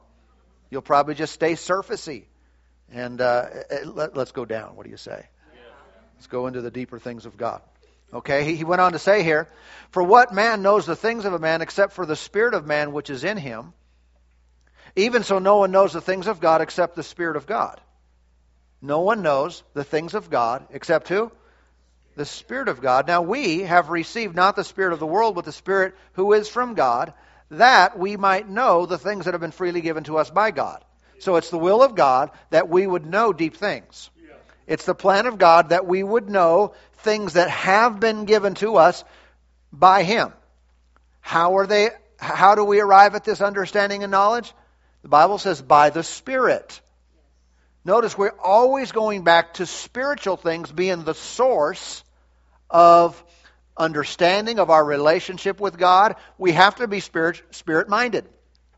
You'll 0.70 0.82
probably 0.82 1.14
just 1.14 1.32
stay 1.32 1.54
surfacey. 1.54 2.24
And 2.92 3.20
uh, 3.20 3.46
let, 3.84 4.16
us 4.16 4.32
go 4.32 4.44
down. 4.44 4.76
What 4.76 4.84
do 4.84 4.90
you 4.90 4.96
say? 4.96 5.26
Let's 6.16 6.26
go 6.26 6.46
into 6.46 6.60
the 6.60 6.70
deeper 6.70 6.98
things 6.98 7.26
of 7.26 7.36
God. 7.36 7.62
Okay, 8.12 8.44
he, 8.44 8.56
he 8.56 8.64
went 8.64 8.80
on 8.80 8.92
to 8.92 8.98
say 8.98 9.22
here, 9.22 9.48
For 9.90 10.02
what 10.02 10.34
man 10.34 10.62
knows 10.62 10.86
the 10.86 10.96
things 10.96 11.24
of 11.24 11.32
a 11.32 11.38
man 11.38 11.62
except 11.62 11.92
for 11.92 12.04
the 12.04 12.16
spirit 12.16 12.54
of 12.54 12.66
man 12.66 12.92
which 12.92 13.10
is 13.10 13.24
in 13.24 13.36
him? 13.36 13.72
Even 14.96 15.22
so, 15.22 15.38
no 15.38 15.58
one 15.58 15.70
knows 15.70 15.92
the 15.92 16.00
things 16.00 16.26
of 16.26 16.40
God 16.40 16.60
except 16.60 16.96
the 16.96 17.02
Spirit 17.02 17.36
of 17.36 17.46
God. 17.46 17.80
No 18.82 19.00
one 19.00 19.22
knows 19.22 19.62
the 19.74 19.84
things 19.84 20.14
of 20.14 20.30
God 20.30 20.66
except 20.70 21.08
who? 21.08 21.30
The 22.16 22.24
Spirit 22.24 22.68
of 22.68 22.80
God. 22.80 23.06
Now 23.06 23.22
we 23.22 23.60
have 23.60 23.90
received 23.90 24.34
not 24.34 24.56
the 24.56 24.64
Spirit 24.64 24.92
of 24.92 24.98
the 24.98 25.06
world, 25.06 25.34
but 25.34 25.44
the 25.44 25.52
Spirit 25.52 25.94
who 26.14 26.32
is 26.32 26.48
from 26.48 26.74
God, 26.74 27.12
that 27.50 27.98
we 27.98 28.16
might 28.16 28.48
know 28.48 28.86
the 28.86 28.98
things 28.98 29.24
that 29.24 29.34
have 29.34 29.40
been 29.40 29.52
freely 29.52 29.80
given 29.80 30.04
to 30.04 30.18
us 30.18 30.30
by 30.30 30.50
God. 30.50 30.84
So 31.18 31.36
it's 31.36 31.50
the 31.50 31.58
will 31.58 31.82
of 31.82 31.94
God 31.94 32.30
that 32.50 32.68
we 32.68 32.86
would 32.86 33.06
know 33.06 33.32
deep 33.32 33.56
things. 33.56 34.10
It's 34.66 34.86
the 34.86 34.94
plan 34.94 35.26
of 35.26 35.36
God 35.36 35.70
that 35.70 35.86
we 35.86 36.02
would 36.02 36.30
know 36.30 36.74
things 37.00 37.34
that 37.34 37.50
have 37.50 38.00
been 38.00 38.24
given 38.24 38.54
to 38.56 38.76
us 38.76 39.04
by 39.72 40.02
Him. 40.02 40.32
How 41.20 41.58
are 41.58 41.66
they? 41.66 41.90
How 42.18 42.54
do 42.54 42.64
we 42.64 42.80
arrive 42.80 43.14
at 43.14 43.24
this 43.24 43.40
understanding 43.40 44.02
and 44.02 44.10
knowledge? 44.10 44.52
The 45.02 45.08
Bible 45.08 45.38
says 45.38 45.62
by 45.62 45.90
the 45.90 46.02
Spirit. 46.02 46.80
Notice 47.84 48.16
we're 48.16 48.38
always 48.42 48.92
going 48.92 49.24
back 49.24 49.54
to 49.54 49.66
spiritual 49.66 50.36
things 50.36 50.70
being 50.70 51.04
the 51.04 51.14
source 51.14 52.04
of 52.68 53.22
understanding 53.76 54.58
of 54.58 54.68
our 54.68 54.84
relationship 54.84 55.60
with 55.60 55.78
God. 55.78 56.16
We 56.36 56.52
have 56.52 56.76
to 56.76 56.86
be 56.86 57.00
spirit, 57.00 57.42
spirit 57.52 57.88
minded. 57.88 58.26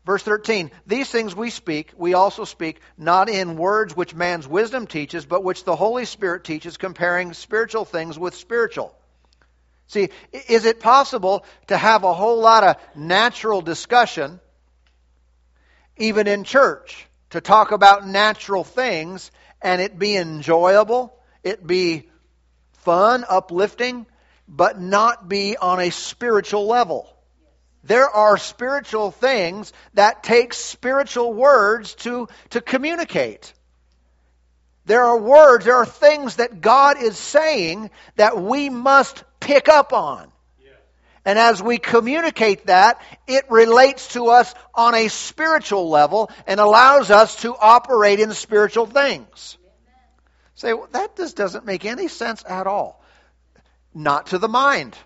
Verse 0.05 0.23
13, 0.23 0.71
these 0.85 1.09
things 1.09 1.33
we 1.33 1.49
speak, 1.49 1.93
we 1.95 2.13
also 2.13 2.43
speak, 2.43 2.81
not 2.97 3.29
in 3.29 3.55
words 3.55 3.95
which 3.95 4.13
man's 4.13 4.47
wisdom 4.47 4.85
teaches, 4.85 5.25
but 5.25 5.43
which 5.43 5.63
the 5.63 5.77
Holy 5.77 6.03
Spirit 6.03 6.43
teaches, 6.43 6.75
comparing 6.75 7.33
spiritual 7.33 7.85
things 7.85 8.19
with 8.19 8.35
spiritual. 8.35 8.93
See, 9.87 10.09
is 10.49 10.65
it 10.65 10.81
possible 10.81 11.45
to 11.67 11.77
have 11.77 12.03
a 12.03 12.13
whole 12.13 12.39
lot 12.39 12.63
of 12.63 12.75
natural 12.95 13.61
discussion, 13.61 14.41
even 15.97 16.27
in 16.27 16.43
church? 16.43 17.07
to 17.33 17.41
talk 17.41 17.71
about 17.71 18.07
natural 18.07 18.63
things 18.63 19.31
and 19.59 19.81
it 19.81 19.97
be 19.97 20.15
enjoyable, 20.15 21.17
it 21.41 21.65
be 21.65 22.07
fun, 22.73 23.25
uplifting, 23.27 24.05
but 24.47 24.79
not 24.79 25.27
be 25.27 25.57
on 25.57 25.79
a 25.79 25.89
spiritual 25.89 26.67
level. 26.67 27.11
There 27.83 28.09
are 28.09 28.37
spiritual 28.37 29.11
things 29.11 29.73
that 29.93 30.23
take 30.23 30.53
spiritual 30.53 31.33
words 31.33 31.95
to, 31.95 32.29
to 32.51 32.61
communicate. 32.61 33.53
There 34.85 35.03
are 35.03 35.17
words, 35.17 35.65
there 35.65 35.75
are 35.75 35.85
things 35.85 36.37
that 36.37 36.61
God 36.61 37.01
is 37.01 37.17
saying 37.17 37.89
that 38.15 38.41
we 38.41 38.69
must 38.69 39.23
pick 39.39 39.69
up 39.69 39.93
on. 39.93 40.29
And 41.25 41.39
as 41.39 41.63
we 41.63 41.77
communicate 41.77 42.67
that, 42.67 43.01
it 43.27 43.49
relates 43.49 44.09
to 44.09 44.27
us 44.27 44.53
on 44.75 44.93
a 44.93 45.07
spiritual 45.07 45.89
level 45.89 46.29
and 46.45 46.59
allows 46.59 47.11
us 47.11 47.37
to 47.43 47.55
operate 47.55 48.19
in 48.19 48.33
spiritual 48.33 48.85
things. 48.85 49.57
Say, 50.55 50.73
well, 50.73 50.89
that 50.91 51.15
just 51.15 51.37
doesn't 51.37 51.65
make 51.65 51.85
any 51.85 52.09
sense 52.09 52.43
at 52.47 52.67
all. 52.67 53.01
Not 53.93 54.27
to 54.27 54.37
the 54.37 54.49
mind. 54.49 54.97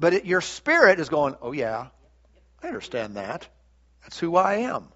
But 0.00 0.14
it, 0.14 0.24
your 0.24 0.40
spirit 0.40 0.98
is 0.98 1.10
going, 1.10 1.36
oh, 1.42 1.52
yeah, 1.52 1.88
I 2.62 2.66
understand 2.66 3.16
that. 3.16 3.46
That's 4.02 4.18
who 4.18 4.34
I 4.34 4.54
am. 4.60 4.88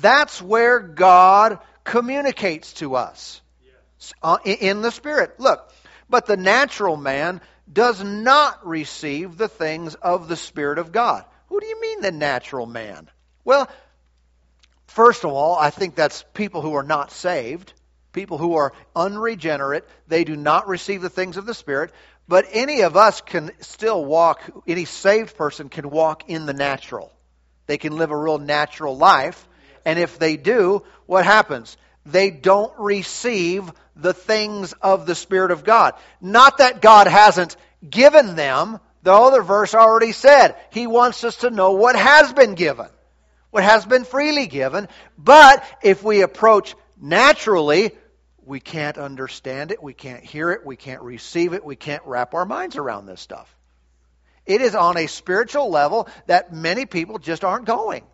That's 0.00 0.42
where 0.42 0.78
God 0.78 1.58
communicates 1.84 2.74
to 2.74 2.96
us 2.96 3.40
uh, 4.22 4.36
in 4.44 4.82
the 4.82 4.90
Spirit. 4.90 5.40
Look, 5.40 5.72
but 6.10 6.26
the 6.26 6.36
natural 6.36 6.98
man 6.98 7.40
does 7.72 8.04
not 8.04 8.66
receive 8.66 9.38
the 9.38 9.48
things 9.48 9.94
of 9.94 10.28
the 10.28 10.36
Spirit 10.36 10.78
of 10.78 10.92
God. 10.92 11.24
Who 11.48 11.58
do 11.58 11.66
you 11.66 11.80
mean, 11.80 12.02
the 12.02 12.12
natural 12.12 12.66
man? 12.66 13.08
Well, 13.42 13.70
first 14.88 15.24
of 15.24 15.32
all, 15.32 15.56
I 15.56 15.70
think 15.70 15.94
that's 15.94 16.24
people 16.34 16.60
who 16.60 16.74
are 16.74 16.82
not 16.82 17.10
saved, 17.10 17.72
people 18.12 18.36
who 18.36 18.56
are 18.56 18.74
unregenerate. 18.94 19.88
They 20.08 20.24
do 20.24 20.36
not 20.36 20.68
receive 20.68 21.00
the 21.00 21.10
things 21.10 21.38
of 21.38 21.46
the 21.46 21.54
Spirit. 21.54 21.92
But 22.28 22.46
any 22.52 22.82
of 22.82 22.96
us 22.96 23.20
can 23.20 23.52
still 23.60 24.04
walk, 24.04 24.42
any 24.66 24.84
saved 24.84 25.36
person 25.36 25.68
can 25.68 25.90
walk 25.90 26.28
in 26.28 26.46
the 26.46 26.52
natural. 26.52 27.12
They 27.66 27.78
can 27.78 27.96
live 27.96 28.10
a 28.10 28.16
real 28.16 28.38
natural 28.38 28.96
life. 28.96 29.46
And 29.84 29.98
if 29.98 30.18
they 30.18 30.36
do, 30.36 30.82
what 31.06 31.24
happens? 31.24 31.76
They 32.04 32.30
don't 32.30 32.72
receive 32.78 33.70
the 33.94 34.14
things 34.14 34.72
of 34.74 35.06
the 35.06 35.14
Spirit 35.14 35.50
of 35.50 35.64
God. 35.64 35.94
Not 36.20 36.58
that 36.58 36.80
God 36.82 37.06
hasn't 37.06 37.56
given 37.88 38.36
them. 38.36 38.80
The 39.02 39.12
other 39.12 39.42
verse 39.42 39.74
already 39.74 40.12
said 40.12 40.56
He 40.70 40.86
wants 40.86 41.22
us 41.24 41.36
to 41.36 41.50
know 41.50 41.72
what 41.72 41.96
has 41.96 42.32
been 42.32 42.54
given, 42.54 42.88
what 43.50 43.62
has 43.62 43.86
been 43.86 44.04
freely 44.04 44.46
given. 44.46 44.88
But 45.16 45.64
if 45.82 46.02
we 46.02 46.22
approach 46.22 46.74
naturally, 47.00 47.92
we 48.46 48.60
can't 48.60 48.96
understand 48.96 49.72
it, 49.72 49.82
we 49.82 49.92
can't 49.92 50.24
hear 50.24 50.52
it, 50.52 50.64
we 50.64 50.76
can't 50.76 51.02
receive 51.02 51.52
it, 51.52 51.64
we 51.64 51.76
can't 51.76 52.02
wrap 52.06 52.32
our 52.32 52.44
minds 52.44 52.76
around 52.76 53.06
this 53.06 53.20
stuff. 53.20 53.52
It 54.46 54.60
is 54.60 54.76
on 54.76 54.96
a 54.96 55.08
spiritual 55.08 55.70
level 55.70 56.08
that 56.26 56.52
many 56.52 56.86
people 56.86 57.18
just 57.18 57.44
aren't 57.44 57.64
going. 57.64 58.04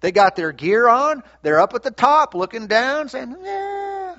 They 0.00 0.12
got 0.12 0.36
their 0.36 0.52
gear 0.52 0.88
on, 0.88 1.22
they're 1.42 1.60
up 1.60 1.74
at 1.74 1.82
the 1.82 1.90
top 1.90 2.34
looking 2.34 2.68
down, 2.68 3.08
saying, 3.08 3.36
yeah. 3.42 4.16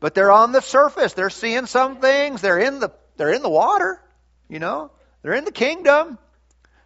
But 0.00 0.14
they're 0.14 0.30
on 0.30 0.52
the 0.52 0.60
surface. 0.60 1.14
They're 1.14 1.30
seeing 1.30 1.66
some 1.66 1.96
things. 1.96 2.40
They're 2.40 2.58
in 2.60 2.78
the 2.78 2.92
they're 3.16 3.32
in 3.32 3.42
the 3.42 3.48
water, 3.48 4.00
you 4.48 4.60
know. 4.60 4.92
They're 5.22 5.32
in 5.32 5.44
the 5.44 5.50
kingdom, 5.50 6.18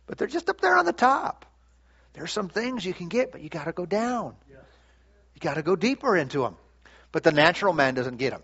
but 0.06 0.16
they're 0.16 0.26
just 0.28 0.48
up 0.48 0.62
there 0.62 0.78
on 0.78 0.86
the 0.86 0.94
top. 0.94 1.44
There's 2.14 2.32
some 2.32 2.48
things 2.48 2.86
you 2.86 2.94
can 2.94 3.08
get, 3.08 3.30
but 3.30 3.42
you 3.42 3.50
got 3.50 3.64
to 3.64 3.72
go 3.72 3.84
down. 3.84 4.34
You 5.34 5.40
got 5.40 5.54
to 5.54 5.62
go 5.62 5.76
deeper 5.76 6.16
into 6.16 6.40
them. 6.40 6.56
But 7.12 7.22
the 7.22 7.32
natural 7.32 7.72
man 7.72 7.94
doesn't 7.94 8.16
get 8.16 8.30
them. 8.30 8.42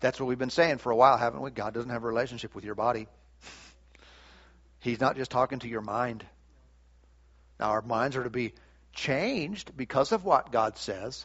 That's 0.00 0.18
what 0.18 0.26
we've 0.26 0.38
been 0.38 0.50
saying 0.50 0.78
for 0.78 0.90
a 0.90 0.96
while, 0.96 1.16
haven't 1.16 1.40
we? 1.40 1.50
God 1.50 1.74
doesn't 1.74 1.90
have 1.90 2.02
a 2.02 2.08
relationship 2.08 2.54
with 2.54 2.64
your 2.64 2.74
body. 2.74 3.06
He's 4.80 5.00
not 5.00 5.16
just 5.16 5.30
talking 5.30 5.60
to 5.60 5.68
your 5.68 5.80
mind. 5.80 6.26
Now, 7.60 7.70
our 7.70 7.82
minds 7.82 8.16
are 8.16 8.24
to 8.24 8.30
be 8.30 8.54
changed 8.92 9.76
because 9.76 10.10
of 10.10 10.24
what 10.24 10.50
God 10.50 10.76
says, 10.76 11.24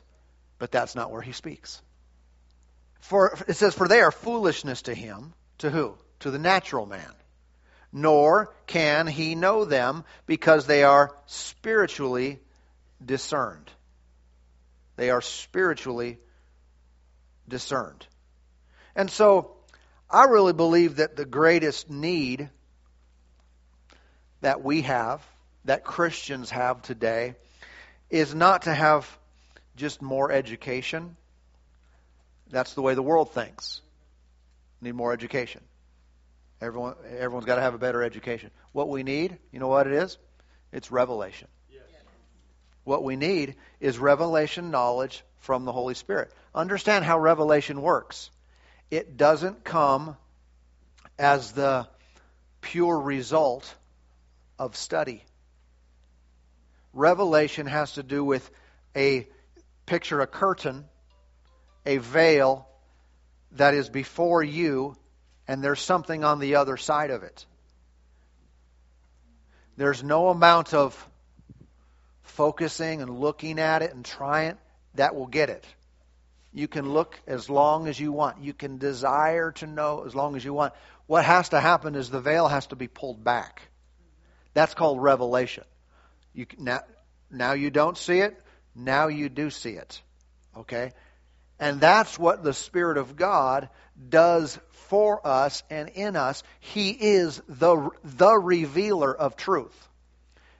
but 0.60 0.72
that's 0.72 0.96
not 0.96 1.12
where 1.12 1.22
He 1.22 1.32
speaks. 1.32 1.82
For 3.00 3.38
it 3.48 3.56
says, 3.56 3.74
"For 3.74 3.88
they 3.88 4.02
are 4.02 4.12
foolishness 4.12 4.84
to 4.84 4.94
him." 4.94 5.34
To 5.60 5.70
who? 5.70 5.98
To 6.20 6.32
the 6.32 6.40
natural 6.40 6.86
man. 6.86 7.14
Nor 7.92 8.54
can 8.68 9.08
he 9.08 9.34
know 9.34 9.66
them 9.66 10.04
because 10.26 10.66
they 10.66 10.84
are 10.84 11.16
spiritually 11.26 12.40
discerned. 13.04 13.72
They 14.98 15.10
are 15.10 15.22
spiritually 15.22 16.20
discerned. 17.48 18.06
And 18.96 19.10
so 19.10 19.56
I 20.10 20.26
really 20.26 20.54
believe 20.54 20.98
that 20.98 21.16
the 21.16 21.26
greatest 21.26 21.90
need 21.90 22.50
that 24.42 24.64
we 24.64 24.84
have, 24.84 25.26
that 25.66 25.84
Christians 25.84 26.50
have 26.50 26.82
today, 26.82 27.36
is 28.10 28.34
not 28.34 28.64
to 28.64 28.74
have 28.74 29.08
just 29.76 30.02
more 30.02 30.32
education. 30.32 31.16
That's 32.50 32.74
the 32.74 32.82
way 32.82 32.94
the 32.94 33.04
world 33.04 33.32
thinks. 33.32 33.82
Need 34.82 34.96
more 34.96 35.12
education. 35.12 35.62
Everyone, 36.62 36.96
everyone's 37.18 37.46
got 37.46 37.56
to 37.56 37.62
have 37.62 37.74
a 37.74 37.80
better 37.80 38.02
education. 38.02 38.52
What 38.72 38.90
we 38.90 39.04
need, 39.04 39.38
you 39.52 39.60
know 39.60 39.68
what 39.68 39.88
it 39.88 39.94
is? 39.94 40.18
It's 40.72 40.92
revelation. 40.92 41.48
Yes. 41.72 41.82
What 42.84 43.04
we 43.04 43.16
need 43.16 43.56
is 43.80 44.00
revelation 44.00 44.72
knowledge 44.72 45.24
from 45.40 45.66
the 45.66 45.72
Holy 45.72 45.94
Spirit. 45.94 46.32
Understand 46.58 47.06
how 47.06 47.20
revelation 47.20 47.84
works. 47.84 48.32
It 48.90 49.16
doesn't 49.16 49.64
come 49.64 50.18
as 51.20 51.52
the 51.52 51.88
pure 52.62 53.00
result 53.00 53.72
of 54.58 54.76
study. 54.76 55.24
Revelation 56.94 57.68
has 57.68 57.94
to 57.94 58.02
do 58.02 58.24
with 58.24 58.50
a 58.96 59.28
picture, 59.86 60.20
a 60.22 60.26
curtain, 60.26 60.86
a 61.86 61.98
veil 61.98 62.68
that 63.52 63.76
is 63.76 63.88
before 63.88 64.42
you, 64.42 64.96
and 65.48 65.64
there's 65.64 65.80
something 65.80 66.24
on 66.24 66.40
the 66.40 66.56
other 66.56 66.76
side 66.76 67.12
of 67.12 67.22
it. 67.22 67.46
There's 69.78 70.04
no 70.04 70.30
amount 70.30 70.74
of 70.74 71.08
focusing 72.24 73.04
and 73.04 73.20
looking 73.20 73.60
at 73.60 73.84
it 73.84 73.94
and 73.94 74.04
trying 74.04 74.58
that 74.96 75.14
will 75.14 75.28
get 75.28 75.52
it. 75.52 75.64
You 76.58 76.68
can 76.68 76.90
look 76.90 77.20
as 77.28 77.52
long 77.52 77.88
as 77.88 78.00
you 78.00 78.12
want. 78.12 78.42
You 78.42 78.52
can 78.52 78.80
desire 78.80 79.52
to 79.52 79.68
know 79.68 80.06
as 80.08 80.16
long 80.16 80.36
as 80.36 80.44
you 80.44 80.56
want. 80.56 80.74
What 81.06 81.24
has 81.24 81.50
to 81.50 81.60
happen 81.60 81.94
is 81.94 82.10
the 82.10 82.20
veil 82.20 82.48
has 82.48 82.66
to 82.68 82.76
be 82.76 82.88
pulled 82.88 83.24
back. 83.24 83.62
That's 84.56 84.74
called 84.74 85.00
revelation. 85.00 85.66
You, 86.34 86.48
now, 86.58 86.80
now 87.30 87.54
you 87.54 87.70
don't 87.70 87.96
see 87.96 88.22
it. 88.22 88.36
Now 88.74 89.08
you 89.08 89.30
do 89.30 89.52
see 89.52 89.74
it. 89.74 90.02
Okay? 90.58 90.94
And 91.60 91.80
that's 91.80 92.18
what 92.18 92.44
the 92.44 92.56
Spirit 92.56 92.98
of 92.98 93.16
God 93.16 93.70
does 94.10 94.58
for 94.72 95.26
us 95.28 95.62
and 95.70 95.90
in 95.90 96.16
us. 96.16 96.42
He 96.60 96.90
is 96.90 97.40
the, 97.48 97.92
the 98.04 98.34
revealer 98.34 99.16
of 99.16 99.36
truth. 99.36 99.88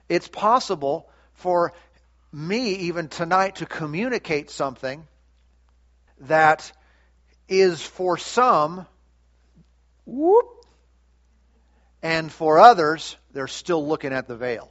It's 0.08 0.28
possible 0.28 1.10
for 1.32 1.72
me, 2.32 2.74
even 2.86 3.08
tonight, 3.08 3.56
to 3.56 3.66
communicate 3.66 4.50
something 4.50 5.04
that 6.22 6.70
is 7.48 7.82
for 7.82 8.18
some, 8.18 8.86
whoop, 10.04 10.46
and 12.02 12.30
for 12.30 12.58
others, 12.58 13.16
they're 13.32 13.48
still 13.48 13.86
looking 13.86 14.12
at 14.12 14.28
the 14.28 14.36
veil. 14.36 14.70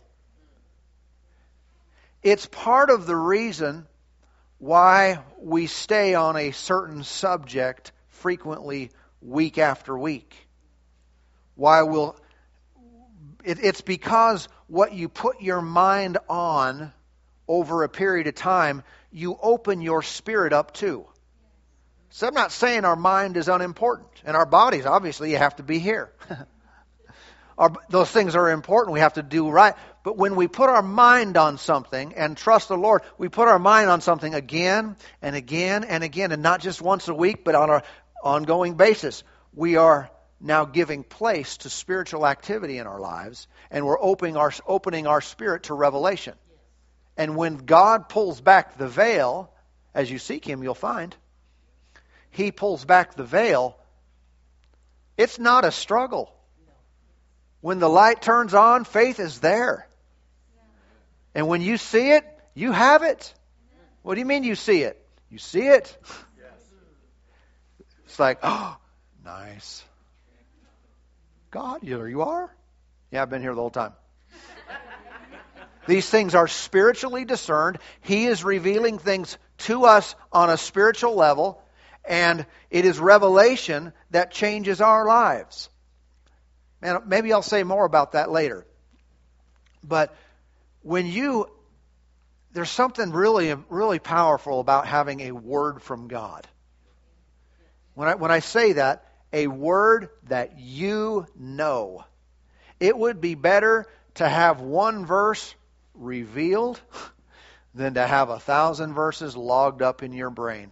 It's 2.24 2.46
part 2.46 2.90
of 2.90 3.06
the 3.06 3.16
reason 3.16 3.86
why 4.60 5.20
we 5.40 5.68
stay 5.68 6.16
on 6.16 6.36
a 6.36 6.52
certain 6.52 7.04
subject 7.04 7.92
frequently 8.08 8.92
week 9.22 9.58
after 9.58 9.98
week. 9.98 10.36
Why 11.56 11.84
we'll. 11.84 12.16
It, 13.44 13.60
it's 13.64 13.82
because 13.82 14.50
what 14.68 14.94
you 14.94 15.10
put 15.10 15.42
your 15.42 15.62
mind 15.62 16.18
on 16.28 16.92
over 17.48 17.84
a 17.84 17.90
period 17.90 18.28
of 18.28 18.36
time, 18.36 18.84
you 19.12 19.38
open 19.42 19.82
your 19.82 20.02
spirit 20.02 20.54
up 20.54 20.74
to. 20.76 21.06
So 22.18 22.26
I'm 22.26 22.34
not 22.34 22.52
saying 22.52 22.84
our 22.84 22.96
mind 22.96 23.38
is 23.38 23.48
unimportant, 23.48 24.10
and 24.26 24.36
our 24.36 24.48
bodies, 24.48 24.88
obviously, 24.88 25.30
you 25.30 25.38
have 25.38 25.56
to 25.58 25.64
be 25.64 25.78
here. 25.78 26.12
our, 27.60 27.72
those 27.92 28.10
things 28.10 28.36
are 28.36 28.50
important. 28.50 28.96
We 28.96 29.02
have 29.02 29.14
to 29.14 29.22
do 29.22 29.48
right. 29.52 29.76
But 30.04 30.18
when 30.18 30.36
we 30.36 30.48
put 30.48 30.68
our 30.68 30.82
mind 30.82 31.38
on 31.38 31.60
something 31.60 32.16
and 32.16 32.36
trust 32.36 32.70
the 32.70 32.76
Lord, 32.76 33.04
we 33.20 33.30
put 33.30 33.48
our 33.48 33.60
mind 33.60 33.92
on 33.92 34.02
something 34.02 34.34
again 34.34 34.96
and 35.22 35.36
again 35.36 35.84
and 35.84 36.04
again, 36.04 36.32
and 36.32 36.42
not 36.42 36.60
just 36.60 36.82
once 36.82 37.08
a 37.08 37.14
week, 37.14 37.44
but 37.44 37.54
on 37.54 37.70
an 37.70 37.82
ongoing 38.24 38.74
basis. 38.74 39.24
We 39.54 39.76
are 39.76 40.10
now 40.42 40.66
giving 40.66 41.04
place 41.04 41.58
to 41.58 41.70
spiritual 41.70 42.26
activity 42.26 42.80
in 42.80 42.88
our 42.88 43.00
lives, 43.00 43.48
and 43.70 43.86
we're 43.86 44.02
opening 44.02 44.38
our, 44.38 44.52
opening 44.66 45.06
our 45.06 45.22
spirit 45.22 45.66
to 45.66 45.76
revelation. 45.76 46.34
And 47.16 47.36
when 47.36 47.58
God 47.58 48.10
pulls 48.10 48.42
back 48.42 48.80
the 48.80 48.88
veil, 48.88 49.54
as 49.94 50.10
you 50.10 50.18
seek 50.18 50.46
Him, 50.46 50.64
you'll 50.64 50.74
find, 50.74 51.16
He 52.38 52.52
pulls 52.52 52.86
back 52.86 53.16
the 53.16 53.24
veil. 53.24 53.76
It's 55.18 55.40
not 55.40 55.66
a 55.66 55.72
struggle. 55.72 56.32
When 57.62 57.80
the 57.80 57.90
light 57.90 58.22
turns 58.22 58.54
on, 58.54 58.84
faith 58.84 59.20
is 59.20 59.40
there. 59.40 59.88
And 61.34 61.48
when 61.48 61.64
you 61.64 61.78
see 61.78 62.12
it, 62.12 62.24
you 62.54 62.72
have 62.72 63.02
it. 63.02 63.34
What 64.04 64.14
do 64.14 64.20
you 64.20 64.26
mean 64.26 64.44
you 64.44 64.54
see 64.54 64.84
it? 64.84 65.04
You 65.32 65.40
see 65.40 65.66
it. 65.68 65.98
It's 68.06 68.20
like, 68.20 68.38
oh, 68.44 68.78
nice. 69.26 69.84
God, 71.50 71.82
here 71.82 72.08
you 72.08 72.22
are. 72.22 72.56
Yeah, 73.10 73.24
I've 73.24 73.32
been 73.32 73.42
here 73.42 73.56
the 73.56 73.62
whole 73.62 73.72
time. 73.72 73.94
These 75.88 76.08
things 76.08 76.36
are 76.36 76.48
spiritually 76.48 77.26
discerned. 77.26 77.80
He 78.02 78.28
is 78.28 78.44
revealing 78.44 79.00
things 79.00 79.38
to 79.60 79.86
us 79.86 80.14
on 80.32 80.52
a 80.52 80.58
spiritual 80.58 81.16
level, 81.16 81.64
and 82.08 82.46
it 82.70 82.86
is 82.86 83.00
revelation 83.00 83.94
that 84.12 84.32
changes 84.32 84.82
our 84.82 85.06
lives. 85.06 85.70
Maybe 87.06 87.34
I'll 87.34 87.42
say 87.42 87.64
more 87.64 87.86
about 87.86 88.14
that 88.14 88.32
later. 88.32 88.66
But 89.84 90.16
when 90.82 91.08
you 91.08 91.50
there's 92.54 92.72
something 92.72 93.12
really, 93.12 93.54
really 93.70 94.00
powerful 94.00 94.60
about 94.60 94.88
having 94.88 95.20
a 95.20 95.32
word 95.32 95.82
from 95.82 96.08
God. 96.08 96.48
When 97.94 98.08
I, 98.08 98.16
when 98.16 98.32
I 98.32 98.40
say 98.40 98.74
that, 98.74 99.06
a 99.32 99.46
word 99.46 100.10
that 100.28 100.58
you 100.58 101.28
know. 101.36 102.04
It 102.80 102.98
would 102.98 103.22
be 103.22 103.36
better 103.36 103.86
to 104.16 104.28
have 104.28 104.60
one 104.60 105.06
verse 105.06 105.54
revealed 105.94 106.82
than 107.76 107.94
to 107.96 108.08
have 108.08 108.30
a 108.30 108.40
thousand 108.40 108.96
verses 108.96 109.38
logged 109.38 109.84
up 109.84 110.02
in 110.02 110.14
your 110.14 110.32
brain 110.32 110.72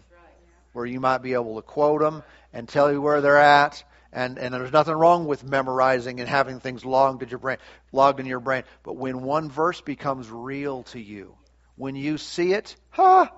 where 0.76 0.86
you 0.86 1.00
might 1.00 1.20
be 1.20 1.34
able 1.34 1.56
to 1.56 1.62
quote 1.62 2.02
them 2.02 2.22
and 2.52 2.68
tell 2.68 2.92
you 2.92 3.02
where 3.02 3.22
they're 3.22 3.38
at. 3.38 3.82
And, 4.12 4.38
and 4.38 4.54
there's 4.54 4.74
nothing 4.74 4.94
wrong 4.94 5.26
with 5.26 5.44
memorizing 5.44 6.20
and 6.20 6.28
having 6.28 6.60
things 6.60 6.84
logged 6.84 7.24
in 7.24 7.30
your 7.30 7.40
brain, 7.40 7.58
logged 7.94 8.20
in 8.20 8.26
your 8.26 8.42
brain. 8.42 8.64
But 8.84 8.98
when 8.98 9.24
one 9.24 9.50
verse 9.50 9.80
becomes 9.80 10.30
real 10.30 10.84
to 10.84 11.00
you, 11.00 11.36
when 11.78 11.96
you 11.96 12.18
see 12.18 12.54
it, 12.54 12.76
ha, 12.90 13.26
huh, 13.26 13.38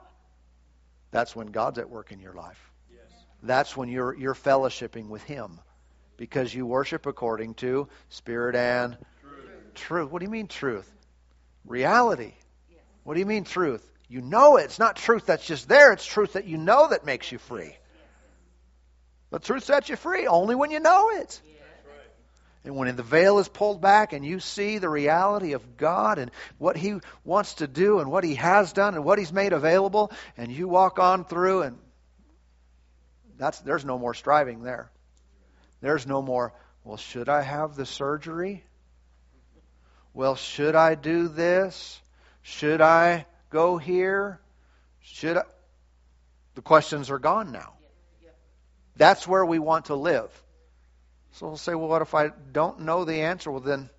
that's 1.12 1.36
when 1.36 1.48
God's 1.48 1.78
at 1.78 1.90
work 1.90 2.12
in 2.12 2.20
your 2.20 2.34
life. 2.34 2.60
Yes. 2.92 3.02
That's 3.42 3.78
when 3.78 3.90
you're 3.90 4.16
you're 4.16 4.36
fellowshipping 4.36 5.08
with 5.08 5.24
Him, 5.24 5.60
because 6.18 6.54
you 6.54 6.66
worship 6.66 7.06
according 7.06 7.56
to 7.56 7.88
Spirit 8.10 8.56
and 8.56 8.98
truth. 9.22 9.74
truth. 9.74 10.12
What 10.12 10.20
do 10.20 10.26
you 10.26 10.32
mean 10.32 10.48
truth? 10.48 10.92
Reality. 11.66 12.34
Yes. 12.70 12.82
What 13.04 13.16
do 13.16 13.20
you 13.20 13.26
mean 13.26 13.46
truth? 13.46 13.88
You 14.10 14.22
know 14.22 14.58
it. 14.58 14.66
It's 14.66 14.80
not 14.80 14.96
truth 14.96 15.26
that's 15.26 15.46
just 15.46 15.68
there. 15.68 15.92
It's 15.94 16.06
truth 16.06 16.34
that 16.34 16.46
you 16.46 16.58
know 16.58 16.88
that 16.88 17.06
makes 17.06 17.32
you 17.32 17.38
free. 17.38 17.76
But 19.30 19.44
truth 19.44 19.66
sets 19.66 19.90
you 19.90 19.98
free 19.98 20.28
only 20.28 20.56
when 20.56 20.72
you 20.72 20.80
know 20.80 21.10
it. 21.10 21.42
And 22.64 22.76
when 22.76 22.94
the 22.96 23.04
veil 23.04 23.40
is 23.40 23.48
pulled 23.48 23.80
back 23.80 24.12
and 24.12 24.26
you 24.26 24.42
see 24.42 24.78
the 24.78 24.90
reality 24.90 25.54
of 25.54 25.78
God 25.78 26.20
and 26.20 26.32
what 26.58 26.76
He 26.76 27.00
wants 27.24 27.56
to 27.56 27.68
do 27.68 28.00
and 28.00 28.12
what 28.12 28.26
He 28.26 28.36
has 28.36 28.74
done 28.74 28.96
and 28.96 29.06
what 29.06 29.20
He's 29.20 29.32
made 29.32 29.54
available, 29.54 30.12
and 30.36 30.52
you 30.52 30.68
walk 30.68 31.00
on 31.00 31.24
through, 31.24 31.62
and 31.62 31.78
that's 33.38 33.60
there's 33.60 33.86
no 33.86 33.98
more 33.98 34.14
striving 34.14 34.64
there. 34.64 34.92
There's 35.80 36.06
no 36.06 36.22
more, 36.22 36.54
well, 36.84 36.98
should 36.98 37.30
I 37.30 37.42
have 37.42 37.76
the 37.76 37.86
surgery? 37.86 38.66
Well, 40.14 40.36
should 40.36 40.76
I 40.76 40.96
do 40.96 41.28
this? 41.30 42.02
Should 42.42 42.82
I 42.82 43.28
go 43.50 43.78
here? 43.78 44.40
Should 45.02 45.38
I? 45.38 45.44
The 46.56 46.62
questions 46.62 47.10
are 47.10 47.20
gone 47.20 47.52
now. 47.52 47.74
That's 48.96 49.28
where 49.28 49.46
we 49.46 49.60
want 49.60 49.86
to 49.86 49.96
live. 49.96 50.32
So 51.34 51.48
we'll 51.48 51.58
say, 51.58 51.76
well, 51.76 51.88
what 51.88 52.02
if 52.02 52.16
I 52.16 52.30
don't 52.52 52.82
know 52.82 53.06
the 53.06 53.22
answer? 53.22 53.52
Well, 53.52 53.62
then 53.62 53.90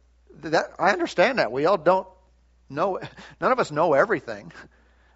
that 0.41 0.73
I 0.79 0.91
understand 0.91 1.39
that 1.39 1.53
we 1.53 1.67
all 1.67 1.79
don't 1.79 2.07
know. 2.69 3.01
None 3.41 3.53
of 3.53 3.61
us 3.61 3.71
know 3.71 3.95
everything. 3.95 4.53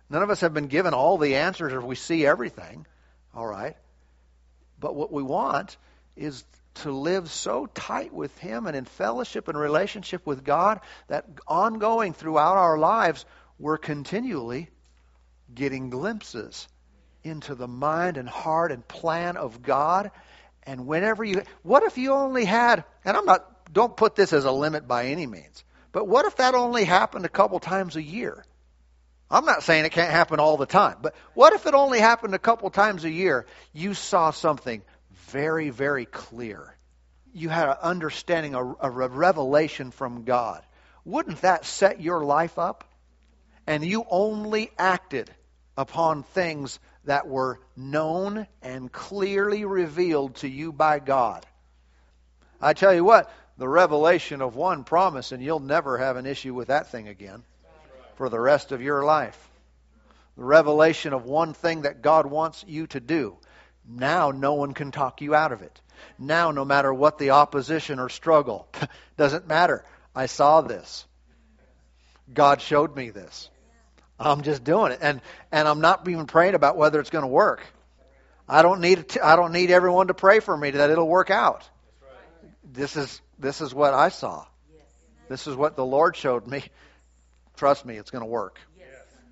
None 0.09 0.23
of 0.23 0.31
us 0.31 0.41
have 0.41 0.55
been 0.55 0.69
given 0.69 0.95
all 0.95 1.19
the 1.19 1.37
answers, 1.37 1.73
or 1.73 1.81
we 1.81 1.97
see 1.97 2.27
everything. 2.27 2.87
All 3.35 3.47
right, 3.47 3.77
but 4.79 4.95
what 4.95 5.11
we 5.11 5.23
want 5.23 5.77
is 6.17 6.45
to 6.75 6.93
live 6.93 7.31
so 7.31 7.67
tight 7.67 8.13
with 8.13 8.37
Him 8.39 8.67
and 8.67 8.77
in 8.77 8.85
fellowship 8.85 9.49
and 9.49 9.59
relationship 9.59 10.27
with 10.27 10.45
God 10.45 10.81
that 11.09 11.27
ongoing 11.47 12.13
throughout 12.13 12.57
our 12.57 12.79
lives, 12.79 13.25
we're 13.63 13.79
continually 13.79 14.69
getting 15.55 15.89
glimpses 15.89 16.67
into 17.23 17.55
the 17.55 17.69
mind 17.69 18.17
and 18.17 18.29
heart 18.29 18.73
and 18.73 18.87
plan 18.89 19.37
of 19.37 19.63
God 19.63 20.11
and 20.65 20.85
whenever 20.85 21.23
you, 21.23 21.43
what 21.63 21.85
if 21.85 21.97
you 21.97 22.13
only 22.13 22.45
had, 22.45 22.85
and 23.05 23.17
I'm 23.17 23.25
not, 23.25 23.73
don't 23.73 23.97
put 23.97 24.17
this 24.17 24.33
as 24.33 24.45
a 24.45 24.51
limit 24.51 24.89
by 24.89 25.07
any 25.07 25.29
means, 25.29 25.63
but 25.93 26.09
what 26.09 26.25
if 26.25 26.37
that 26.37 26.57
only 26.57 26.83
happened 26.83 27.25
a 27.25 27.29
couple 27.29 27.61
times 27.61 27.95
a 27.95 28.03
year? 28.03 28.45
I'm 29.31 29.45
not 29.45 29.63
saying 29.63 29.85
it 29.85 29.93
can't 29.93 30.11
happen 30.11 30.41
all 30.41 30.57
the 30.57 30.67
time, 30.67 30.97
but 31.01 31.15
what 31.35 31.53
if 31.53 31.65
it 31.65 31.75
only 31.75 32.01
happened 32.01 32.35
a 32.35 32.41
couple 32.41 32.69
times 32.71 33.05
a 33.05 33.11
year? 33.11 33.47
You 33.73 33.95
saw 33.95 34.33
something 34.33 34.83
very, 35.29 35.71
very 35.71 36.05
clear. 36.05 36.77
You 37.33 37.49
had 37.49 37.69
an 37.69 37.77
understanding, 37.81 38.57
a, 38.57 38.75
a 38.81 38.91
revelation 38.91 39.93
from 39.93 40.25
God. 40.25 40.67
Wouldn't 41.05 41.43
that 41.43 41.65
set 41.65 42.01
your 42.01 42.25
life 42.25 42.59
up? 42.59 42.85
And 43.67 43.85
you 43.85 44.05
only 44.11 44.71
acted 44.79 45.31
upon 45.77 46.23
things 46.23 46.79
that 47.05 47.27
were 47.27 47.61
known 47.77 48.47
and 48.63 48.91
clearly 48.91 49.65
revealed 49.65 50.37
to 50.37 50.49
you 50.49 50.73
by 50.73 50.99
God. 50.99 51.47
I 52.61 52.75
tell 52.75 52.95
you 52.95 53.05
what, 53.05 53.31
the 53.59 53.69
revelation 53.69 54.41
of 54.41 54.57
one 54.57 54.85
promise, 54.85 55.33
and 55.33 55.43
you'll 55.43 55.61
never 55.61 55.99
have 55.99 56.17
an 56.17 56.27
issue 56.27 56.55
with 56.55 56.69
that 56.69 56.91
thing 56.91 57.09
again 57.09 57.43
for 58.17 58.29
the 58.29 58.41
rest 58.41 58.73
of 58.73 58.83
your 58.83 59.05
life. 59.05 59.39
The 60.37 60.45
revelation 60.45 61.13
of 61.13 61.25
one 61.25 61.53
thing 61.55 61.83
that 61.83 62.03
God 62.03 62.27
wants 62.27 62.65
you 62.67 62.87
to 62.89 63.01
do. 63.01 63.37
Now 63.89 64.31
no 64.31 64.55
one 64.55 64.75
can 64.75 64.91
talk 64.91 65.21
you 65.21 65.35
out 65.35 65.53
of 65.53 65.63
it. 65.63 65.81
Now, 66.19 66.51
no 66.51 66.65
matter 66.65 66.93
what 66.93 67.19
the 67.19 67.31
opposition 67.31 67.99
or 67.99 68.09
struggle, 68.09 68.69
doesn't 69.17 69.47
matter. 69.47 69.85
I 70.15 70.27
saw 70.27 70.61
this. 70.61 71.07
God 72.33 72.61
showed 72.61 72.97
me 72.97 73.11
this. 73.11 73.51
I'm 74.19 74.43
just 74.43 74.63
doing 74.65 74.93
it, 74.93 74.99
and 75.03 75.21
and 75.51 75.67
I'm 75.67 75.81
not 75.81 76.07
even 76.09 76.27
praying 76.27 76.55
about 76.55 76.77
whether 76.77 77.01
it's 77.01 77.11
going 77.11 77.23
to 77.23 77.29
work. 77.29 77.63
I 78.49 78.63
don't 78.63 78.81
need 78.81 79.09
to, 79.11 79.27
I 79.27 79.37
don't 79.37 79.53
need 79.53 79.71
everyone 79.71 80.09
to 80.09 80.15
pray 80.15 80.41
for 80.41 80.57
me 80.57 80.71
that 80.71 80.91
it'll 80.91 81.09
work 81.09 81.31
out. 81.31 81.69
This 82.73 82.97
is 82.97 83.21
this 83.39 83.61
is 83.61 83.75
what 83.75 83.95
I 83.95 84.09
saw. 84.11 84.47
This 85.29 85.47
is 85.47 85.57
what 85.57 85.77
the 85.77 85.85
Lord 85.85 86.17
showed 86.17 86.47
me. 86.47 86.63
Trust 87.57 87.87
me, 87.87 87.97
it's 87.97 88.11
going 88.11 88.25
to 88.25 88.31
work. 88.31 88.59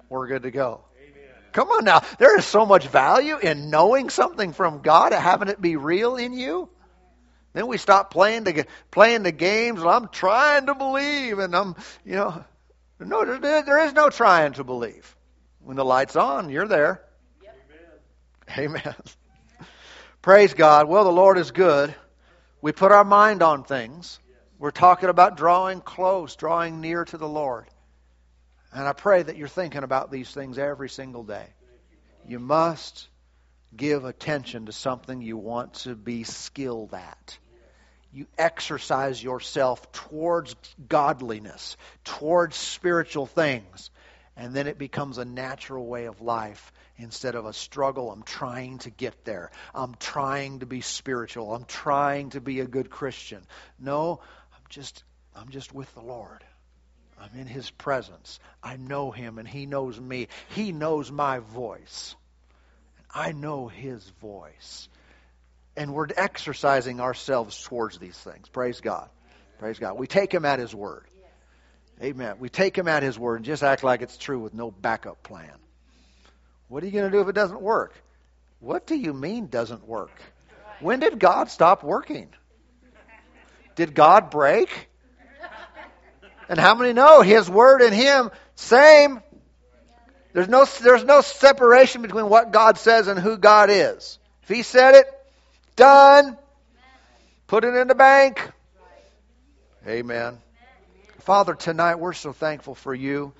We're 0.09 0.27
good 0.27 0.43
to 0.43 0.51
go. 0.51 0.83
Come 1.53 1.69
on 1.69 1.85
now. 1.85 2.03
There 2.19 2.39
is 2.39 2.45
so 2.45 2.65
much 2.65 2.87
value 2.87 3.37
in 3.39 3.71
knowing 3.71 4.09
something 4.09 4.53
from 4.53 4.83
God 4.83 5.13
and 5.13 5.23
having 5.23 5.49
it 5.49 5.61
be 5.61 5.77
real 5.77 6.17
in 6.17 6.33
you. 6.33 6.69
Then 7.53 7.67
we 7.67 7.77
stop 7.77 8.13
playing 8.13 8.45
the 8.45 8.67
playing 8.91 9.25
the 9.25 9.33
games. 9.33 9.81
And 9.81 9.89
I'm 9.89 10.09
trying 10.09 10.67
to 10.67 10.75
believe, 10.75 11.39
and 11.39 11.55
I'm 11.55 11.75
you 12.05 12.15
know 12.15 12.45
no, 13.09 13.25
there 13.25 13.85
is 13.87 13.93
no 13.93 14.11
trying 14.11 14.53
to 14.55 14.65
believe. 14.65 15.17
When 15.61 15.77
the 15.77 15.85
light's 15.85 16.17
on, 16.17 16.51
you're 16.51 16.69
there. 16.69 17.03
Yep. 17.43 17.57
Amen. 18.59 18.77
Amen. 18.77 18.95
Praise 20.23 20.55
God. 20.55 20.89
Well, 20.89 21.05
the 21.05 21.13
Lord 21.13 21.39
is 21.39 21.51
good. 21.51 21.95
We 22.63 22.73
put 22.73 22.93
our 22.93 23.05
mind 23.05 23.43
on 23.43 23.65
things. 23.65 24.19
We're 24.59 24.71
talking 24.71 25.09
about 25.09 25.37
drawing 25.37 25.81
close, 25.81 26.37
drawing 26.37 26.81
near 26.81 27.05
to 27.07 27.17
the 27.17 27.29
Lord. 27.29 27.67
And 28.73 28.87
I 28.87 28.93
pray 28.93 29.23
that 29.23 29.37
you're 29.37 29.49
thinking 29.49 29.83
about 29.83 30.11
these 30.11 30.31
things 30.31 30.59
every 30.59 30.91
single 30.91 31.25
day. 31.25 31.47
You 32.27 32.39
must 32.39 33.09
give 33.75 34.05
attention 34.05 34.67
to 34.67 34.73
something 34.73 35.23
you 35.23 35.37
want 35.37 35.75
to 35.75 35.95
be 35.95 36.25
skilled 36.25 36.93
at 36.93 37.39
you 38.13 38.27
exercise 38.37 39.23
yourself 39.23 39.93
towards 39.93 40.55
godliness, 40.89 41.77
towards 42.05 42.57
spiritual 42.57 43.27
things, 43.27 43.91
and 44.37 44.55
then 44.55 44.67
it 44.67 44.79
becomes 44.79 45.19
a 45.19 45.25
natural 45.25 45.87
way 45.87 46.07
of 46.07 46.21
life 46.21 46.73
instead 46.97 47.35
of 47.35 47.47
a 47.47 47.53
struggle. 47.53 48.11
I'm 48.11 48.23
trying 48.23 48.79
to 48.79 48.91
get 48.91 49.25
there. 49.25 49.51
I'm 49.75 49.95
trying 49.95 50.61
to 50.61 50.67
be 50.67 50.81
spiritual. 50.81 51.55
I'm 51.55 51.65
trying 51.65 52.31
to 52.31 52.41
be 52.41 52.61
a 52.61 52.67
good 52.67 52.91
Christian. 52.91 53.43
No, 53.79 54.21
I'm 54.53 54.63
just 54.69 55.05
I'm 55.35 55.49
just 55.49 55.73
with 55.73 55.93
the 55.95 56.03
Lord. 56.03 56.45
I'm 57.21 57.39
in 57.39 57.47
his 57.47 57.71
presence. 57.71 58.41
I 58.63 58.77
know 58.77 59.11
him 59.11 59.39
and 59.39 59.47
he 59.47 59.67
knows 59.67 60.01
me. 60.01 60.29
He 60.55 60.73
knows 60.73 61.13
my 61.13 61.39
voice. 61.39 62.17
I 63.13 63.33
know 63.33 63.69
his 63.69 64.09
voice 64.21 64.89
and 65.77 65.95
we're 65.95 66.09
exercising 66.17 67.01
ourselves 67.01 67.61
towards 67.63 67.99
these 67.99 68.19
things. 68.19 68.49
Praise 68.49 68.81
God. 68.81 69.09
Praise 69.59 69.79
God. 69.79 69.99
We 69.99 70.07
take 70.07 70.33
him 70.33 70.45
at 70.45 70.59
his 70.59 70.75
word. 70.75 71.05
Amen. 72.03 72.37
We 72.39 72.49
take 72.49 72.77
him 72.77 72.89
at 72.89 73.03
his 73.03 73.19
word 73.19 73.37
and 73.37 73.45
just 73.45 73.63
act 73.63 73.85
like 73.85 74.01
it's 74.01 74.17
true 74.17 74.39
with 74.39 74.55
no 74.55 74.71
backup 74.71 75.23
plan. 75.23 75.53
What 76.69 76.83
are 76.83 76.87
you 76.87 76.93
going 76.93 77.05
to 77.05 77.11
do 77.11 77.21
if 77.21 77.29
it 77.29 77.35
doesn't 77.35 77.61
work? 77.61 77.95
What 78.61 78.87
do 78.87 78.95
you 78.95 79.13
mean 79.13 79.49
doesn't 79.49 79.87
work? 79.87 80.13
When 80.81 81.01
did 81.01 81.19
God 81.19 81.51
stop 81.51 81.83
working? 81.83 82.29
Did 83.75 83.95
God 83.95 84.31
break? 84.31 84.89
And 86.49 86.59
how 86.59 86.75
many 86.75 86.93
know 86.93 87.21
his 87.23 87.49
word 87.49 87.83
and 87.83 87.95
him 87.95 88.31
same? 88.55 89.21
There's 90.33 90.49
no 90.49 90.65
there's 90.65 91.05
no 91.05 91.21
separation 91.21 92.03
between 92.03 92.29
what 92.29 92.51
God 92.51 92.79
says 92.79 93.09
and 93.09 93.19
who 93.19 93.37
God 93.37 93.69
is. 93.71 94.19
If 94.43 94.49
he 94.49 94.63
said 94.63 94.95
it, 94.95 95.07
Done. 95.81 96.37
Put 97.47 97.65
it 97.65 97.75
in 97.75 97.89
the 97.89 97.95
bank. 97.95 98.51
Amen. 99.89 100.37
Father, 101.21 101.55
tonight 101.55 101.95
we're 101.95 102.13
so 102.13 102.35
thankful 102.35 102.75
for 102.75 102.95
you, 102.95 103.33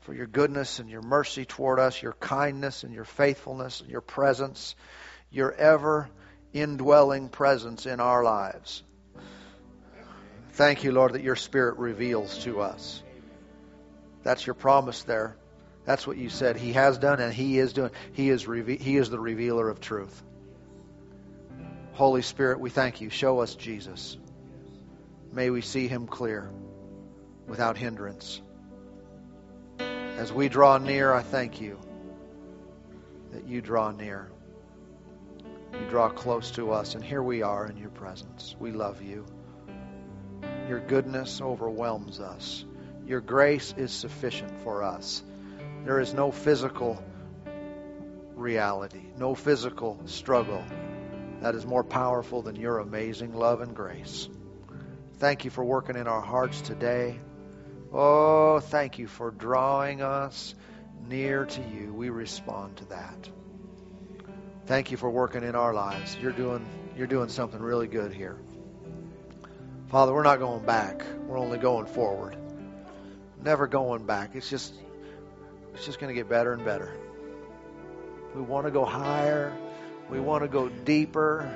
for 0.00 0.12
your 0.12 0.26
goodness 0.26 0.80
and 0.80 0.90
your 0.90 1.00
mercy 1.00 1.46
toward 1.46 1.78
us, 1.78 2.02
your 2.02 2.12
kindness 2.12 2.84
and 2.84 2.92
your 2.92 3.06
faithfulness 3.06 3.80
and 3.80 3.88
your 3.88 4.02
presence, 4.02 4.76
your 5.30 5.50
ever 5.50 6.10
indwelling 6.52 7.30
presence 7.30 7.86
in 7.86 8.00
our 8.00 8.22
lives. 8.22 8.82
Thank 10.52 10.84
you, 10.84 10.92
Lord, 10.92 11.14
that 11.14 11.22
your 11.22 11.36
Spirit 11.36 11.78
reveals 11.78 12.36
to 12.44 12.60
us. 12.60 13.02
That's 14.24 14.46
your 14.46 14.54
promise 14.54 15.04
there. 15.04 15.38
That's 15.86 16.06
what 16.06 16.18
you 16.18 16.28
said. 16.28 16.58
He 16.58 16.74
has 16.74 16.98
done 16.98 17.18
and 17.18 17.32
he 17.32 17.58
is 17.58 17.72
doing. 17.72 17.92
He 18.12 18.28
is 18.28 18.46
reve- 18.46 18.78
he 18.78 18.98
is 18.98 19.08
the 19.08 19.18
revealer 19.18 19.70
of 19.70 19.80
truth. 19.80 20.22
Holy 21.98 22.22
Spirit, 22.22 22.60
we 22.60 22.70
thank 22.70 23.00
you. 23.00 23.10
Show 23.10 23.40
us 23.40 23.56
Jesus. 23.56 24.16
May 25.32 25.50
we 25.50 25.62
see 25.62 25.88
him 25.88 26.06
clear 26.06 26.48
without 27.48 27.76
hindrance. 27.76 28.40
As 29.80 30.32
we 30.32 30.48
draw 30.48 30.78
near, 30.78 31.12
I 31.12 31.22
thank 31.22 31.60
you 31.60 31.76
that 33.32 33.48
you 33.48 33.60
draw 33.60 33.90
near. 33.90 34.30
You 35.72 35.88
draw 35.90 36.08
close 36.08 36.52
to 36.52 36.70
us, 36.70 36.94
and 36.94 37.02
here 37.02 37.20
we 37.20 37.42
are 37.42 37.66
in 37.66 37.76
your 37.76 37.90
presence. 37.90 38.54
We 38.60 38.70
love 38.70 39.02
you. 39.02 39.26
Your 40.68 40.78
goodness 40.78 41.40
overwhelms 41.40 42.20
us. 42.20 42.64
Your 43.08 43.20
grace 43.20 43.74
is 43.76 43.90
sufficient 43.90 44.60
for 44.60 44.84
us. 44.84 45.24
There 45.84 45.98
is 45.98 46.14
no 46.14 46.30
physical 46.30 47.02
reality, 48.36 49.02
no 49.16 49.34
physical 49.34 50.00
struggle 50.04 50.62
that 51.40 51.54
is 51.54 51.64
more 51.64 51.84
powerful 51.84 52.42
than 52.42 52.56
your 52.56 52.78
amazing 52.78 53.34
love 53.34 53.60
and 53.60 53.74
grace. 53.74 54.28
Thank 55.18 55.44
you 55.44 55.50
for 55.50 55.64
working 55.64 55.96
in 55.96 56.06
our 56.06 56.20
hearts 56.20 56.60
today. 56.60 57.18
Oh, 57.92 58.60
thank 58.60 58.98
you 58.98 59.06
for 59.06 59.30
drawing 59.30 60.02
us 60.02 60.54
near 61.08 61.46
to 61.46 61.60
you. 61.60 61.92
We 61.92 62.10
respond 62.10 62.76
to 62.78 62.84
that. 62.86 63.30
Thank 64.66 64.90
you 64.90 64.96
for 64.96 65.08
working 65.08 65.42
in 65.42 65.54
our 65.54 65.72
lives. 65.72 66.16
You're 66.20 66.32
doing 66.32 66.66
you're 66.96 67.06
doing 67.06 67.28
something 67.28 67.60
really 67.60 67.86
good 67.86 68.12
here. 68.12 68.36
Father, 69.88 70.12
we're 70.12 70.24
not 70.24 70.38
going 70.38 70.66
back. 70.66 71.02
We're 71.26 71.38
only 71.38 71.58
going 71.58 71.86
forward. 71.86 72.36
Never 73.42 73.66
going 73.66 74.04
back. 74.04 74.34
It's 74.34 74.50
just 74.50 74.74
it's 75.74 75.86
just 75.86 75.98
going 76.00 76.14
to 76.14 76.14
get 76.14 76.28
better 76.28 76.52
and 76.52 76.64
better. 76.64 76.92
We 78.34 78.42
want 78.42 78.66
to 78.66 78.70
go 78.70 78.84
higher. 78.84 79.56
We 80.10 80.20
want 80.20 80.42
to 80.42 80.48
go 80.48 80.68
deeper. 80.68 81.50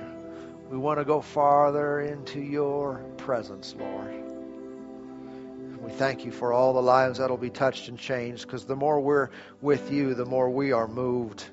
We 0.70 0.78
want 0.78 0.98
to 0.98 1.04
go 1.04 1.20
farther 1.20 2.00
into 2.00 2.40
your 2.40 3.04
presence, 3.16 3.74
Lord. 3.78 4.22
We 5.80 5.90
thank 5.90 6.24
you 6.24 6.30
for 6.32 6.52
all 6.52 6.72
the 6.74 6.82
lives 6.82 7.18
that'll 7.18 7.36
be 7.36 7.50
touched 7.50 7.88
and 7.88 7.98
changed 7.98 8.46
because 8.46 8.64
the 8.64 8.76
more 8.76 9.00
we're 9.00 9.30
with 9.60 9.90
you, 9.90 10.14
the 10.14 10.24
more 10.24 10.48
we 10.48 10.72
are 10.72 10.86
moved 10.86 11.44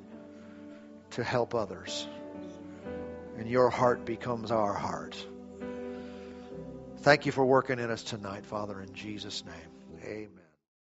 to 1.12 1.24
help 1.24 1.56
others. 1.56 2.08
And 3.38 3.50
your 3.50 3.70
heart 3.70 4.06
becomes 4.06 4.52
our 4.52 4.74
heart. 4.74 5.26
Thank 7.00 7.26
you 7.26 7.32
for 7.32 7.45
working 7.45 7.80
in 7.80 7.89
us 7.89 8.04
tonight, 8.04 8.45
Father, 8.45 8.82
in 8.82 8.93
Jesus' 8.93 9.43
name. 9.45 10.04
Amen. 10.04 10.39